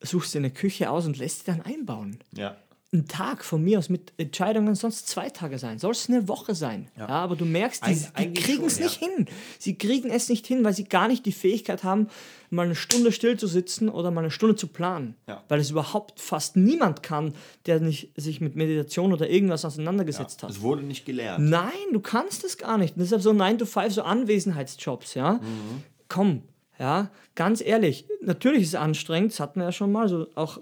suchst 0.00 0.32
dir 0.32 0.38
eine 0.38 0.52
Küche 0.52 0.90
aus 0.90 1.06
und 1.06 1.18
lässt 1.18 1.40
sie 1.40 1.46
dann 1.46 1.60
einbauen 1.60 2.20
Ja. 2.32 2.56
Ein 2.92 3.06
Tag 3.06 3.44
von 3.44 3.62
mir 3.62 3.78
aus 3.78 3.88
mit 3.88 4.12
Entscheidungen 4.16 4.74
sonst 4.74 5.06
zwei 5.06 5.30
Tage 5.30 5.58
sein, 5.58 5.78
soll 5.78 5.92
es 5.92 6.08
eine 6.08 6.26
Woche 6.26 6.56
sein. 6.56 6.88
Ja. 6.98 7.06
aber 7.06 7.36
du 7.36 7.44
merkst, 7.44 7.86
die, 7.86 7.90
Eig- 7.92 8.18
die 8.18 8.32
kriegen 8.34 8.64
es 8.64 8.80
nicht 8.80 8.96
hin. 8.98 9.26
Sie 9.60 9.78
kriegen 9.78 10.10
es 10.10 10.28
nicht 10.28 10.44
hin, 10.44 10.64
weil 10.64 10.72
sie 10.72 10.82
gar 10.84 11.06
nicht 11.06 11.24
die 11.24 11.30
Fähigkeit 11.30 11.84
haben, 11.84 12.08
mal 12.50 12.64
eine 12.66 12.74
Stunde 12.74 13.12
still 13.12 13.38
zu 13.38 13.46
sitzen 13.46 13.88
oder 13.90 14.10
mal 14.10 14.22
eine 14.22 14.32
Stunde 14.32 14.56
zu 14.56 14.66
planen. 14.66 15.14
Ja. 15.28 15.44
Weil 15.48 15.60
es 15.60 15.70
überhaupt 15.70 16.18
fast 16.18 16.56
niemand 16.56 17.04
kann, 17.04 17.32
der 17.66 17.78
nicht 17.78 18.10
sich 18.16 18.40
mit 18.40 18.56
Meditation 18.56 19.12
oder 19.12 19.30
irgendwas 19.30 19.64
auseinandergesetzt 19.64 20.42
hat. 20.42 20.50
Es 20.50 20.60
wurde 20.60 20.82
nicht 20.82 21.06
gelernt. 21.06 21.48
Nein, 21.48 21.70
du 21.92 22.00
kannst 22.00 22.42
es 22.42 22.58
gar 22.58 22.76
nicht. 22.76 22.96
Und 22.96 23.02
deshalb 23.02 23.22
so 23.22 23.32
9 23.32 23.58
to 23.58 23.66
5, 23.66 23.94
so 23.94 24.02
Anwesenheitsjobs, 24.02 25.14
ja. 25.14 25.34
Mhm. 25.34 25.84
Komm, 26.08 26.42
ja, 26.76 27.10
ganz 27.36 27.60
ehrlich, 27.60 28.06
natürlich 28.20 28.62
ist 28.62 28.68
es 28.70 28.74
anstrengend, 28.74 29.30
das 29.30 29.38
hatten 29.38 29.60
wir 29.60 29.66
ja 29.66 29.72
schon 29.72 29.92
mal, 29.92 30.08
so 30.08 30.26
auch 30.34 30.58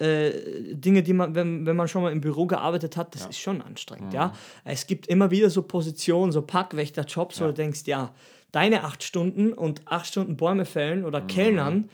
äh, 0.00 0.74
Dinge, 0.74 1.02
die 1.02 1.12
man, 1.12 1.34
wenn, 1.34 1.66
wenn 1.66 1.76
man 1.76 1.88
schon 1.88 2.02
mal 2.02 2.12
im 2.12 2.20
Büro 2.20 2.46
gearbeitet 2.46 2.96
hat, 2.96 3.14
das 3.14 3.26
ist 3.26 3.38
schon 3.38 3.60
anstrengend, 3.62 4.12
ja. 4.14 4.32
Es 4.64 4.86
gibt 4.86 5.06
immer 5.06 5.30
wieder 5.30 5.50
so 5.50 5.62
Positionen, 5.62 6.32
so 6.32 6.42
Parkwächterjobs, 6.42 7.40
wo 7.40 7.46
du 7.46 7.52
denkst, 7.54 7.82
ja, 7.86 8.12
deine 8.52 8.84
acht 8.84 9.02
Stunden 9.02 9.52
und 9.52 9.82
acht 9.86 10.06
Stunden 10.06 10.36
Bäume 10.36 10.64
fällen 10.64 11.04
oder 11.04 11.20
Kellnern, 11.20 11.88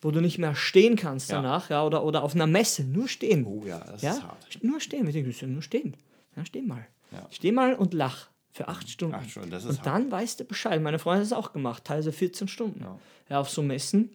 wo 0.00 0.10
du 0.10 0.20
nicht 0.20 0.38
mehr 0.38 0.54
stehen 0.54 0.96
kannst 0.96 1.30
Ja. 1.30 1.36
danach, 1.36 1.70
ja, 1.70 1.84
oder, 1.84 2.04
oder 2.04 2.22
auf 2.24 2.34
einer 2.34 2.46
Messe, 2.48 2.84
nur 2.84 3.06
stehen. 3.08 3.46
Oh 3.46 3.62
ja, 3.64 3.78
das 3.78 4.02
Ja? 4.02 4.12
ist 4.14 4.22
hart. 4.24 4.58
Nur 4.62 4.80
stehen. 4.80 5.06
Wir 5.06 5.12
denken, 5.12 5.52
nur 5.52 5.62
stehen. 5.62 5.96
Ja, 6.36 6.44
steh 6.44 6.60
mal. 6.62 6.86
Ja. 7.12 7.26
Steh 7.30 7.52
mal 7.52 7.74
und 7.74 7.94
lach. 7.94 8.28
Für 8.54 8.68
acht 8.68 8.90
Stunden. 8.90 9.14
Acht 9.14 9.30
Stunden, 9.30 9.50
und 9.54 9.62
hart. 9.64 9.86
dann 9.86 10.10
weißt 10.10 10.40
du 10.40 10.44
Bescheid. 10.44 10.82
Meine 10.82 10.98
Freundin 10.98 11.20
hat 11.20 11.26
es 11.26 11.32
auch 11.32 11.52
gemacht, 11.54 11.84
teilweise 11.84 12.12
14 12.12 12.48
Stunden. 12.48 12.80
Ja. 12.82 12.98
Ja. 13.30 13.40
auf 13.40 13.48
so 13.48 13.62
Messen. 13.62 14.10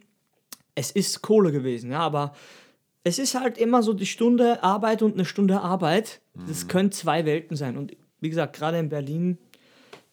Es 0.75 0.91
ist 0.91 1.23
Kohle 1.23 1.51
gewesen, 1.51 1.89
ja, 1.91 2.01
aber 2.01 2.35
es 3.07 3.19
ist 3.19 3.35
halt 3.35 3.57
immer 3.57 3.81
so 3.83 3.93
die 3.93 4.05
Stunde 4.05 4.63
Arbeit 4.63 5.01
und 5.01 5.13
eine 5.13 5.25
Stunde 5.25 5.61
Arbeit. 5.61 6.21
Das 6.47 6.63
Mhm. 6.63 6.67
können 6.67 6.91
zwei 6.91 7.25
Welten 7.25 7.55
sein. 7.57 7.77
Und 7.77 7.95
wie 8.19 8.29
gesagt, 8.29 8.55
gerade 8.55 8.77
in 8.77 8.89
Berlin 8.89 9.37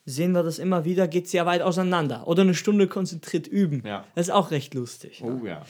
sehen 0.06 0.32
wir 0.32 0.42
das 0.42 0.58
immer 0.58 0.84
wieder, 0.84 1.08
geht 1.08 1.28
sehr 1.28 1.46
weit 1.46 1.62
auseinander. 1.62 2.26
Oder 2.26 2.42
eine 2.42 2.54
Stunde 2.54 2.88
konzentriert 2.88 3.46
üben. 3.46 3.82
Ja. 3.86 4.04
Das 4.14 4.28
ist 4.28 4.32
auch 4.34 4.50
recht 4.50 4.74
lustig. 4.74 5.22
Oh 5.24 5.44
ja. 5.44 5.62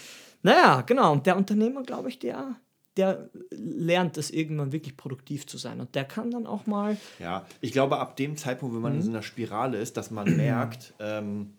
Naja, 0.43 0.83
genau. 0.83 1.13
Und 1.13 1.27
der 1.27 1.37
Unternehmer, 1.37 1.83
glaube 1.85 2.09
ich, 2.09 2.19
der, 2.19 2.57
der 2.97 3.31
lernt 3.51 4.19
es 4.19 4.31
irgendwann 4.31 4.73
wirklich 4.73 4.97
produktiv 4.97 5.47
zu 5.47 5.57
sein. 5.57 5.81
Und 5.81 5.95
der 5.95 6.05
kann 6.05 6.31
dann 6.31 6.47
auch 6.47 6.67
mal. 6.67 6.97
Ja, 7.19 7.47
ich 7.61 7.73
glaube, 7.73 7.99
ab 7.99 8.17
dem 8.17 8.37
Zeitpunkt, 8.37 8.75
wenn 8.75 8.83
man 8.83 8.95
in 8.97 9.03
so 9.03 9.11
einer 9.11 9.23
Spirale 9.23 9.79
ist, 9.79 9.97
dass 9.97 10.11
man 10.11 10.37
merkt, 10.37 10.95
ähm, 11.01 11.55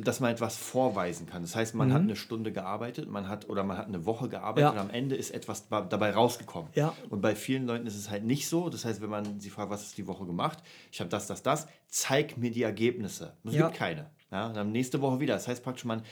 dass 0.00 0.20
man 0.20 0.32
etwas 0.32 0.56
vorweisen 0.56 1.26
kann. 1.26 1.42
Das 1.42 1.54
heißt, 1.54 1.74
man 1.74 1.92
hat 1.92 2.00
eine 2.02 2.16
Stunde 2.16 2.50
gearbeitet, 2.50 3.10
man 3.10 3.28
hat 3.28 3.48
oder 3.50 3.62
man 3.62 3.76
hat 3.76 3.88
eine 3.88 4.06
Woche 4.06 4.28
gearbeitet 4.28 4.62
Ja. 4.64 4.70
und 4.70 4.78
am 4.78 4.90
Ende 4.90 5.14
ist 5.16 5.30
etwas 5.30 5.68
dabei 5.68 6.12
rausgekommen. 6.12 6.70
Ja. 6.74 6.94
Und 7.10 7.20
bei 7.20 7.34
vielen 7.34 7.66
Leuten 7.66 7.86
ist 7.86 7.96
es 7.96 8.08
halt 8.08 8.24
nicht 8.24 8.48
so. 8.48 8.70
Das 8.70 8.84
heißt, 8.86 9.02
wenn 9.02 9.10
man 9.10 9.38
sie 9.38 9.50
fragt, 9.50 9.70
was 9.70 9.82
ist 9.82 9.98
die 9.98 10.06
Woche 10.06 10.24
gemacht? 10.24 10.58
Ich 10.90 11.00
habe 11.00 11.10
das, 11.10 11.26
das, 11.26 11.42
das. 11.42 11.66
Zeig 11.88 12.38
mir 12.38 12.50
die 12.50 12.62
Ergebnisse. 12.62 13.34
Es 13.44 13.54
Ja. 13.54 13.66
gibt 13.66 13.78
keine. 13.78 14.10
Ja, 14.30 14.46
und 14.46 14.54
dann 14.56 14.72
nächste 14.72 15.00
Woche 15.02 15.20
wieder. 15.20 15.34
Das 15.34 15.46
heißt 15.46 15.62
praktisch, 15.62 15.84
man 15.84 16.02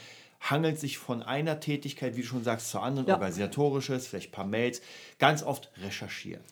hangelt 0.41 0.79
sich 0.79 0.97
von 0.99 1.23
einer 1.23 1.59
Tätigkeit, 1.59 2.15
wie 2.15 2.21
du 2.21 2.27
schon 2.27 2.43
sagst, 2.43 2.69
zur 2.69 2.83
anderen, 2.83 3.07
organisatorisches, 3.11 4.07
vielleicht 4.07 4.29
ein 4.29 4.31
paar 4.31 4.45
Mails, 4.45 4.81
ganz 5.19 5.43
oft 5.43 5.71
recherchieren. 5.83 6.43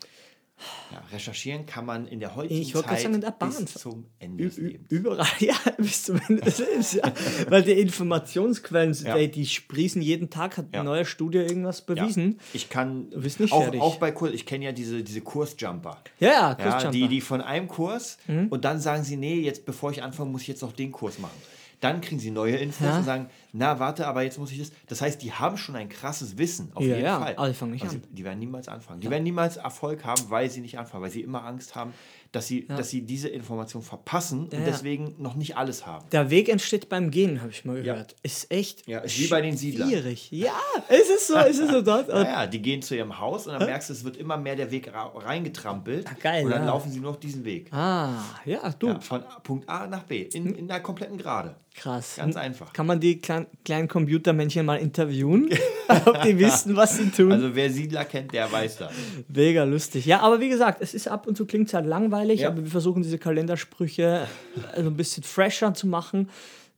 Ja, 0.92 1.02
recherchieren 1.12 1.66
kann 1.66 1.86
man 1.86 2.06
in 2.08 2.20
der 2.20 2.36
heutigen 2.36 2.62
Ich 2.62 2.74
Zeit 2.74 3.00
sagen, 3.02 3.22
der 3.22 3.32
Bahn. 3.32 3.50
bis 3.50 3.74
zum 3.76 4.06
Ende 4.20 4.44
des 4.46 4.58
Lebens. 4.58 4.92
Überall, 4.92 5.28
ja, 5.40 5.56
bis 5.78 6.04
zum 6.04 6.20
Ende 6.28 6.42
des 6.42 6.58
Lebens, 6.60 6.94
ja. 6.94 7.04
Weil 7.48 7.64
die 7.64 7.72
Informationsquellen, 7.74 8.94
Ja. 9.04 9.16
ey, 9.16 9.30
die 9.32 9.46
sprießen 9.46 10.02
jeden 10.02 10.30
Tag, 10.30 10.58
hat 10.58 10.68
eine 10.74 10.84
neue 10.84 11.06
Studie 11.06 11.38
irgendwas 11.40 11.86
bewiesen. 11.86 12.40
Ich 12.54 12.70
kann 12.70 13.10
bist 13.12 13.40
nicht 13.40 13.54
auch, 13.54 13.64
fertig. 13.64 13.82
auch 13.82 13.96
bei 13.98 14.12
Kurs, 14.12 14.32
ich 14.34 14.46
kenne 14.46 14.66
ja 14.66 14.72
diese, 14.72 15.04
diese 15.04 15.22
Kursjumper. 15.22 16.04
Ja, 16.20 16.30
ja, 16.30 16.56
Kursjumper. 16.56 16.88
Mhm. 16.88 16.92
die, 16.92 17.08
die 17.08 17.22
von 17.22 17.42
einem 17.42 17.68
Kurs 17.68 18.18
und 18.50 18.66
dann 18.66 18.80
sagen 18.80 19.04
sie, 19.04 19.16
nee, 19.18 19.40
jetzt 19.40 19.66
bevor 19.66 19.92
ich 19.92 20.04
anfange, 20.04 20.30
muss 20.32 20.42
ich 20.42 20.48
jetzt 20.50 20.62
noch 20.62 20.74
den 20.74 20.92
Kurs 20.92 21.20
machen. 21.20 21.38
Dann 21.82 22.02
kriegen 22.02 22.20
sie 22.20 22.30
neue 22.32 22.58
Infos 22.58 22.86
Ja. 22.86 22.98
und 22.98 23.04
sagen, 23.06 23.30
na 23.54 23.80
warte, 23.80 24.06
aber 24.06 24.22
jetzt 24.24 24.38
muss 24.38 24.52
ich 24.52 24.60
das. 24.60 24.72
Das 24.88 25.02
heißt, 25.02 25.22
die 25.24 25.32
haben 25.32 25.58
schon 25.58 25.76
ein 25.76 25.88
krasses 25.90 26.38
Wissen, 26.38 26.72
auf 26.76 26.84
Ja, 26.84 26.90
jeden 26.90 27.04
ja, 27.04 27.20
Fall. 27.34 27.50
die 27.50 27.54
fangen 27.56 27.72
nicht. 27.72 27.90
Sie, 27.90 28.00
die 28.12 28.24
werden 28.26 28.38
niemals 28.40 28.68
anfangen. 28.68 29.00
Die 29.02 29.10
werden 29.10 29.24
niemals 29.24 29.58
Erfolg 29.58 30.04
haben, 30.04 30.22
weil 30.30 30.50
sie 30.50 30.60
nicht 30.62 30.78
anfangen, 30.78 31.04
weil 31.04 31.10
sie 31.10 31.22
immer 31.22 31.46
Angst 31.46 31.76
haben, 31.76 31.94
dass 32.32 32.46
sie, 32.48 32.68
dass 32.68 32.90
sie 32.92 33.02
diese 33.02 33.28
Information 33.30 33.82
verpassen 33.82 34.42
und 34.44 34.54
ja. 34.54 34.60
deswegen 34.66 35.16
noch 35.18 35.34
nicht 35.36 35.58
alles 35.58 35.88
haben. 35.88 36.06
Der 36.12 36.30
Weg 36.30 36.48
entsteht 36.50 36.88
beim 36.90 37.10
Gehen, 37.10 37.42
habe 37.42 37.50
ich 37.52 37.66
mal 37.66 37.78
Ja. 37.78 37.94
gehört. 37.94 38.16
Ist 38.22 38.52
echt 38.52 38.86
Ja, 38.88 39.00
ist 39.00 39.18
wie 39.18 39.28
bei 39.28 39.42
den 39.42 39.58
Siedlern. 39.58 39.90
schwierig. 39.90 40.30
Ja, 40.32 40.52
ist 40.90 41.10
es 41.10 41.28
so, 41.28 41.38
ist 41.40 41.60
es 41.60 41.72
so 41.72 41.82
dort. 41.82 42.08
Ja, 42.10 42.22
ja, 42.24 42.48
die 42.48 42.62
gehen 42.62 42.82
zu 42.84 42.96
ihrem 42.96 43.18
Haus 43.20 43.48
und 43.48 43.54
dann 43.54 43.66
merkst 43.66 43.90
du, 43.90 43.94
es 43.94 44.04
wird 44.04 44.18
immer 44.18 44.38
mehr 44.38 44.56
der 44.56 44.70
Weg 44.70 44.94
ra- 44.94 45.12
reingetrampelt. 45.16 46.06
Ah, 46.08 46.16
geil, 46.22 46.46
und 46.46 46.52
dann 46.52 46.62
ja. 46.64 46.68
laufen 46.68 46.92
sie 46.92 47.00
nur 47.00 47.14
noch 47.14 47.20
diesen 47.20 47.46
Weg. 47.46 47.72
Ah, 47.74 48.12
ja, 48.46 48.70
du, 48.78 48.90
Ja, 48.90 49.00
von 49.00 49.24
Punkt 49.44 49.68
A 49.70 49.88
nach 49.88 50.04
B, 50.04 50.22
in, 50.24 50.54
in 50.56 50.68
der 50.68 50.82
kompletten 50.82 51.18
Gerade. 51.18 51.56
Krass. 51.76 52.16
Ganz 52.18 52.36
einfach. 52.36 52.74
Kann 52.74 52.86
man 52.86 53.00
die 53.00 53.20
klein, 53.20 53.48
kleinen 53.64 53.88
Computermännchen 53.88 54.66
mal 54.66 54.76
interviewen? 54.78 55.50
Ob 56.06 56.22
die 56.24 56.38
wissen, 56.38 56.76
was 56.76 56.98
sie 56.98 57.10
tun? 57.10 57.32
Also 57.32 57.56
wer 57.56 57.70
Siedler 57.72 58.06
kennt, 58.06 58.34
der 58.34 58.52
weiß 58.52 58.78
das. 58.78 58.92
Mega 59.28 59.64
lustig. 59.64 60.06
Ja, 60.06 60.20
aber 60.22 60.40
wie 60.40 60.50
gesagt, 60.50 60.82
es 60.82 60.94
ist 60.94 61.08
ab 61.08 61.26
und 61.28 61.36
zu 61.38 61.46
klingt 61.46 61.68
es 61.68 61.74
halt 61.74 61.86
langweilig, 61.86 62.42
Ja. 62.42 62.50
aber 62.50 62.64
wir 62.64 62.70
versuchen 62.72 63.02
diese 63.04 63.18
Kalendersprüche 63.18 64.28
also 64.74 64.90
ein 64.90 64.98
bisschen 64.98 65.24
fresher 65.24 65.74
zu 65.74 65.88
machen, 65.88 66.30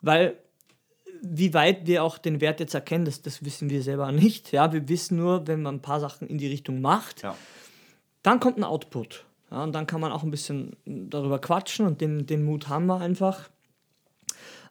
weil 0.02 0.36
wie 1.24 1.54
weit 1.54 1.86
wir 1.86 2.04
auch 2.04 2.18
den 2.18 2.42
Wert 2.42 2.60
jetzt 2.60 2.74
erkennen, 2.74 3.06
das, 3.06 3.22
das 3.22 3.46
wissen 3.46 3.70
wir 3.70 3.84
selber 3.84 4.12
nicht. 4.12 4.52
Ja, 4.52 4.74
wir 4.74 4.88
wissen 4.90 5.18
nur, 5.18 5.46
wenn 5.48 5.62
man 5.62 5.76
ein 5.76 5.82
paar 5.82 6.00
Sachen 6.00 6.28
in 6.28 6.38
die 6.40 6.48
Richtung 6.48 6.82
macht, 6.82 7.22
Ja. 7.22 7.36
dann 8.24 8.40
kommt 8.40 8.58
ein 8.58 8.64
Output. 8.64 9.26
Ja, 9.52 9.64
und 9.64 9.74
dann 9.74 9.86
kann 9.86 10.00
man 10.02 10.12
auch 10.12 10.24
ein 10.24 10.32
bisschen 10.32 10.76
darüber 10.86 11.38
quatschen 11.40 11.86
und 11.86 12.02
den, 12.02 12.26
den 12.26 12.44
Mut 12.44 12.70
haben 12.70 12.86
wir 12.88 13.02
einfach. 13.02 13.50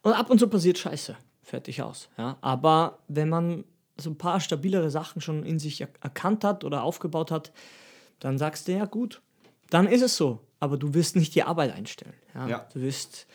Und 0.02 0.12
ab 0.12 0.30
und 0.30 0.38
zu 0.38 0.48
passiert 0.48 0.78
Scheiße. 0.78 1.16
Fertig 1.42 1.82
aus. 1.82 2.08
Ja. 2.16 2.36
Aber 2.40 2.98
wenn 3.08 3.28
man 3.28 3.64
so 3.96 4.10
ein 4.10 4.18
paar 4.18 4.40
stabilere 4.40 4.90
Sachen 4.90 5.20
schon 5.20 5.44
in 5.44 5.58
sich 5.58 5.80
er 5.80 5.88
erkannt 6.00 6.44
hat 6.44 6.64
oder 6.64 6.82
aufgebaut 6.82 7.30
hat, 7.30 7.52
dann 8.18 8.38
sagst 8.38 8.68
du, 8.68 8.72
ja 8.72 8.84
gut, 8.84 9.20
dann 9.68 9.86
ist 9.86 10.02
es 10.02 10.16
so. 10.16 10.40
Aber 10.58 10.76
du 10.76 10.94
wirst 10.94 11.16
nicht 11.16 11.34
die 11.34 11.42
Arbeit 11.42 11.72
einstellen. 11.72 12.14
Ja. 12.34 12.46
Ja. 12.46 12.68
Du 12.72 12.80
wirst 12.80 13.26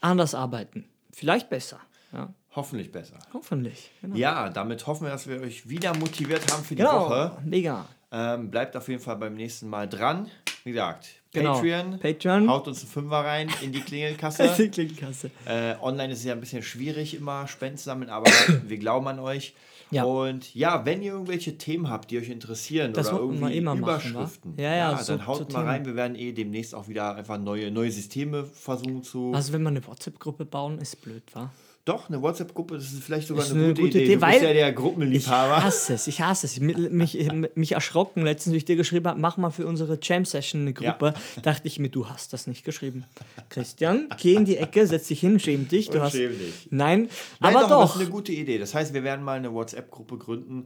anders 0.00 0.34
arbeiten. 0.34 0.86
Vielleicht 1.12 1.48
besser. 1.50 1.80
Ja. 2.12 2.32
Hoffentlich 2.54 2.92
besser. 2.92 3.18
Hoffentlich. 3.32 3.90
Genau. 4.00 4.16
Ja, 4.16 4.48
damit 4.48 4.86
hoffen 4.86 5.04
wir, 5.04 5.10
dass 5.10 5.26
wir 5.26 5.40
euch 5.40 5.68
wieder 5.68 5.96
motiviert 5.96 6.52
haben 6.52 6.62
für 6.62 6.74
die 6.74 6.82
genau. 6.82 7.06
Woche. 7.06 7.38
Mega. 7.44 7.86
Ähm, 8.12 8.50
bleibt 8.50 8.76
auf 8.76 8.88
jeden 8.88 9.02
Fall 9.02 9.16
beim 9.16 9.34
nächsten 9.34 9.68
Mal 9.68 9.88
dran. 9.88 10.30
Wie 10.62 10.70
gesagt, 10.70 11.22
Genau. 11.34 11.54
Patreon, 11.54 11.98
Patreon. 11.98 12.48
haut 12.48 12.66
uns 12.68 12.80
einen 12.80 12.90
Fünfer 12.90 13.16
rein 13.18 13.50
in 13.60 13.72
die 13.72 13.80
Klingelkasse. 13.80 14.50
Die 14.58 14.68
Klingelkasse. 14.70 15.30
Äh, 15.44 15.74
online 15.82 16.12
ist 16.12 16.20
es 16.20 16.24
ja 16.24 16.32
ein 16.32 16.40
bisschen 16.40 16.62
schwierig, 16.62 17.14
immer 17.14 17.46
Spenden 17.48 17.76
zu 17.76 17.84
sammeln, 17.84 18.08
aber 18.08 18.30
wir 18.66 18.78
glauben 18.78 19.06
an 19.08 19.18
euch. 19.18 19.54
Ja. 19.90 20.04
Und 20.04 20.54
ja, 20.54 20.84
wenn 20.86 21.02
ihr 21.02 21.12
irgendwelche 21.12 21.58
Themen 21.58 21.90
habt, 21.90 22.10
die 22.10 22.18
euch 22.18 22.28
interessieren 22.30 22.92
Das 22.94 23.12
oder 23.12 23.20
irgendwie 23.20 23.56
immer 23.56 23.74
machen? 23.74 24.10
Überschriften, 24.12 24.54
Ja, 24.56 24.74
ja, 24.74 24.96
so- 24.98 25.16
dann 25.16 25.26
haut 25.26 25.52
mal 25.52 25.64
rein. 25.64 25.84
Wir 25.84 25.94
werden 25.94 26.16
eh 26.16 26.32
demnächst 26.32 26.74
auch 26.74 26.88
wieder 26.88 27.14
einfach 27.14 27.38
neue, 27.38 27.70
neue 27.70 27.90
Systeme 27.90 28.44
versuchen 28.44 29.02
zu. 29.02 29.32
Also 29.34 29.52
wenn 29.52 29.62
wir 29.62 29.68
eine 29.68 29.86
WhatsApp-Gruppe 29.86 30.46
bauen, 30.46 30.78
ist 30.78 31.02
blöd, 31.02 31.22
wa? 31.34 31.50
Doch, 31.86 32.08
eine 32.08 32.22
WhatsApp-Gruppe, 32.22 32.76
das 32.76 32.84
ist 32.94 33.02
vielleicht 33.04 33.28
sogar 33.28 33.44
Ist 33.44 33.52
eine, 33.52 33.68
gute, 33.68 33.82
gute 33.82 33.98
Idee. 33.98 34.04
Idee, 34.04 34.14
Du 34.14 34.20
bist 34.20 34.32
weil 34.40 34.42
ja 34.42 34.52
der 34.54 34.68
Ich 34.70 34.74
Gruppenliebhaber. 34.76 35.62
hasse 35.62 35.92
es, 35.92 36.06
ich 36.06 36.22
hasse 36.22 36.46
es. 36.46 36.58
Mich, 36.58 36.78
mich, 36.90 37.28
mich 37.54 37.72
erschrocken 37.72 38.22
letztens, 38.24 38.54
wie 38.54 38.56
ich 38.56 38.64
dir 38.64 38.76
geschrieben 38.76 39.06
habe, 39.06 39.20
mach 39.20 39.36
mal 39.36 39.50
für 39.50 39.66
unsere 39.66 39.98
Jam-Session 40.00 40.62
eine 40.62 40.72
Gruppe. 40.72 41.12
Dachte 41.42 41.68
ich 41.68 41.78
mir, 41.78 41.90
du 41.90 42.08
hast 42.08 42.32
das 42.32 42.46
nicht 42.46 42.64
geschrieben. 42.64 43.04
Christian, 43.50 44.08
geh 44.18 44.32
in 44.34 44.46
die 44.46 44.56
Ecke, 44.56 44.86
setz 44.86 45.08
dich 45.08 45.20
hin, 45.20 45.38
schäm 45.38 45.68
dich. 45.68 45.90
Du 45.90 45.98
Und 45.98 46.04
hast, 46.04 46.12
schäm 46.12 46.30
dich. 46.38 46.68
Nein, 46.70 47.10
Nein, 47.40 47.54
aber 47.56 47.68
doch, 47.68 47.80
Das 47.80 47.90
doch. 47.90 47.96
ist 47.96 48.00
eine 48.00 48.10
gute 48.10 48.32
Idee. 48.32 48.56
Das 48.56 48.74
heißt, 48.74 48.94
wir 48.94 49.04
werden 49.04 49.22
mal 49.22 49.36
eine 49.36 49.52
WhatsApp-Gruppe 49.52 50.16
gründen, 50.16 50.64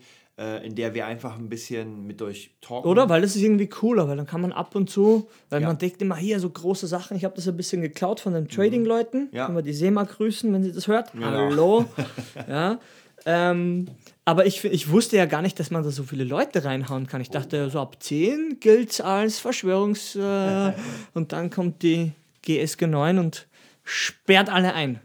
in 0.65 0.75
der 0.77 0.95
wir 0.95 1.07
einfach 1.07 1.37
ein 1.37 1.49
bisschen 1.49 2.07
mit 2.07 2.23
euch 2.23 2.51
talken. 2.61 2.89
Oder? 2.89 3.09
Weil 3.09 3.23
das 3.23 3.35
ist 3.35 3.43
irgendwie 3.43 3.67
cooler, 3.67 4.09
weil 4.09 4.17
dann 4.17 4.27
kann 4.27 4.41
man 4.41 4.53
ab 4.53 4.75
und 4.77 4.89
zu, 4.89 5.29
weil 5.51 5.63
Ja. 5.63 5.67
man 5.69 5.79
denkt 5.79 6.01
immer 6.01 6.17
hier 6.17 6.39
so 6.39 6.49
große 6.49 6.87
Sachen. 6.87 7.17
Ich 7.17 7.25
habe 7.25 7.35
das 7.35 7.49
ein 7.49 7.57
bisschen 7.57 7.83
geklaut 7.83 8.21
von 8.21 8.35
den 8.35 8.49
Trading-Leuten. 8.49 9.31
Ja. 9.33 9.47
Können 9.47 9.59
wir 9.59 9.63
die 9.63 9.73
SEMA 9.73 10.05
grüßen, 10.05 10.53
wenn 10.53 10.63
sie 10.63 10.73
das 10.73 10.87
hört. 10.87 11.13
Genau. 11.13 11.27
Hallo. 11.27 11.85
ja. 12.49 12.79
Ähm, 13.27 13.89
aber 14.25 14.47
ich, 14.47 14.65
ich 14.65 14.91
wusste 14.91 15.17
ja 15.17 15.27
gar 15.27 15.43
nicht, 15.43 15.59
dass 15.59 15.71
man 15.71 15.83
da 15.83 15.91
so 15.91 16.05
viele 16.05 16.23
Leute 16.25 16.65
reinhauen 16.65 17.07
kann. 17.09 17.21
Ich 17.21 17.31
dachte, 17.31 17.69
so 17.71 17.81
ab 17.81 17.97
10 18.01 18.59
gilt 18.61 19.01
als 19.01 19.39
Verschwörungs... 19.41 20.15
Äh, 20.15 20.73
und 21.15 21.33
dann 21.33 21.51
kommt 21.51 21.83
die 21.83 22.13
GSG 22.43 22.87
9 22.87 23.19
und 23.19 23.49
sperrt 23.85 24.51
alle 24.51 24.73
ein. 24.75 25.01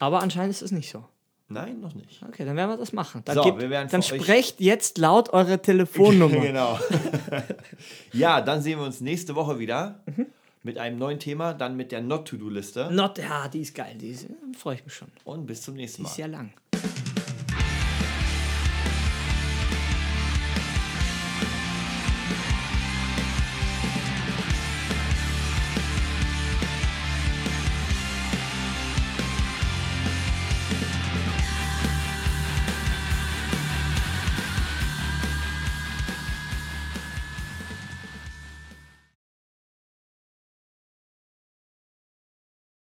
Aber 0.00 0.20
anscheinend 0.20 0.50
ist 0.50 0.62
es 0.62 0.72
nicht 0.72 0.90
so. 0.90 1.04
Nein, 1.52 1.80
noch 1.80 1.94
nicht. 1.94 2.20
Okay, 2.26 2.44
dann 2.44 2.56
werden 2.56 2.70
wir 2.70 2.76
das 2.76 2.92
machen. 2.92 3.22
Dann, 3.24 3.34
So, 3.36 3.42
gebt- 3.42 3.92
dann 3.92 4.02
sprecht 4.02 4.60
jetzt 4.60 4.98
laut 4.98 5.30
eure 5.32 5.60
Telefonnummer. 5.60 6.40
genau. 6.40 6.78
ja, 8.12 8.40
dann 8.40 8.62
sehen 8.62 8.78
wir 8.78 8.86
uns 8.86 9.00
nächste 9.00 9.34
Woche 9.34 9.58
wieder 9.58 10.00
Mhm. 10.06 10.26
mit 10.62 10.78
einem 10.78 10.98
neuen 10.98 11.18
Thema, 11.18 11.54
dann 11.54 11.76
mit 11.76 11.92
der 11.92 12.00
Not-To-Do-Liste. 12.02 12.88
Not, 12.92 13.18
ja, 13.18 13.48
die 13.48 13.60
ist 13.60 13.74
geil. 13.74 13.96
Die 14.00 14.08
ist, 14.10 14.26
freue 14.58 14.76
ich 14.76 14.84
mich 14.84 14.94
schon. 14.94 15.08
Und 15.24 15.46
bis 15.46 15.62
zum 15.62 15.74
nächsten 15.74 15.98
Die 15.98 16.02
Mal. 16.04 16.08
ist 16.10 16.16
ja 16.18 16.26
lang. 16.26 16.52